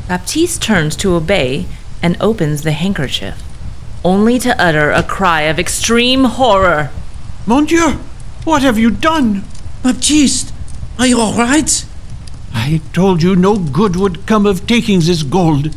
Baptiste 0.07 0.62
turns 0.62 0.95
to 0.95 1.16
obey 1.16 1.66
and 2.01 2.16
opens 2.22 2.62
the 2.62 2.72
handkerchief, 2.72 3.43
only 4.05 4.39
to 4.39 4.60
utter 4.60 4.91
a 4.91 5.03
cry 5.03 5.41
of 5.41 5.60
extreme 5.60 6.24
horror. 6.24 6.91
Mon 7.45 7.66
Dieu, 7.66 7.99
what 8.45 8.62
have 8.62 8.80
you 8.80 8.89
done? 8.89 9.43
Baptiste, 9.84 10.53
are 10.97 11.07
you 11.07 11.20
all 11.20 11.38
right? 11.38 11.86
I 12.53 12.82
told 12.93 13.22
you 13.22 13.36
no 13.36 13.57
good 13.57 13.97
would 13.97 14.26
come 14.26 14.45
of 14.45 14.66
taking 14.66 15.01
this 15.01 15.24
gold. 15.24 15.76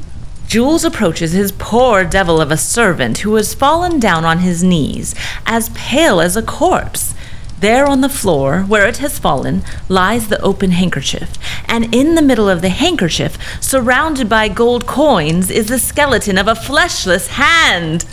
Jules 0.53 0.85
approaches 0.85 1.33
his 1.33 1.51
poor 1.51 2.05
devil 2.05 2.39
of 2.39 2.51
a 2.51 2.59
servant 2.59 3.17
who 3.21 3.37
has 3.37 3.55
fallen 3.55 3.99
down 3.99 4.27
on 4.27 4.41
his 4.41 4.63
knees, 4.63 5.15
as 5.47 5.71
pale 5.71 6.21
as 6.21 6.37
a 6.37 6.43
corpse. 6.43 7.15
There 7.61 7.87
on 7.87 8.03
the 8.03 8.11
floor, 8.11 8.61
where 8.61 8.87
it 8.87 8.99
has 8.99 9.19
fallen, 9.19 9.63
lies 9.89 10.29
the 10.29 10.39
open 10.43 10.73
handkerchief, 10.73 11.39
and 11.65 11.95
in 11.95 12.17
the 12.17 12.21
middle 12.21 12.51
of 12.51 12.61
the 12.61 12.69
handkerchief, 12.69 13.39
surrounded 13.63 14.29
by 14.29 14.49
gold 14.49 14.87
coins, 14.87 15.51
is 15.51 15.69
the 15.69 15.79
skeleton 15.79 16.37
of 16.37 16.49
a 16.49 16.55
fleshless 16.55 17.29
hand. 17.29 18.05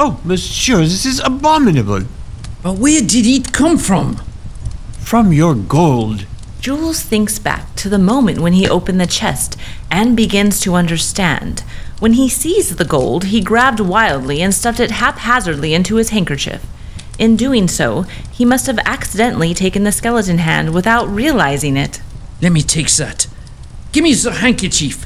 Oh, 0.00 0.18
monsieur, 0.24 0.78
this 0.78 1.04
is 1.04 1.20
abominable. 1.20 2.04
But 2.62 2.78
where 2.78 3.02
did 3.02 3.26
it 3.26 3.52
come 3.52 3.76
from? 3.76 4.16
From 4.92 5.30
your 5.30 5.54
gold. 5.54 6.24
Jules 6.62 7.02
thinks 7.02 7.40
back 7.40 7.74
to 7.74 7.88
the 7.88 7.98
moment 7.98 8.38
when 8.38 8.52
he 8.52 8.68
opened 8.68 9.00
the 9.00 9.06
chest 9.08 9.56
and 9.90 10.16
begins 10.16 10.60
to 10.60 10.76
understand. 10.76 11.64
When 11.98 12.12
he 12.12 12.28
seized 12.28 12.78
the 12.78 12.84
gold, 12.84 13.24
he 13.24 13.40
grabbed 13.40 13.80
wildly 13.80 14.40
and 14.40 14.54
stuffed 14.54 14.78
it 14.78 14.92
haphazardly 14.92 15.74
into 15.74 15.96
his 15.96 16.10
handkerchief. 16.10 16.64
In 17.18 17.34
doing 17.34 17.66
so, 17.66 18.02
he 18.30 18.44
must 18.44 18.68
have 18.68 18.78
accidentally 18.84 19.54
taken 19.54 19.82
the 19.82 19.90
skeleton 19.90 20.38
hand 20.38 20.72
without 20.72 21.08
realizing 21.08 21.76
it. 21.76 22.00
Let 22.40 22.52
me 22.52 22.62
take 22.62 22.92
that. 22.92 23.26
Give 23.90 24.04
me 24.04 24.14
the 24.14 24.30
handkerchief. 24.30 25.04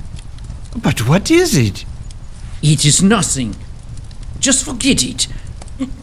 But 0.77 1.09
what 1.09 1.31
is 1.31 1.57
it? 1.57 1.87
It 2.63 2.85
is 2.85 3.03
nothing. 3.03 3.57
Just 4.41 4.63
forget 4.63 5.03
it. 5.03 5.27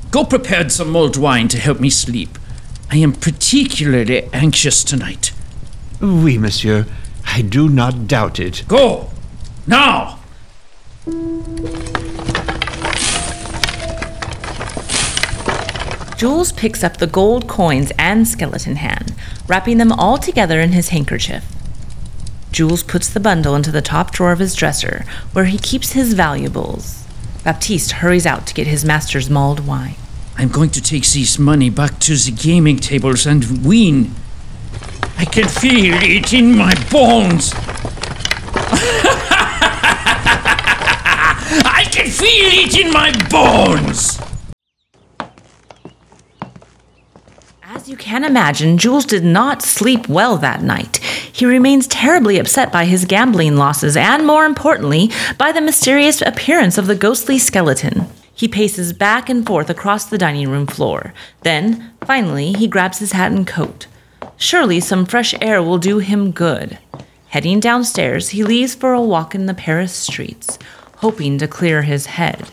Go 0.09 0.25
prepare 0.25 0.67
some 0.69 0.89
mulled 0.89 1.15
wine 1.15 1.47
to 1.49 1.59
help 1.59 1.79
me 1.79 1.91
sleep. 1.91 2.39
I 2.89 2.97
am 2.97 3.13
particularly 3.13 4.23
anxious 4.33 4.83
tonight. 4.83 5.31
Oui, 6.03 6.37
monsieur. 6.37 6.85
I 7.25 7.41
do 7.41 7.69
not 7.69 8.09
doubt 8.09 8.37
it. 8.37 8.65
Go! 8.67 9.09
Now! 9.65 10.19
Jules 16.17 16.51
picks 16.51 16.83
up 16.83 16.97
the 16.97 17.07
gold 17.09 17.47
coins 17.47 17.93
and 17.97 18.27
skeleton 18.27 18.75
hand, 18.75 19.15
wrapping 19.47 19.77
them 19.77 19.93
all 19.93 20.17
together 20.17 20.59
in 20.59 20.73
his 20.73 20.89
handkerchief. 20.89 21.45
Jules 22.51 22.83
puts 22.83 23.07
the 23.07 23.21
bundle 23.21 23.55
into 23.55 23.71
the 23.71 23.81
top 23.81 24.11
drawer 24.11 24.33
of 24.33 24.39
his 24.39 24.55
dresser, 24.55 25.05
where 25.31 25.45
he 25.45 25.57
keeps 25.57 25.93
his 25.93 26.13
valuables. 26.13 27.05
Baptiste 27.45 27.93
hurries 27.93 28.25
out 28.25 28.45
to 28.47 28.53
get 28.53 28.67
his 28.67 28.83
master's 28.83 29.29
mulled 29.29 29.65
wine. 29.65 29.95
I'm 30.37 30.49
going 30.49 30.71
to 30.71 30.81
take 30.81 31.05
this 31.07 31.39
money 31.39 31.69
back 31.69 31.99
to 31.99 32.17
the 32.17 32.31
gaming 32.31 32.79
tables 32.79 33.25
and 33.25 33.65
win. 33.65 34.13
I 35.17 35.25
can 35.25 35.47
feel 35.47 35.95
it 36.01 36.33
in 36.33 36.55
my 36.57 36.73
bones. 36.91 37.53
I 41.65 41.85
can 41.91 42.07
feel 42.09 42.49
it 42.65 42.77
in 42.79 42.91
my 42.91 43.11
bones. 43.29 44.19
As 47.63 47.89
you 47.89 47.97
can 47.97 48.23
imagine, 48.23 48.77
Jules 48.77 49.05
did 49.05 49.23
not 49.23 49.61
sleep 49.61 50.07
well 50.07 50.37
that 50.37 50.61
night. 50.61 50.97
He 50.97 51.45
remains 51.45 51.87
terribly 51.87 52.37
upset 52.37 52.71
by 52.71 52.85
his 52.85 53.05
gambling 53.05 53.57
losses 53.57 53.97
and, 53.97 54.25
more 54.25 54.45
importantly, 54.45 55.09
by 55.37 55.51
the 55.51 55.61
mysterious 55.61 56.21
appearance 56.21 56.77
of 56.77 56.87
the 56.87 56.95
ghostly 56.95 57.39
skeleton. 57.39 58.07
He 58.35 58.47
paces 58.47 58.93
back 58.93 59.29
and 59.29 59.45
forth 59.45 59.69
across 59.69 60.05
the 60.05 60.17
dining 60.17 60.49
room 60.49 60.67
floor. 60.67 61.13
Then, 61.41 61.91
finally, 62.05 62.53
he 62.53 62.67
grabs 62.67 62.99
his 62.99 63.11
hat 63.11 63.31
and 63.31 63.45
coat. 63.45 63.87
Surely 64.43 64.81
some 64.81 65.05
fresh 65.05 65.33
air 65.39 65.63
will 65.63 65.77
do 65.77 65.99
him 65.99 66.31
good. 66.31 66.77
Heading 67.29 67.61
downstairs, 67.61 68.29
he 68.29 68.43
leaves 68.43 68.75
for 68.75 68.91
a 68.91 69.01
walk 69.01 69.33
in 69.33 69.45
the 69.45 69.53
Paris 69.53 69.93
streets, 69.93 70.59
hoping 70.97 71.37
to 71.37 71.47
clear 71.47 71.83
his 71.83 72.07
head. 72.07 72.49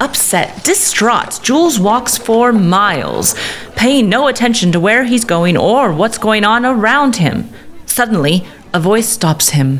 Upset, 0.00 0.64
distraught, 0.64 1.38
Jules 1.44 1.78
walks 1.78 2.18
for 2.18 2.52
miles, 2.52 3.36
paying 3.76 4.08
no 4.08 4.26
attention 4.26 4.72
to 4.72 4.80
where 4.80 5.04
he's 5.04 5.24
going 5.24 5.56
or 5.56 5.92
what's 5.92 6.18
going 6.18 6.42
on 6.42 6.66
around 6.66 7.14
him. 7.16 7.48
Suddenly, 7.86 8.44
a 8.74 8.80
voice 8.80 9.08
stops 9.08 9.50
him. 9.50 9.78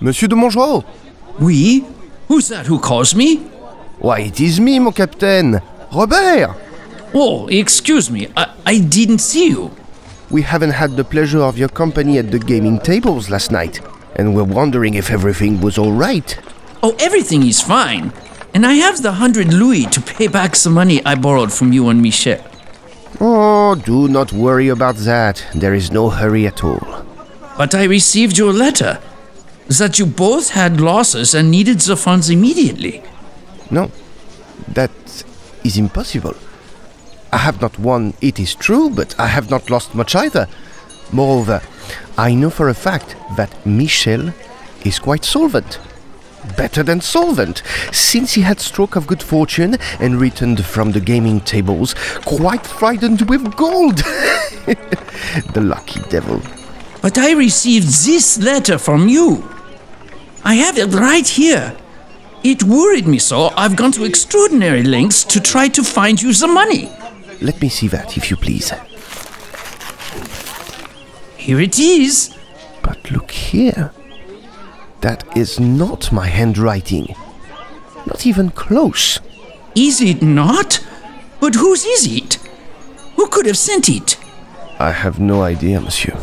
Monsieur 0.00 0.26
de 0.26 0.34
Mongeau? 0.34 0.84
Oui? 1.38 1.86
Who's 2.26 2.48
that 2.48 2.66
who 2.66 2.80
calls 2.80 3.14
me? 3.14 3.36
Why, 4.00 4.22
it 4.22 4.40
is 4.40 4.58
me, 4.58 4.80
mon 4.80 4.92
capitaine. 4.92 5.62
Robert! 5.92 6.56
Oh, 7.14 7.46
excuse 7.46 8.10
me. 8.10 8.26
I, 8.36 8.52
I 8.66 8.78
didn't 8.80 9.20
see 9.20 9.50
you. 9.50 9.70
We 10.34 10.42
haven't 10.42 10.72
had 10.72 10.96
the 10.96 11.04
pleasure 11.04 11.38
of 11.38 11.56
your 11.56 11.68
company 11.68 12.18
at 12.18 12.32
the 12.32 12.40
gaming 12.40 12.80
tables 12.80 13.30
last 13.30 13.52
night, 13.52 13.80
and 14.16 14.34
we're 14.34 14.42
wondering 14.42 14.94
if 14.94 15.08
everything 15.08 15.60
was 15.60 15.78
all 15.78 15.92
right. 15.92 16.36
Oh, 16.82 16.96
everything 16.98 17.46
is 17.46 17.60
fine. 17.62 18.12
And 18.52 18.66
I 18.66 18.72
have 18.72 19.00
the 19.00 19.12
hundred 19.12 19.54
louis 19.54 19.86
to 19.86 20.00
pay 20.00 20.26
back 20.26 20.56
the 20.56 20.70
money 20.70 21.00
I 21.06 21.14
borrowed 21.14 21.52
from 21.52 21.72
you 21.72 21.88
and 21.88 22.02
Michel. 22.02 22.44
Oh, 23.20 23.76
do 23.76 24.08
not 24.08 24.32
worry 24.32 24.66
about 24.70 24.96
that. 25.06 25.46
There 25.54 25.72
is 25.72 25.92
no 25.92 26.10
hurry 26.10 26.48
at 26.48 26.64
all. 26.64 27.04
But 27.56 27.72
I 27.72 27.84
received 27.84 28.36
your 28.36 28.52
letter 28.52 28.98
that 29.68 30.00
you 30.00 30.04
both 30.04 30.50
had 30.50 30.80
losses 30.80 31.32
and 31.34 31.48
needed 31.48 31.78
the 31.78 31.96
funds 31.96 32.28
immediately. 32.28 33.04
No, 33.70 33.88
that 34.66 34.90
is 35.62 35.78
impossible. 35.78 36.34
I 37.34 37.38
have 37.38 37.60
not 37.60 37.80
won, 37.80 38.14
it 38.20 38.38
is 38.38 38.54
true, 38.54 38.88
but 38.90 39.18
I 39.18 39.26
have 39.26 39.50
not 39.50 39.68
lost 39.68 39.92
much 39.92 40.14
either. 40.14 40.46
Moreover, 41.10 41.62
I 42.16 42.32
know 42.32 42.48
for 42.48 42.68
a 42.68 42.74
fact 42.74 43.16
that 43.36 43.66
Michel 43.66 44.32
is 44.84 45.00
quite 45.00 45.24
solvent. 45.24 45.80
better 46.56 46.82
than 46.84 47.00
solvent, 47.00 47.62
since 47.90 48.34
he 48.34 48.42
had 48.42 48.60
stroke 48.60 48.94
of 48.94 49.08
good 49.08 49.22
fortune 49.22 49.78
and 49.98 50.20
returned 50.20 50.64
from 50.64 50.92
the 50.92 51.00
gaming 51.00 51.40
tables 51.40 51.94
quite 52.24 52.64
frightened 52.64 53.22
with 53.22 53.56
gold. 53.56 53.96
the 55.54 55.64
lucky 55.74 56.00
devil. 56.10 56.40
But 57.02 57.18
I 57.18 57.32
received 57.32 57.88
this 58.06 58.38
letter 58.38 58.78
from 58.78 59.08
you. 59.08 59.42
I 60.44 60.54
have 60.54 60.78
it 60.78 60.92
right 60.94 61.26
here. 61.26 61.76
It 62.44 62.62
worried 62.62 63.08
me 63.08 63.18
so, 63.18 63.50
I've 63.56 63.74
gone 63.74 63.92
to 63.92 64.04
extraordinary 64.04 64.84
lengths 64.84 65.24
to 65.24 65.40
try 65.40 65.66
to 65.68 65.82
find 65.82 66.22
you 66.22 66.32
the 66.32 66.46
money. 66.46 66.90
Let 67.40 67.60
me 67.60 67.68
see 67.68 67.88
that, 67.88 68.16
if 68.16 68.30
you 68.30 68.36
please. 68.36 68.72
Here 71.36 71.60
it 71.60 71.78
is. 71.78 72.36
But 72.82 73.10
look 73.10 73.30
here. 73.30 73.92
That 75.00 75.36
is 75.36 75.60
not 75.60 76.12
my 76.12 76.26
handwriting. 76.26 77.14
Not 78.06 78.26
even 78.26 78.50
close. 78.50 79.20
Is 79.74 80.00
it 80.00 80.22
not? 80.22 80.84
But 81.40 81.54
whose 81.56 81.84
is 81.84 82.06
it? 82.06 82.34
Who 83.16 83.26
could 83.28 83.46
have 83.46 83.58
sent 83.58 83.88
it? 83.88 84.16
I 84.78 84.92
have 84.92 85.20
no 85.20 85.42
idea, 85.42 85.80
monsieur. 85.80 86.16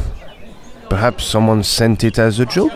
Perhaps 0.90 1.24
someone 1.24 1.64
sent 1.64 2.04
it 2.04 2.20
as 2.20 2.40
a 2.40 2.46
joke? 2.46 2.74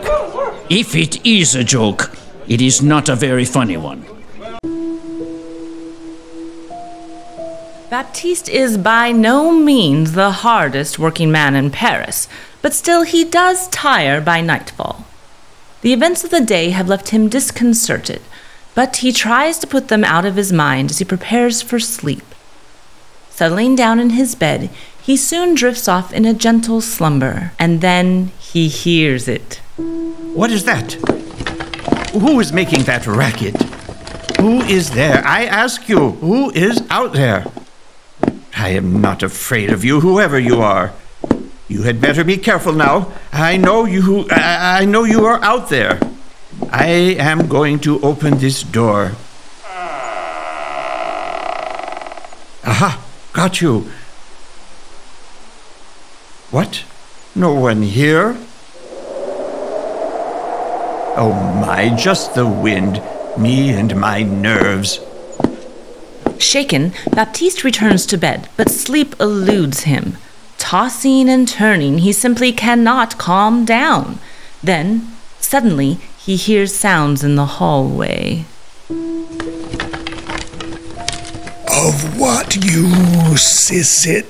If 0.70 0.94
it 0.94 1.24
is 1.26 1.54
a 1.54 1.64
joke, 1.64 2.16
it 2.48 2.60
is 2.60 2.82
not 2.82 3.08
a 3.08 3.16
very 3.16 3.44
funny 3.44 3.76
one. 3.76 4.04
Baptiste 7.88 8.48
is 8.48 8.76
by 8.76 9.12
no 9.12 9.52
means 9.52 10.12
the 10.12 10.32
hardest 10.32 10.98
working 10.98 11.30
man 11.30 11.54
in 11.54 11.70
Paris, 11.70 12.26
but 12.60 12.74
still 12.74 13.02
he 13.02 13.22
does 13.22 13.68
tire 13.68 14.20
by 14.20 14.40
nightfall. 14.40 15.06
The 15.82 15.92
events 15.92 16.24
of 16.24 16.30
the 16.30 16.40
day 16.40 16.70
have 16.70 16.88
left 16.88 17.10
him 17.10 17.28
disconcerted, 17.28 18.22
but 18.74 18.96
he 18.96 19.12
tries 19.12 19.58
to 19.60 19.68
put 19.68 19.86
them 19.86 20.02
out 20.02 20.24
of 20.24 20.34
his 20.34 20.52
mind 20.52 20.90
as 20.90 20.98
he 20.98 21.04
prepares 21.04 21.62
for 21.62 21.78
sleep. 21.78 22.24
Settling 23.30 23.76
down 23.76 24.00
in 24.00 24.10
his 24.10 24.34
bed, 24.34 24.68
he 25.00 25.16
soon 25.16 25.54
drifts 25.54 25.86
off 25.86 26.12
in 26.12 26.24
a 26.24 26.34
gentle 26.34 26.80
slumber, 26.80 27.52
and 27.56 27.82
then 27.82 28.32
he 28.40 28.66
hears 28.66 29.28
it. 29.28 29.60
What 30.34 30.50
is 30.50 30.64
that? 30.64 30.94
Who 32.14 32.40
is 32.40 32.52
making 32.52 32.82
that 32.84 33.06
racket? 33.06 33.62
Who 34.40 34.62
is 34.62 34.90
there? 34.90 35.22
I 35.24 35.44
ask 35.44 35.88
you, 35.88 36.10
who 36.12 36.50
is 36.50 36.82
out 36.90 37.12
there? 37.12 37.44
I 38.56 38.70
am 38.70 39.02
not 39.02 39.22
afraid 39.22 39.70
of 39.70 39.84
you, 39.84 40.00
whoever 40.00 40.38
you 40.38 40.62
are. 40.62 40.94
You 41.68 41.82
had 41.82 42.00
better 42.00 42.24
be 42.24 42.38
careful 42.38 42.72
now. 42.72 43.12
I 43.30 43.58
know 43.58 43.84
you. 43.84 44.26
I, 44.30 44.86
know 44.86 45.04
you 45.04 45.26
are 45.26 45.42
out 45.44 45.68
there. 45.68 46.00
I 46.70 46.86
am 47.18 47.48
going 47.48 47.80
to 47.80 48.00
open 48.00 48.38
this 48.38 48.62
door. 48.62 49.12
Aha! 52.64 53.04
Got 53.34 53.60
you. 53.60 53.90
What? 56.50 56.84
No 57.34 57.52
one 57.52 57.82
here? 57.82 58.38
Oh 61.18 61.32
my, 61.60 61.94
just 61.94 62.34
the 62.34 62.46
wind. 62.46 63.02
Me 63.36 63.70
and 63.70 63.94
my 64.00 64.22
nerves. 64.22 65.00
Shaken, 66.40 66.92
Baptiste 67.12 67.64
returns 67.64 68.06
to 68.06 68.16
bed, 68.16 68.48
but 68.56 68.70
sleep 68.70 69.14
eludes 69.20 69.82
him. 69.82 70.16
Tossing 70.58 71.28
and 71.28 71.46
turning, 71.46 71.98
he 71.98 72.12
simply 72.12 72.52
cannot 72.52 73.18
calm 73.18 73.64
down. 73.64 74.18
Then, 74.62 75.12
suddenly, 75.38 75.98
he 76.18 76.36
hears 76.36 76.74
sounds 76.74 77.22
in 77.22 77.36
the 77.36 77.46
hallway. 77.46 78.44
Of 81.68 82.18
what 82.18 82.56
use 82.56 83.70
is 83.70 84.06
it 84.06 84.26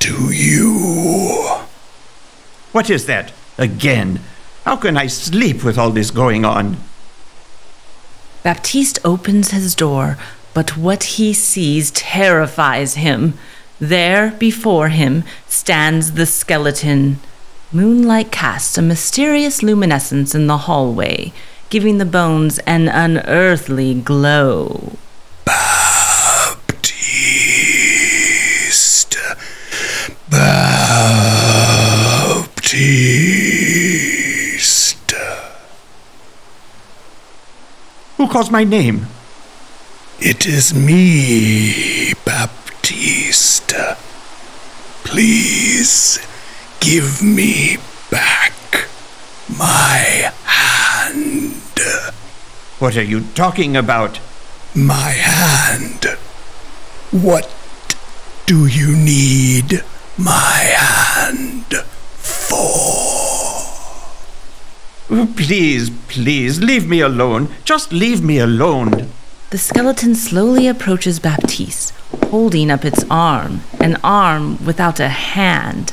to 0.00 0.32
you? 0.32 1.60
What 2.72 2.88
is 2.88 3.06
that? 3.06 3.32
Again? 3.58 4.20
How 4.64 4.76
can 4.76 4.96
I 4.96 5.08
sleep 5.08 5.64
with 5.64 5.76
all 5.78 5.90
this 5.90 6.10
going 6.10 6.44
on? 6.44 6.76
Baptiste 8.42 8.98
opens 9.04 9.50
his 9.50 9.74
door, 9.74 10.16
but 10.54 10.76
what 10.76 11.04
he 11.04 11.32
sees 11.32 11.90
terrifies 11.92 12.94
him. 12.94 13.34
There 13.78 14.32
before 14.32 14.88
him 14.88 15.24
stands 15.48 16.12
the 16.12 16.26
skeleton. 16.26 17.18
Moonlight 17.72 18.32
casts 18.32 18.76
a 18.76 18.82
mysterious 18.82 19.62
luminescence 19.62 20.34
in 20.34 20.48
the 20.48 20.58
hallway, 20.58 21.32
giving 21.70 21.98
the 21.98 22.04
bones 22.04 22.58
an 22.60 22.88
unearthly 22.88 23.94
glow. 23.94 24.96
Baptiste. 25.44 26.90
Baptiste. 30.28 30.80
Who 38.16 38.28
calls 38.28 38.50
my 38.50 38.64
name? 38.64 39.06
It 40.22 40.44
is 40.46 40.74
me, 40.74 42.12
Baptiste. 42.26 43.72
Please 45.02 46.18
give 46.78 47.22
me 47.22 47.78
back 48.10 48.52
my 49.48 50.30
hand. 50.44 51.80
What 52.78 52.98
are 52.98 53.02
you 53.02 53.22
talking 53.34 53.78
about? 53.78 54.20
My 54.74 55.08
hand. 55.08 56.04
What 57.10 57.50
do 58.44 58.66
you 58.66 58.94
need 58.94 59.82
my 60.18 60.58
hand 60.76 61.76
for? 62.18 62.68
Please, 65.34 65.88
please, 66.08 66.60
leave 66.60 66.86
me 66.86 67.00
alone. 67.00 67.48
Just 67.64 67.90
leave 67.90 68.22
me 68.22 68.38
alone. 68.38 69.10
The 69.50 69.58
skeleton 69.58 70.14
slowly 70.14 70.68
approaches 70.68 71.18
Baptiste, 71.18 71.92
holding 72.26 72.70
up 72.70 72.84
its 72.84 73.04
arm, 73.10 73.62
an 73.80 73.96
arm 74.04 74.64
without 74.64 75.00
a 75.00 75.08
hand. 75.08 75.92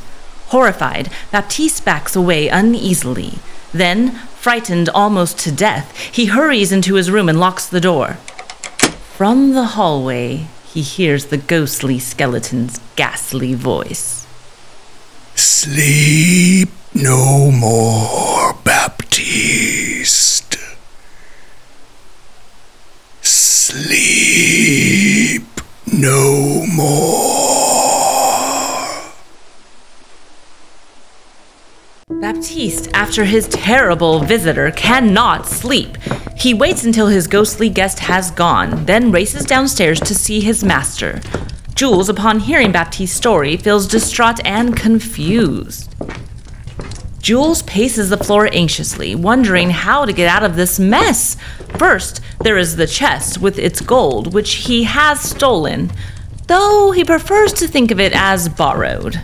Horrified, 0.49 1.10
Baptiste 1.32 1.84
backs 1.84 2.16
away 2.16 2.49
uneasily. 2.49 3.39
Then, 3.74 4.12
frightened 4.12 4.89
almost 4.89 5.39
to 5.39 5.51
death, 5.51 5.97
he 5.97 6.28
hurries 6.28 6.72
into 6.72 6.93
his 6.93 7.10
room 7.10 7.28
and 7.28 7.39
locks 7.39 7.66
the 7.66 7.82
door. 7.82 8.20
From 9.18 9.55
the 9.55 9.74
hallway, 9.74 10.45
he 10.72 10.84
hears 10.84 11.26
the 11.26 11.38
ghostly 11.38 11.97
skeleton's 11.97 12.80
ghastly 12.95 13.55
voice. 13.55 14.28
Sleep 15.34 16.70
no 16.93 17.49
more, 17.49 18.53
Baptiste. 18.64 20.37
Sleep 23.30 23.84
no 25.92 26.66
more. 26.74 26.88
Baptiste, 32.22 32.90
after 32.94 33.26
his 33.26 33.50
terrible 33.50 34.22
visitor, 34.22 34.72
cannot 34.72 35.46
sleep. 35.46 35.98
He 36.38 36.54
waits 36.54 36.86
until 36.86 37.08
his 37.08 37.28
ghostly 37.28 37.68
guest 37.68 38.00
has 38.00 38.32
gone, 38.32 38.86
then 38.86 39.12
races 39.12 39.44
downstairs 39.44 40.00
to 40.00 40.16
see 40.16 40.40
his 40.40 40.64
master. 40.64 41.20
Jules, 41.76 42.08
upon 42.08 42.40
hearing 42.40 42.72
Baptiste's 42.72 43.18
story, 43.18 43.58
feels 43.58 43.88
distraught 43.88 44.40
and 44.46 44.74
confused. 44.78 45.94
Jules 47.22 47.63
paces 47.63 48.09
the 48.09 48.18
floor 48.18 48.47
anxiously, 48.51 49.15
wondering 49.15 49.70
how 49.70 50.05
to 50.05 50.13
get 50.13 50.30
out 50.30 50.43
of 50.43 50.55
this 50.55 50.80
mess. 50.80 51.36
First, 51.78 52.22
there 52.41 52.57
is 52.57 52.76
the 52.76 52.88
chest 52.88 53.39
with 53.39 53.57
its 53.59 53.82
gold, 53.82 54.34
which 54.34 54.53
he 54.55 54.84
has 54.84 55.20
stolen, 55.20 55.91
though 56.47 56.91
he 56.91 57.03
prefers 57.03 57.53
to 57.53 57.68
think 57.68 57.91
of 57.91 57.99
it 57.99 58.13
as 58.15 58.47
borrowed. 58.47 59.20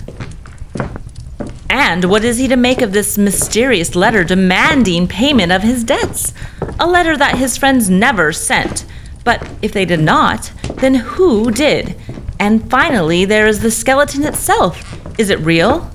And 1.70 2.06
what 2.06 2.24
is 2.24 2.38
he 2.38 2.48
to 2.50 2.56
make 2.56 2.82
of 2.82 2.94
this 2.94 3.18
mysterious 3.18 3.96
letter 3.96 4.24
demanding 4.24 5.08
payment 5.08 5.52
of 5.52 5.64
his 5.64 5.84
debts? 5.84 6.34
A 6.80 6.88
letter 6.88 7.18
that 7.18 7.38
his 7.38 7.58
friends 7.58 7.90
never 7.90 8.32
sent. 8.32 8.86
But 9.24 9.48
if 9.62 9.72
they 9.72 9.86
did 9.86 10.02
not, 10.02 10.52
then 10.76 10.96
who 10.96 11.50
did? 11.52 11.96
And 12.40 12.70
finally, 12.70 13.26
there 13.26 13.48
is 13.48 13.62
the 13.62 13.72
skeleton 13.72 14.24
itself. 14.24 15.00
Is 15.20 15.30
it 15.30 15.40
real? 15.40 15.90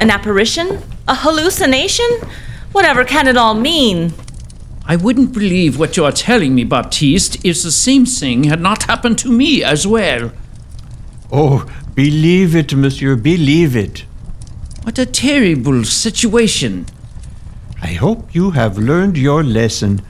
An 0.00 0.10
apparition? 0.10 0.82
A 1.06 1.14
hallucination? 1.14 2.06
Whatever 2.72 3.04
can 3.04 3.26
it 3.28 3.36
all 3.36 3.54
mean? 3.54 4.14
I 4.86 4.96
wouldn't 4.96 5.32
believe 5.32 5.78
what 5.78 5.96
you 5.96 6.04
are 6.04 6.12
telling 6.12 6.54
me, 6.54 6.64
Baptiste, 6.64 7.44
if 7.44 7.62
the 7.62 7.70
same 7.70 8.06
thing 8.06 8.44
had 8.44 8.60
not 8.60 8.84
happened 8.84 9.18
to 9.18 9.32
me 9.32 9.62
as 9.62 9.86
well. 9.86 10.32
Oh, 11.30 11.70
believe 11.94 12.56
it, 12.56 12.74
monsieur, 12.74 13.16
believe 13.16 13.76
it. 13.76 14.04
What 14.82 14.98
a 14.98 15.06
terrible 15.06 15.84
situation. 15.84 16.86
I 17.82 17.94
hope 17.94 18.34
you 18.34 18.52
have 18.52 18.78
learned 18.78 19.18
your 19.18 19.42
lesson. 19.42 20.00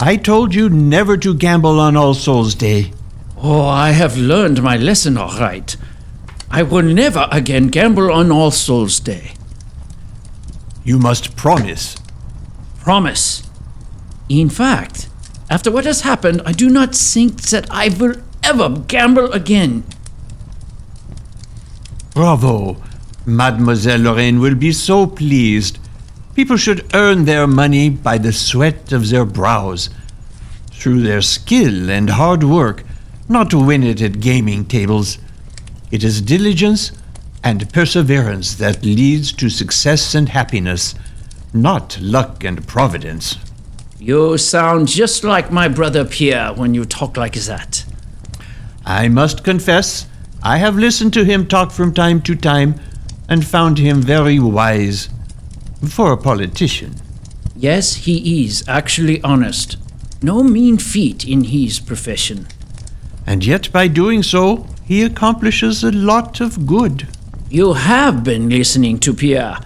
I 0.00 0.16
told 0.16 0.54
you 0.54 0.68
never 0.68 1.16
to 1.18 1.34
gamble 1.34 1.78
on 1.78 1.96
All 1.96 2.14
Souls 2.14 2.54
Day. 2.54 2.92
Oh, 3.36 3.66
I 3.66 3.90
have 3.90 4.16
learned 4.16 4.62
my 4.62 4.76
lesson 4.76 5.18
all 5.18 5.38
right. 5.38 5.76
I 6.50 6.62
will 6.62 6.82
never 6.82 7.28
again 7.30 7.68
gamble 7.68 8.10
on 8.10 8.30
All 8.30 8.50
Souls 8.50 8.98
Day. 9.00 9.32
You 10.84 10.98
must 10.98 11.36
promise. 11.36 11.96
Promise. 12.80 13.48
In 14.28 14.48
fact, 14.48 15.08
after 15.48 15.70
what 15.70 15.84
has 15.84 16.00
happened, 16.00 16.42
I 16.44 16.52
do 16.52 16.68
not 16.68 16.94
think 16.94 17.42
that 17.50 17.70
I 17.70 17.88
will 17.88 18.16
ever 18.42 18.68
gamble 18.70 19.32
again. 19.32 19.84
Bravo. 22.14 22.82
Mademoiselle 23.24 24.00
Lorraine 24.00 24.40
will 24.40 24.56
be 24.56 24.72
so 24.72 25.06
pleased. 25.06 25.78
People 26.34 26.56
should 26.56 26.92
earn 26.94 27.24
their 27.24 27.46
money 27.46 27.88
by 27.88 28.18
the 28.18 28.32
sweat 28.32 28.90
of 28.92 29.10
their 29.10 29.24
brows, 29.24 29.90
through 30.72 31.02
their 31.02 31.22
skill 31.22 31.88
and 31.88 32.10
hard 32.10 32.42
work, 32.42 32.82
not 33.28 33.50
to 33.50 33.64
win 33.64 33.84
it 33.84 34.02
at 34.02 34.20
gaming 34.20 34.64
tables. 34.64 35.18
It 35.92 36.02
is 36.02 36.20
diligence 36.20 36.90
and 37.44 37.72
perseverance 37.72 38.54
that 38.54 38.84
leads 38.84 39.32
to 39.32 39.48
success 39.48 40.14
and 40.14 40.28
happiness, 40.28 40.94
not 41.52 41.98
luck 42.00 42.44
and 42.44 42.66
providence. 42.66 43.36
You 43.98 44.38
sound 44.38 44.88
just 44.88 45.24
like 45.24 45.50
my 45.52 45.68
brother 45.68 46.04
Pierre 46.04 46.52
when 46.52 46.74
you 46.74 46.84
talk 46.84 47.16
like 47.16 47.34
that. 47.34 47.84
I 48.84 49.08
must 49.08 49.44
confess, 49.44 50.06
I 50.42 50.58
have 50.58 50.76
listened 50.76 51.12
to 51.14 51.24
him 51.24 51.46
talk 51.46 51.70
from 51.70 51.94
time 51.94 52.20
to 52.22 52.34
time 52.34 52.80
and 53.28 53.46
found 53.46 53.78
him 53.78 54.02
very 54.02 54.38
wise 54.38 55.08
for 55.88 56.12
a 56.12 56.16
politician. 56.16 56.94
Yes, 57.56 57.94
he 57.94 58.44
is 58.44 58.64
actually 58.66 59.22
honest. 59.22 59.76
No 60.20 60.42
mean 60.42 60.78
feat 60.78 61.24
in 61.24 61.44
his 61.44 61.78
profession. 61.78 62.48
And 63.26 63.44
yet, 63.44 63.70
by 63.72 63.86
doing 63.88 64.22
so, 64.22 64.66
he 64.84 65.02
accomplishes 65.02 65.84
a 65.84 65.92
lot 65.92 66.40
of 66.40 66.66
good. 66.66 67.06
You 67.52 67.74
have 67.74 68.24
been 68.24 68.48
listening 68.48 68.98
to 69.00 69.12
Pierre. 69.12 69.58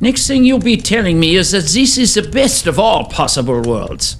Next 0.00 0.26
thing 0.26 0.42
you'll 0.42 0.58
be 0.58 0.76
telling 0.76 1.20
me 1.20 1.36
is 1.36 1.52
that 1.52 1.66
this 1.66 1.96
is 1.96 2.14
the 2.14 2.22
best 2.22 2.66
of 2.66 2.80
all 2.80 3.04
possible 3.04 3.62
worlds. 3.62 4.16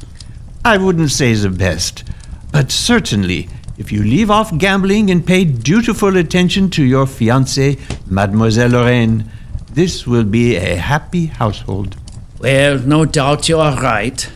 I 0.64 0.76
wouldn't 0.76 1.10
say 1.10 1.34
the 1.34 1.50
best, 1.50 2.04
but 2.52 2.70
certainly, 2.70 3.48
if 3.76 3.90
you 3.90 4.04
leave 4.04 4.30
off 4.30 4.56
gambling 4.56 5.10
and 5.10 5.26
pay 5.26 5.44
dutiful 5.44 6.16
attention 6.16 6.70
to 6.70 6.84
your 6.84 7.06
fiancée, 7.06 7.80
Mademoiselle 8.08 8.70
Lorraine, 8.70 9.32
this 9.72 10.06
will 10.06 10.22
be 10.22 10.54
a 10.54 10.76
happy 10.76 11.26
household. 11.26 11.96
Well, 12.38 12.78
no 12.78 13.04
doubt 13.04 13.48
you 13.48 13.58
are 13.58 13.82
right. 13.82 14.30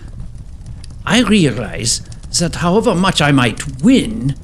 I 1.06 1.22
realize 1.22 2.00
that 2.40 2.56
however 2.56 2.96
much 2.96 3.22
I 3.22 3.30
might 3.30 3.80
win, 3.80 4.34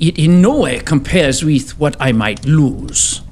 it 0.00 0.18
in 0.18 0.42
no 0.42 0.60
way 0.60 0.80
compares 0.80 1.44
with 1.44 1.78
what 1.78 1.96
I 2.00 2.12
might 2.12 2.44
lose. 2.44 3.22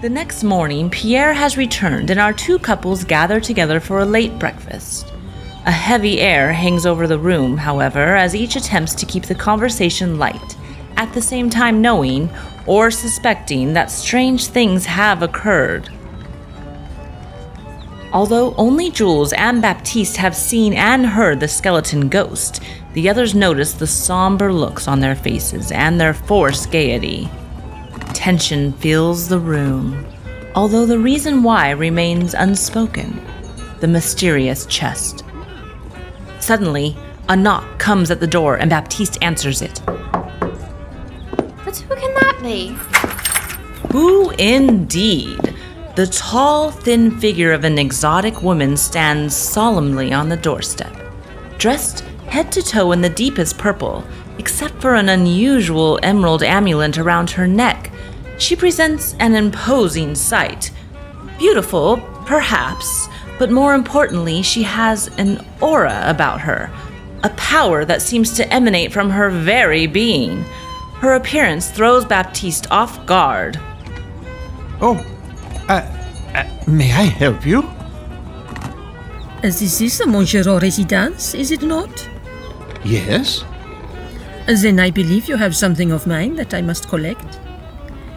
The 0.00 0.10
next 0.10 0.44
morning, 0.44 0.90
Pierre 0.90 1.32
has 1.32 1.56
returned, 1.56 2.10
and 2.10 2.20
our 2.20 2.34
two 2.34 2.58
couples 2.58 3.04
gather 3.04 3.40
together 3.40 3.80
for 3.80 4.00
a 4.00 4.04
late 4.04 4.38
breakfast. 4.38 5.10
A 5.64 5.70
heavy 5.70 6.20
air 6.20 6.52
hangs 6.52 6.84
over 6.84 7.06
the 7.06 7.18
room, 7.18 7.56
however, 7.56 8.14
as 8.14 8.34
each 8.34 8.54
attempts 8.54 8.94
to 8.96 9.06
keep 9.06 9.24
the 9.24 9.34
conversation 9.34 10.18
light, 10.18 10.56
at 10.98 11.10
the 11.14 11.22
same 11.22 11.48
time 11.48 11.80
knowing 11.80 12.28
or 12.66 12.90
suspecting 12.90 13.72
that 13.72 13.90
strange 13.90 14.48
things 14.48 14.84
have 14.84 15.22
occurred. 15.22 15.88
Although 18.12 18.54
only 18.56 18.90
Jules 18.90 19.32
and 19.32 19.62
Baptiste 19.62 20.18
have 20.18 20.36
seen 20.36 20.74
and 20.74 21.06
heard 21.06 21.40
the 21.40 21.48
skeleton 21.48 22.08
ghost, 22.08 22.62
the 22.94 23.10
others 23.10 23.34
notice 23.34 23.72
the 23.72 23.86
somber 23.86 24.52
looks 24.52 24.88
on 24.88 25.00
their 25.00 25.16
faces 25.16 25.70
and 25.72 26.00
their 26.00 26.14
forced 26.14 26.70
gaiety. 26.70 27.28
Tension 28.14 28.72
fills 28.74 29.28
the 29.28 29.38
room, 29.38 30.06
although 30.54 30.86
the 30.86 30.98
reason 30.98 31.42
why 31.42 31.70
remains 31.70 32.34
unspoken 32.34 33.20
the 33.80 33.88
mysterious 33.88 34.64
chest. 34.66 35.24
Suddenly, 36.38 36.96
a 37.28 37.36
knock 37.36 37.78
comes 37.78 38.10
at 38.10 38.20
the 38.20 38.26
door 38.26 38.56
and 38.56 38.70
Baptiste 38.70 39.18
answers 39.22 39.60
it. 39.60 39.82
But 39.84 41.76
who 41.76 41.94
can 41.96 42.14
that 42.14 42.38
be? 42.42 42.76
Who 43.92 44.30
indeed? 44.38 45.54
The 45.96 46.06
tall, 46.06 46.70
thin 46.70 47.18
figure 47.18 47.52
of 47.52 47.64
an 47.64 47.78
exotic 47.78 48.42
woman 48.42 48.76
stands 48.76 49.34
solemnly 49.34 50.12
on 50.12 50.28
the 50.28 50.36
doorstep, 50.36 50.94
dressed 51.58 52.04
head 52.34 52.50
to 52.50 52.60
toe 52.60 52.90
in 52.90 53.00
the 53.00 53.08
deepest 53.08 53.56
purple, 53.58 54.02
except 54.38 54.74
for 54.80 54.96
an 54.96 55.08
unusual 55.08 56.00
emerald 56.02 56.42
amulet 56.42 56.98
around 56.98 57.30
her 57.30 57.46
neck. 57.46 57.92
She 58.38 58.56
presents 58.56 59.14
an 59.20 59.36
imposing 59.36 60.16
sight. 60.16 60.72
Beautiful, 61.38 61.98
perhaps, 62.26 63.08
but 63.38 63.52
more 63.52 63.72
importantly, 63.72 64.42
she 64.42 64.64
has 64.64 65.16
an 65.16 65.46
aura 65.60 66.02
about 66.06 66.40
her, 66.40 66.72
a 67.22 67.28
power 67.36 67.84
that 67.84 68.02
seems 68.02 68.34
to 68.34 68.52
emanate 68.52 68.92
from 68.92 69.10
her 69.10 69.30
very 69.30 69.86
being. 69.86 70.42
Her 71.02 71.12
appearance 71.14 71.70
throws 71.70 72.04
Baptiste 72.04 72.68
off 72.72 73.06
guard. 73.06 73.60
Oh, 74.80 74.96
uh, 75.68 75.86
uh, 76.34 76.64
may 76.66 76.90
I 76.90 77.04
help 77.04 77.46
you? 77.46 77.62
As 79.44 79.60
this 79.60 79.80
is 79.80 80.00
a 80.00 80.06
Montgeron 80.06 80.60
residence, 80.60 81.32
is 81.34 81.52
it 81.52 81.62
not? 81.62 82.08
Yes. 82.84 83.44
Then 84.46 84.78
I 84.78 84.90
believe 84.90 85.28
you 85.28 85.36
have 85.36 85.56
something 85.56 85.90
of 85.90 86.06
mine 86.06 86.36
that 86.36 86.52
I 86.52 86.60
must 86.60 86.88
collect. 86.88 87.38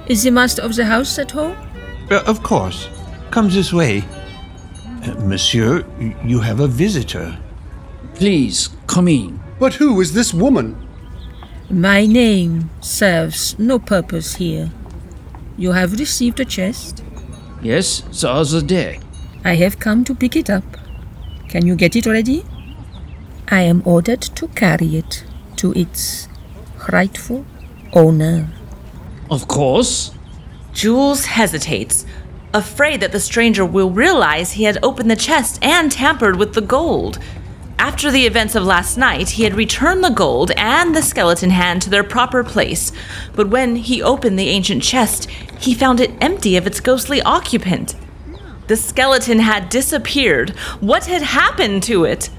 Is 0.07 0.23
the 0.23 0.31
master 0.31 0.61
of 0.61 0.75
the 0.75 0.85
house 0.85 1.17
at 1.19 1.31
home? 1.31 1.55
Uh, 2.11 2.23
of 2.27 2.43
course. 2.43 2.89
Come 3.31 3.49
this 3.49 3.71
way. 3.71 4.03
Uh, 5.03 5.13
monsieur, 5.25 5.85
you 6.23 6.39
have 6.39 6.59
a 6.59 6.67
visitor. 6.67 7.37
Please, 8.15 8.69
come 8.87 9.07
in. 9.07 9.39
But 9.59 9.75
who 9.75 9.99
is 10.01 10.13
this 10.13 10.33
woman? 10.33 10.75
My 11.69 12.05
name 12.05 12.69
serves 12.81 13.57
no 13.59 13.79
purpose 13.79 14.35
here. 14.35 14.71
You 15.57 15.71
have 15.71 15.99
received 15.99 16.39
a 16.39 16.45
chest. 16.45 17.03
Yes, 17.61 18.01
the 18.21 18.29
other 18.29 18.61
day. 18.61 18.99
I 19.43 19.55
have 19.55 19.79
come 19.79 20.03
to 20.05 20.15
pick 20.15 20.35
it 20.35 20.49
up. 20.49 20.63
Can 21.49 21.65
you 21.65 21.75
get 21.75 21.95
it 21.95 22.05
ready? 22.05 22.43
I 23.49 23.61
am 23.61 23.81
ordered 23.85 24.21
to 24.21 24.47
carry 24.49 24.97
it 24.97 25.23
to 25.55 25.71
its 25.71 26.27
rightful 26.91 27.45
owner. 27.93 28.49
Of 29.31 29.47
course. 29.47 30.11
Jules 30.73 31.25
hesitates, 31.25 32.05
afraid 32.53 32.99
that 32.99 33.13
the 33.13 33.21
stranger 33.21 33.65
will 33.65 33.89
realize 33.89 34.51
he 34.51 34.65
had 34.65 34.77
opened 34.83 35.09
the 35.09 35.15
chest 35.15 35.59
and 35.61 35.89
tampered 35.89 36.35
with 36.35 36.55
the 36.55 36.61
gold. 36.61 37.19
After 37.79 38.11
the 38.11 38.25
events 38.25 38.53
of 38.53 38.63
last 38.63 38.97
night, 38.97 39.29
he 39.29 39.43
had 39.43 39.55
returned 39.55 40.03
the 40.03 40.09
gold 40.09 40.51
and 40.57 40.93
the 40.93 41.01
skeleton 41.01 41.51
hand 41.51 41.81
to 41.83 41.89
their 41.89 42.03
proper 42.03 42.43
place, 42.43 42.91
but 43.33 43.47
when 43.47 43.77
he 43.77 44.03
opened 44.03 44.37
the 44.37 44.49
ancient 44.49 44.83
chest, 44.83 45.29
he 45.57 45.73
found 45.73 46.01
it 46.01 46.11
empty 46.19 46.57
of 46.57 46.67
its 46.67 46.81
ghostly 46.81 47.21
occupant. 47.21 47.95
The 48.67 48.75
skeleton 48.75 49.39
had 49.39 49.69
disappeared. 49.69 50.49
What 50.81 51.05
had 51.05 51.21
happened 51.21 51.83
to 51.83 52.03
it? 52.03 52.29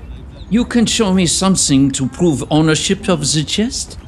You 0.51 0.65
can 0.65 0.87
show 0.87 1.13
me 1.13 1.27
something 1.27 1.91
to 1.91 2.07
prove 2.07 2.43
ownership 2.51 3.11
of 3.11 3.21
the 3.21 3.45
chest? 3.45 3.99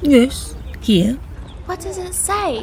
Yes, 0.00 0.54
here. 0.80 1.18
What 1.66 1.80
does 1.80 1.98
it 1.98 2.14
say? 2.14 2.60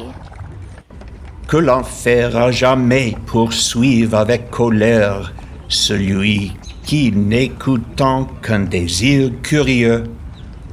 Que 1.46 1.58
l'enfer 1.58 2.34
a 2.34 2.50
jamais 2.50 3.14
poursuive 3.26 4.14
avec 4.14 4.50
colère 4.50 5.34
celui 5.68 6.54
qui, 6.86 7.12
n'écoutant 7.12 8.24
qu'un 8.42 8.60
désir 8.60 9.30
curieux, 9.42 10.04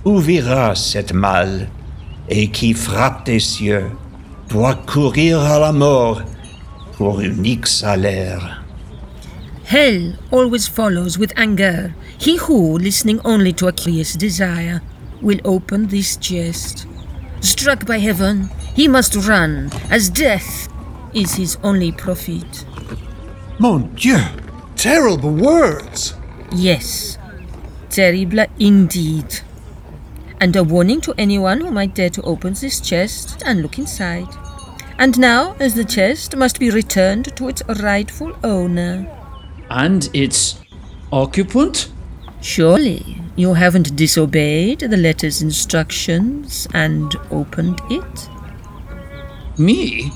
ouvrira 0.05 0.74
cette 0.74 1.14
malle 1.14 1.68
et 2.30 2.49
qui 2.49 2.74
frappe 2.74 3.26
des 3.26 3.41
cieux, 3.41 3.91
doit 4.47 4.76
courir 4.76 5.41
à 5.41 5.59
la 5.59 5.74
mort 5.74 6.22
pour 6.95 7.20
unique 7.20 7.68
salaire. 7.68 8.62
Hell 9.66 10.14
always 10.32 10.68
follows 10.68 11.18
with 11.18 11.34
anger. 11.38 11.95
He 12.18 12.38
who, 12.38 12.78
listening 12.78 13.20
only 13.26 13.53
to 13.53 13.68
a 13.68 13.74
curious 13.74 14.14
desire, 14.14 14.82
will 15.22 15.39
open 15.45 15.88
this 15.88 16.18
chest. 16.18 16.86
Struck 17.39 17.86
by 17.86 17.99
heaven, 17.99 18.49
he 18.76 18.88
must 18.88 19.16
run, 19.16 19.70
as 19.89 20.09
death 20.09 20.68
is 21.14 21.36
his 21.36 21.57
only 21.64 21.91
profit. 21.91 22.66
Mon 23.59 23.93
Dieu! 23.95 24.20
Terrible 24.76 25.34
words! 25.34 26.16
Yes, 26.51 27.18
terrible 27.89 28.45
indeed. 28.59 29.41
And 30.41 30.55
a 30.55 30.64
warning 30.64 30.99
to 31.01 31.14
anyone 31.18 31.61
who 31.61 31.72
might 31.72 31.95
dare 31.95 32.09
to 32.09 32.22
open 32.24 32.53
this 32.53 32.80
chest 32.80 33.41
and 33.45 33.61
look 33.61 33.78
inside. 33.78 34.28
And 34.97 35.18
now, 35.18 35.55
as 35.59 35.74
the 35.74 35.86
chest 35.86 36.36
must 36.36 36.59
be 36.59 36.70
returned 36.70 37.36
to 37.38 37.47
its 37.47 37.64
rightful 37.82 38.36
owner. 38.43 39.12
And 39.74 40.08
its 40.14 40.62
occupant? 41.12 41.92
Surely 42.42 43.20
you 43.36 43.56
haven't 43.56 43.96
disobeyed 43.96 44.82
the 44.82 44.98
letter's 44.98 45.42
instructions 45.42 46.68
and 46.76 47.16
opened 47.32 47.82
it? 47.90 48.30
Me? 49.58 50.12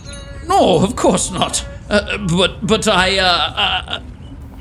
No, 0.46 0.84
of 0.84 0.96
course 0.96 1.32
not. 1.32 1.66
Uh, 1.90 2.20
but 2.38 2.68
but 2.68 2.88
I 2.88 3.18
uh, 3.18 4.00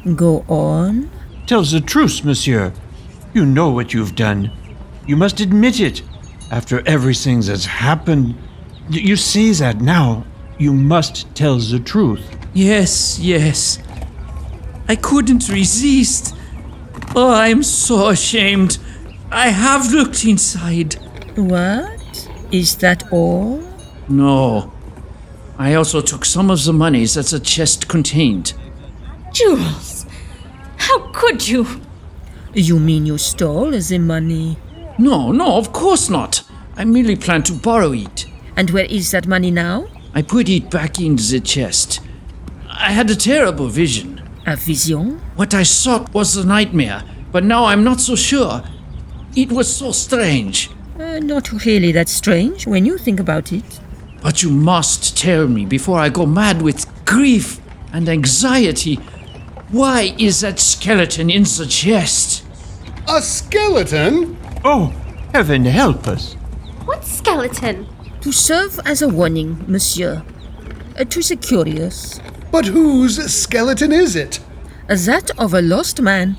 uh 0.07 0.15
Go 0.15 0.45
on. 0.49 1.11
Tells 1.47 1.73
the 1.73 1.81
truth, 1.81 2.25
monsieur. 2.25 2.73
You 3.35 3.45
know 3.45 3.69
what 3.69 3.93
you've 3.93 4.15
done. 4.15 4.51
You 5.07 5.17
must 5.17 5.41
admit 5.41 5.79
it. 5.79 6.03
After 6.51 6.83
everything 6.87 7.41
that's 7.41 7.67
happened, 7.67 8.35
you 8.89 9.17
see 9.17 9.53
that 9.53 9.81
now. 9.83 10.25
You 10.59 10.73
must 10.73 11.35
tell 11.35 11.59
the 11.59 11.81
truth. 11.81 12.25
yes, 12.55 13.19
yes. 13.19 13.79
I 14.89 14.97
couldn't 14.97 15.49
resist. 15.49 16.35
Oh, 17.15 17.33
I'm 17.33 17.63
so 17.63 18.09
ashamed. 18.09 18.79
I 19.31 19.49
have 19.49 19.93
looked 19.93 20.25
inside. 20.25 20.95
What? 21.37 22.29
Is 22.53 22.77
that 22.77 23.11
all? 23.13 23.63
No. 24.09 24.73
I 25.59 25.75
also 25.75 26.01
took 26.01 26.25
some 26.25 26.51
of 26.51 26.65
the 26.65 26.73
monies 26.73 27.15
that 27.15 27.27
the 27.27 27.41
chest 27.41 27.89
contained. 27.89 28.53
Jules! 29.33 30.07
How 30.77 31.11
could 31.13 31.49
you? 31.49 31.67
You 32.55 32.79
mean 32.79 33.07
you 33.07 33.19
stole 33.19 33.71
the 33.71 33.99
money? 33.99 34.57
No, 34.99 35.33
no, 35.33 35.57
of 35.57 35.73
course 35.73 36.09
not. 36.09 36.43
I 36.77 36.85
merely 36.85 37.17
plan 37.17 37.43
to 37.45 37.53
borrow 37.53 37.93
it. 37.93 38.27
And 38.57 38.71
where 38.71 38.85
is 38.85 39.11
that 39.11 39.27
money 39.27 39.51
now? 39.51 39.89
I 40.15 40.23
put 40.23 40.49
it 40.49 40.71
back 40.71 41.01
in 41.01 41.17
the 41.17 41.41
chest. 41.41 42.01
I 42.71 42.93
had 42.93 43.11
a 43.11 43.17
terrible 43.17 43.69
vision. 43.69 44.16
A 44.47 44.55
vision? 44.55 45.21
What 45.35 45.55
I 45.55 45.65
thought 45.65 46.15
was 46.15 46.37
a 46.37 46.47
nightmare, 46.47 47.03
but 47.33 47.43
now 47.43 47.65
I'm 47.65 47.83
not 47.83 48.01
so 48.01 48.15
sure. 48.15 48.63
It 49.35 49.51
was 49.51 49.67
so 49.75 49.91
strange. 49.91 50.71
Uh, 51.01 51.19
not 51.19 51.51
really 51.65 51.91
that 51.91 52.09
strange 52.09 52.65
when 52.65 52.87
you 52.87 52.97
think 52.97 53.19
about 53.19 53.53
it. 53.53 53.81
But 54.23 54.45
you 54.45 54.51
must 54.51 55.19
tell 55.19 55.49
me 55.49 55.67
before 55.67 55.99
I 55.99 56.11
go 56.11 56.27
mad 56.27 56.63
with 56.63 56.87
grief 57.05 57.61
and 57.93 58.09
anxiety. 58.09 58.95
Why 59.73 60.15
is 60.17 60.43
that 60.43 60.61
skeleton 60.61 61.29
in 61.29 61.43
the 61.43 61.67
chest? 61.69 62.45
A 63.09 63.21
skeleton? 63.21 64.37
Oh, 64.65 64.95
heaven 65.33 65.65
help 65.65 66.07
us. 66.07 66.35
What 66.85 67.05
skeleton? 67.05 67.89
To 68.21 68.31
serve 68.31 68.79
as 68.85 69.03
a 69.03 69.09
warning, 69.09 69.65
monsieur. 69.67 70.23
Uh, 70.97 71.05
to 71.05 71.21
the 71.21 71.35
curious. 71.35 72.21
But 72.51 72.67
whose 72.67 73.33
skeleton 73.33 73.93
is 73.93 74.17
it? 74.17 74.41
That 74.89 75.31
of 75.39 75.55
a 75.55 75.63
lost 75.63 76.01
man. 76.01 76.37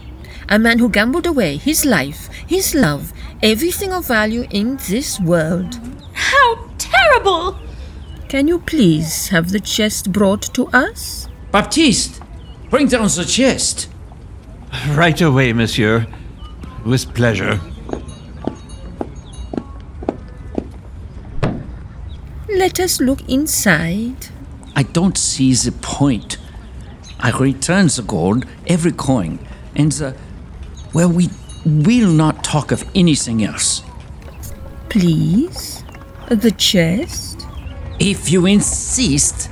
A 0.49 0.58
man 0.58 0.80
who 0.80 0.89
gambled 0.89 1.28
away 1.28 1.58
his 1.58 1.86
life, 1.86 2.30
his 2.47 2.74
love, 2.74 3.12
everything 3.43 3.91
of 3.91 4.08
value 4.08 4.47
in 4.49 4.78
this 4.88 5.20
world. 5.20 5.80
How 6.14 6.70
terrible! 6.78 7.60
Can 8.30 8.47
you 8.47 8.60
please 8.60 9.28
have 9.30 9.51
the 9.51 9.60
chest 9.60 10.12
brought 10.12 10.41
to 10.53 10.68
us? 10.68 11.28
Baptiste, 11.51 12.22
bring 12.70 12.88
down 12.88 13.08
the 13.08 13.26
chest. 13.26 13.89
Right 14.89 15.20
away, 15.22 15.53
monsieur. 15.53 16.08
With 16.86 17.14
pleasure. 17.14 17.60
Let 22.49 22.80
us 22.80 23.01
look 23.01 23.28
inside. 23.30 24.30
I 24.78 24.84
don't 24.84 25.17
see 25.17 25.53
the 25.55 25.71
point. 25.71 26.38
I 27.19 27.32
return 27.32 27.88
the 27.88 28.03
gold, 28.05 28.45
every 28.67 28.91
coin, 28.91 29.39
and 29.75 29.91
the. 29.91 30.15
Well, 30.93 31.09
we 31.09 31.30
will 31.65 32.11
not 32.11 32.43
talk 32.43 32.71
of 32.71 32.86
anything 32.93 33.43
else. 33.43 33.82
Please? 34.89 35.84
The 36.30 36.51
chest? 36.51 37.47
If 37.99 38.30
you 38.32 38.45
insist. 38.45 39.49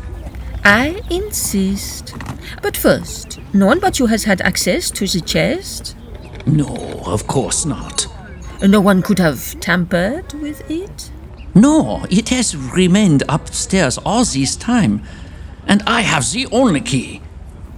I 0.63 1.01
insist. 1.09 2.13
But 2.61 2.77
first, 2.77 3.39
no 3.51 3.65
one 3.65 3.79
but 3.79 3.97
you 3.97 4.05
has 4.05 4.25
had 4.25 4.41
access 4.41 4.91
to 4.91 5.07
the 5.07 5.21
chest. 5.21 5.97
No, 6.45 7.01
of 7.03 7.25
course 7.25 7.65
not. 7.65 8.05
No 8.61 8.79
one 8.79 9.01
could 9.01 9.17
have 9.17 9.59
tampered 9.59 10.33
with 10.33 10.69
it. 10.69 11.09
No, 11.57 12.05
it 12.09 12.27
has 12.29 12.53
remained 12.53 13.23
upstairs 13.29 13.97
all 13.99 14.25
this 14.25 14.57
time, 14.57 15.01
and 15.65 15.81
I 15.87 16.01
have 16.01 16.29
the 16.31 16.47
only 16.51 16.81
key. 16.81 17.21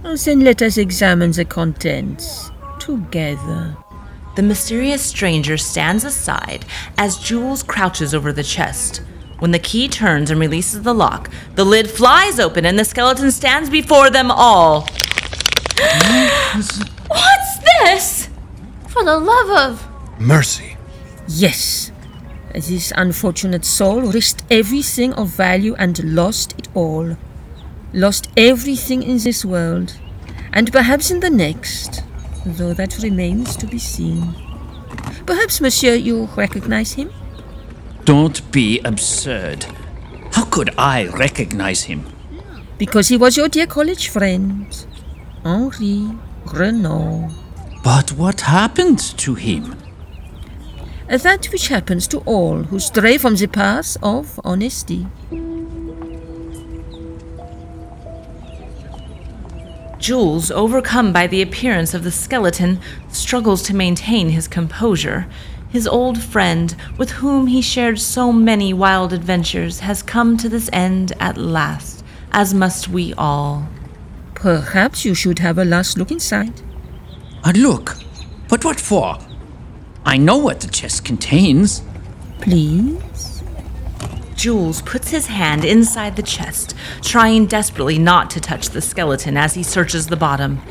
Oh, 0.04 0.16
then 0.16 0.40
let 0.40 0.60
us 0.62 0.76
examine 0.76 1.30
the 1.30 1.44
contents 1.44 2.50
together. 2.80 3.76
The 4.34 4.42
mysterious 4.42 5.02
stranger 5.02 5.56
stands 5.56 6.02
aside 6.02 6.64
as 6.96 7.18
Jules 7.18 7.62
crouches 7.62 8.14
over 8.14 8.32
the 8.32 8.42
chest. 8.42 9.02
When 9.38 9.52
the 9.52 9.60
key 9.60 9.86
turns 9.86 10.32
and 10.32 10.40
releases 10.40 10.82
the 10.82 10.94
lock, 10.94 11.30
the 11.54 11.64
lid 11.64 11.88
flies 11.88 12.40
open 12.40 12.64
and 12.64 12.76
the 12.76 12.84
skeleton 12.84 13.30
stands 13.30 13.70
before 13.70 14.10
them 14.10 14.32
all. 14.32 14.82
What's 17.06 17.58
this? 17.80 18.28
For 18.88 19.04
the 19.04 19.18
love 19.18 19.50
of. 19.50 20.20
Mercy. 20.20 20.76
Yes, 21.28 21.92
this 22.60 22.92
unfortunate 22.96 23.64
soul 23.64 24.00
risked 24.00 24.44
everything 24.50 25.12
of 25.14 25.28
value 25.28 25.74
and 25.76 26.14
lost 26.14 26.54
it 26.58 26.68
all. 26.74 27.16
Lost 27.92 28.28
everything 28.36 29.02
in 29.02 29.18
this 29.18 29.44
world, 29.44 29.98
and 30.52 30.70
perhaps 30.70 31.10
in 31.10 31.20
the 31.20 31.30
next, 31.30 32.02
though 32.44 32.74
that 32.74 32.98
remains 32.98 33.56
to 33.56 33.66
be 33.66 33.78
seen. 33.78 34.34
Perhaps, 35.26 35.60
monsieur, 35.60 35.94
you 35.94 36.28
recognize 36.36 36.92
him? 36.92 37.10
Don't 38.04 38.50
be 38.52 38.80
absurd. 38.84 39.64
How 40.32 40.44
could 40.44 40.70
I 40.78 41.06
recognize 41.08 41.84
him? 41.84 42.06
Because 42.78 43.08
he 43.08 43.16
was 43.16 43.36
your 43.36 43.48
dear 43.48 43.66
college 43.66 44.08
friend, 44.08 44.86
Henri 45.44 46.10
Renault. 46.52 47.30
But 47.82 48.12
what 48.12 48.42
happened 48.42 48.98
to 49.18 49.34
him? 49.34 49.76
That 51.08 51.46
which 51.46 51.68
happens 51.68 52.06
to 52.08 52.18
all 52.20 52.64
who 52.64 52.78
stray 52.78 53.16
from 53.16 53.34
the 53.34 53.46
path 53.46 53.96
of 54.02 54.38
honesty. 54.44 55.06
Jules, 59.98 60.50
overcome 60.50 61.12
by 61.12 61.26
the 61.26 61.42
appearance 61.42 61.92
of 61.94 62.04
the 62.04 62.12
skeleton, 62.12 62.78
struggles 63.08 63.62
to 63.64 63.74
maintain 63.74 64.28
his 64.28 64.46
composure. 64.46 65.26
His 65.70 65.88
old 65.88 66.22
friend, 66.22 66.76
with 66.98 67.10
whom 67.10 67.46
he 67.46 67.62
shared 67.62 67.98
so 67.98 68.30
many 68.30 68.72
wild 68.72 69.12
adventures, 69.12 69.80
has 69.80 70.02
come 70.02 70.36
to 70.36 70.48
this 70.48 70.70
end 70.72 71.12
at 71.20 71.36
last, 71.36 72.04
as 72.32 72.54
must 72.54 72.88
we 72.88 73.12
all. 73.14 73.66
Perhaps 74.34 75.04
you 75.04 75.14
should 75.14 75.40
have 75.40 75.58
a 75.58 75.64
last 75.64 75.98
look 75.98 76.10
inside. 76.10 76.62
A 77.44 77.52
look. 77.54 77.96
But 78.48 78.64
what 78.64 78.78
for? 78.78 79.18
I 80.08 80.16
know 80.16 80.38
what 80.38 80.60
the 80.60 80.68
chest 80.68 81.04
contains. 81.04 81.82
Please? 82.40 83.42
Jules 84.34 84.80
puts 84.80 85.10
his 85.10 85.26
hand 85.26 85.66
inside 85.66 86.16
the 86.16 86.22
chest, 86.22 86.74
trying 87.02 87.44
desperately 87.44 87.98
not 87.98 88.30
to 88.30 88.40
touch 88.40 88.70
the 88.70 88.80
skeleton 88.80 89.36
as 89.36 89.52
he 89.52 89.62
searches 89.62 90.06
the 90.06 90.16
bottom. 90.16 90.62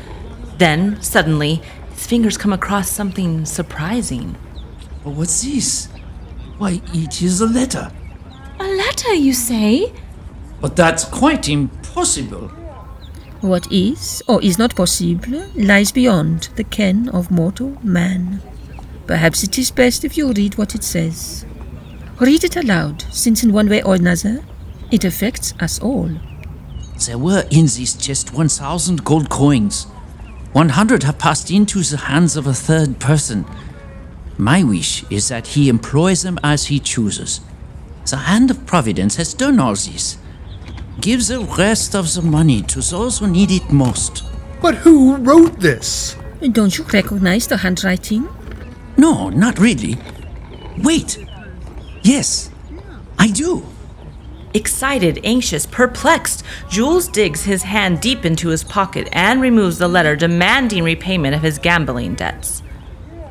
Then, 0.56 1.00
suddenly, 1.00 1.62
his 1.94 2.04
fingers 2.04 2.36
come 2.36 2.52
across 2.52 2.90
something 2.90 3.44
surprising. 3.44 4.34
What's 5.04 5.42
this? 5.42 5.86
Why, 6.58 6.82
it 6.92 7.22
is 7.22 7.40
a 7.40 7.46
letter. 7.46 7.92
A 8.58 8.64
letter, 8.66 9.14
you 9.14 9.34
say? 9.34 9.92
But 10.60 10.74
that's 10.74 11.04
quite 11.04 11.48
impossible. 11.48 12.48
What 13.40 13.70
is 13.70 14.20
or 14.26 14.42
is 14.42 14.58
not 14.58 14.74
possible 14.74 15.46
lies 15.54 15.92
beyond 15.92 16.48
the 16.56 16.64
ken 16.64 17.08
of 17.10 17.30
mortal 17.30 17.78
man. 17.84 18.42
Perhaps 19.08 19.42
it 19.42 19.58
is 19.58 19.70
best 19.70 20.04
if 20.04 20.18
you 20.18 20.30
read 20.32 20.58
what 20.58 20.74
it 20.74 20.84
says. 20.84 21.46
Read 22.20 22.44
it 22.44 22.56
aloud, 22.56 23.02
since 23.10 23.42
in 23.42 23.54
one 23.54 23.68
way 23.68 23.82
or 23.82 23.94
another, 23.94 24.44
it 24.90 25.04
affects 25.04 25.54
us 25.60 25.80
all. 25.80 26.10
There 27.06 27.16
were 27.16 27.44
in 27.50 27.64
this 27.64 27.94
chest 27.94 28.34
1,000 28.34 29.04
gold 29.04 29.30
coins. 29.30 29.84
100 30.52 31.04
have 31.04 31.18
passed 31.18 31.50
into 31.50 31.80
the 31.80 31.96
hands 31.96 32.36
of 32.36 32.46
a 32.46 32.52
third 32.52 33.00
person. 33.00 33.46
My 34.36 34.62
wish 34.62 35.04
is 35.10 35.28
that 35.28 35.46
he 35.46 35.70
employs 35.70 36.22
them 36.22 36.38
as 36.44 36.66
he 36.66 36.78
chooses. 36.78 37.40
The 38.10 38.16
hand 38.16 38.50
of 38.50 38.66
Providence 38.66 39.16
has 39.16 39.32
done 39.32 39.58
all 39.58 39.74
this. 39.74 40.18
Give 41.00 41.26
the 41.26 41.40
rest 41.40 41.94
of 41.94 42.12
the 42.12 42.22
money 42.22 42.60
to 42.62 42.80
those 42.80 43.20
who 43.20 43.26
need 43.26 43.52
it 43.52 43.70
most. 43.70 44.24
But 44.60 44.74
who 44.74 45.16
wrote 45.16 45.60
this? 45.60 46.14
Don't 46.52 46.76
you 46.76 46.84
recognize 46.84 47.46
the 47.46 47.56
handwriting? 47.56 48.28
No, 48.98 49.30
not 49.30 49.58
really. 49.58 49.96
Wait. 50.76 51.24
Yes, 52.02 52.50
I 53.18 53.28
do. 53.28 53.64
Excited, 54.54 55.20
anxious, 55.24 55.66
perplexed, 55.66 56.42
Jules 56.68 57.06
digs 57.08 57.44
his 57.44 57.62
hand 57.62 58.00
deep 58.00 58.24
into 58.24 58.48
his 58.48 58.64
pocket 58.64 59.08
and 59.12 59.40
removes 59.40 59.78
the 59.78 59.88
letter 59.88 60.16
demanding 60.16 60.82
repayment 60.82 61.34
of 61.34 61.42
his 61.42 61.58
gambling 61.58 62.14
debts. 62.14 62.62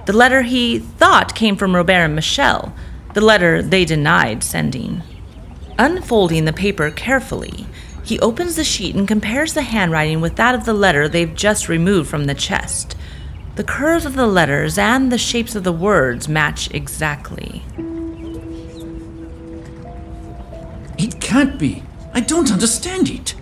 The 0.05 0.13
letter 0.13 0.43
he 0.43 0.79
thought 0.79 1.35
came 1.35 1.57
from 1.57 1.75
Robert 1.75 1.91
and 1.91 2.15
Michel, 2.15 2.73
the 3.13 3.21
letter 3.21 3.61
they 3.61 3.83
denied 3.83 4.43
sending. 4.43 5.01
Unfolding 5.77 6.45
the 6.45 6.53
paper 6.53 6.91
carefully, 6.91 7.67
he 8.03 8.19
opens 8.19 8.55
the 8.55 8.63
sheet 8.63 8.95
and 8.95 9.07
compares 9.07 9.53
the 9.53 9.63
handwriting 9.63 10.21
with 10.21 10.37
that 10.37 10.55
of 10.55 10.65
the 10.65 10.73
letter 10.73 11.09
they've 11.09 11.35
just 11.35 11.67
removed 11.67 12.09
from 12.09 12.25
the 12.25 12.33
chest. 12.33 12.96
The 13.57 13.63
curves 13.63 14.05
of 14.05 14.13
the 14.13 14.27
letters 14.27 14.77
and 14.77 15.11
the 15.11 15.17
shapes 15.17 15.55
of 15.55 15.63
the 15.63 15.71
words 15.71 16.29
match 16.29 16.69
exactly. 16.75 17.63
It 20.99 21.19
can't 21.19 21.57
be. 21.57 21.81
I 22.13 22.19
don't 22.19 22.51
understand 22.51 23.09
it. 23.09 23.33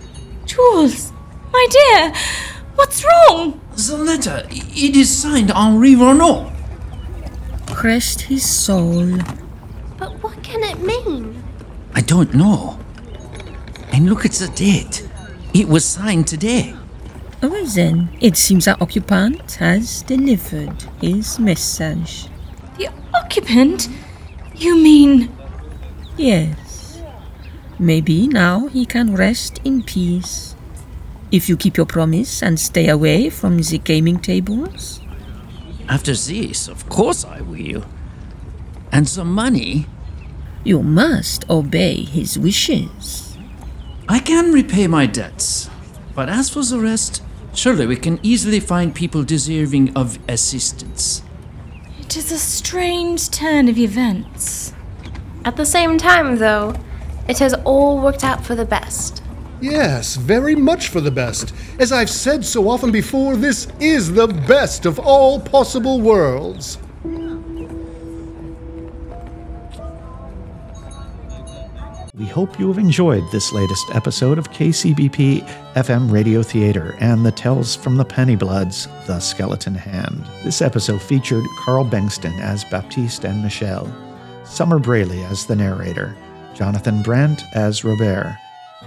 Jules, 0.46 1.12
my 1.52 1.66
dear, 1.70 2.14
what's 2.76 3.04
wrong? 3.04 3.60
The 3.76 3.98
letter, 3.98 4.46
it 4.48 4.96
is 4.96 5.14
signed 5.14 5.50
Henri 5.50 5.94
Renault. 5.94 6.50
Rest 7.84 8.22
his 8.22 8.42
soul. 8.42 9.18
But 9.98 10.22
what 10.22 10.42
can 10.42 10.62
it 10.62 10.80
mean? 10.80 11.44
I 11.94 12.00
don't 12.00 12.32
know. 12.32 12.78
And 13.92 14.08
look 14.08 14.24
at 14.24 14.32
the 14.32 14.48
date. 14.48 15.06
It 15.52 15.68
was 15.68 15.84
signed 15.84 16.26
today. 16.26 16.74
Well 17.42 17.66
then, 17.66 18.08
it 18.20 18.36
seems 18.36 18.66
our 18.66 18.76
occupant 18.80 19.52
has 19.52 20.02
delivered 20.02 20.82
his 21.00 21.38
message. 21.38 22.28
The 22.78 22.88
occupant? 23.14 23.88
You 24.54 24.76
mean. 24.76 25.30
Yes. 26.16 27.00
Maybe 27.78 28.26
now 28.26 28.68
he 28.68 28.86
can 28.86 29.14
rest 29.14 29.60
in 29.64 29.82
peace. 29.82 30.56
If 31.30 31.48
you 31.48 31.56
keep 31.56 31.76
your 31.76 31.86
promise 31.86 32.42
and 32.42 32.58
stay 32.58 32.88
away 32.88 33.28
from 33.30 33.58
the 33.58 33.78
gaming 33.78 34.18
tables. 34.18 35.00
After 35.88 36.14
this, 36.14 36.68
of 36.68 36.88
course 36.88 37.24
I 37.24 37.40
will. 37.42 37.84
And 38.90 39.06
the 39.06 39.24
money, 39.24 39.86
You 40.64 40.82
must 40.82 41.48
obey 41.48 42.02
his 42.02 42.36
wishes. 42.36 43.38
I 44.08 44.18
can 44.18 44.52
repay 44.52 44.88
my 44.88 45.06
debts. 45.06 45.70
But 46.12 46.28
as 46.28 46.50
for 46.50 46.64
the 46.64 46.80
rest, 46.80 47.22
surely 47.56 47.86
we 47.86 47.96
can 47.96 48.20
easily 48.22 48.60
find 48.60 48.94
people 48.94 49.24
deserving 49.24 49.96
of 49.96 50.18
assistance. 50.28 51.22
It 52.00 52.16
is 52.16 52.30
a 52.30 52.38
strange 52.38 53.30
turn 53.30 53.68
of 53.68 53.78
events. 53.78 54.72
At 55.44 55.56
the 55.56 55.66
same 55.66 55.98
time, 55.98 56.36
though, 56.36 56.74
it 57.28 57.38
has 57.38 57.54
all 57.64 58.00
worked 58.00 58.24
out 58.24 58.44
for 58.44 58.54
the 58.54 58.64
best. 58.64 59.22
Yes, 59.60 60.16
very 60.16 60.54
much 60.54 60.88
for 60.88 61.00
the 61.00 61.10
best. 61.10 61.54
As 61.78 61.90
I've 61.90 62.10
said 62.10 62.44
so 62.44 62.68
often 62.68 62.92
before, 62.92 63.36
this 63.36 63.68
is 63.80 64.12
the 64.12 64.26
best 64.26 64.84
of 64.84 64.98
all 64.98 65.40
possible 65.40 66.00
worlds. 66.00 66.78
We 72.16 72.24
hope 72.24 72.58
you 72.58 72.68
have 72.68 72.78
enjoyed 72.78 73.30
this 73.30 73.52
latest 73.52 73.94
episode 73.94 74.38
of 74.38 74.50
KCBP 74.50 75.46
FM 75.74 76.10
Radio 76.10 76.42
Theater 76.42 76.96
and 76.98 77.26
the 77.26 77.30
Tales 77.30 77.76
from 77.76 77.98
the 77.98 78.06
Pennybloods, 78.06 78.88
The 79.04 79.20
Skeleton 79.20 79.74
Hand. 79.74 80.24
This 80.42 80.62
episode 80.62 81.02
featured 81.02 81.44
Carl 81.58 81.84
Bengston 81.84 82.40
as 82.40 82.64
Baptiste 82.64 83.26
and 83.26 83.42
Michel, 83.42 83.94
Summer 84.46 84.78
Braley 84.78 85.24
as 85.24 85.44
the 85.44 85.56
narrator, 85.56 86.16
Jonathan 86.54 87.02
Brandt 87.02 87.42
as 87.52 87.84
Robert, 87.84 88.34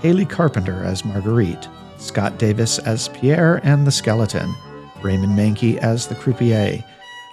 Haley 0.02 0.26
Carpenter 0.26 0.84
as 0.84 1.06
Marguerite, 1.06 1.68
Scott 2.00 2.40
Davis 2.40 2.80
as 2.80 3.10
Pierre 3.10 3.62
and 3.64 3.86
the 3.86 3.92
Skeleton, 3.92 4.56
Raymond 5.04 5.38
Mankey 5.38 5.78
as 5.78 6.08
the 6.08 6.16
croupier, 6.16 6.84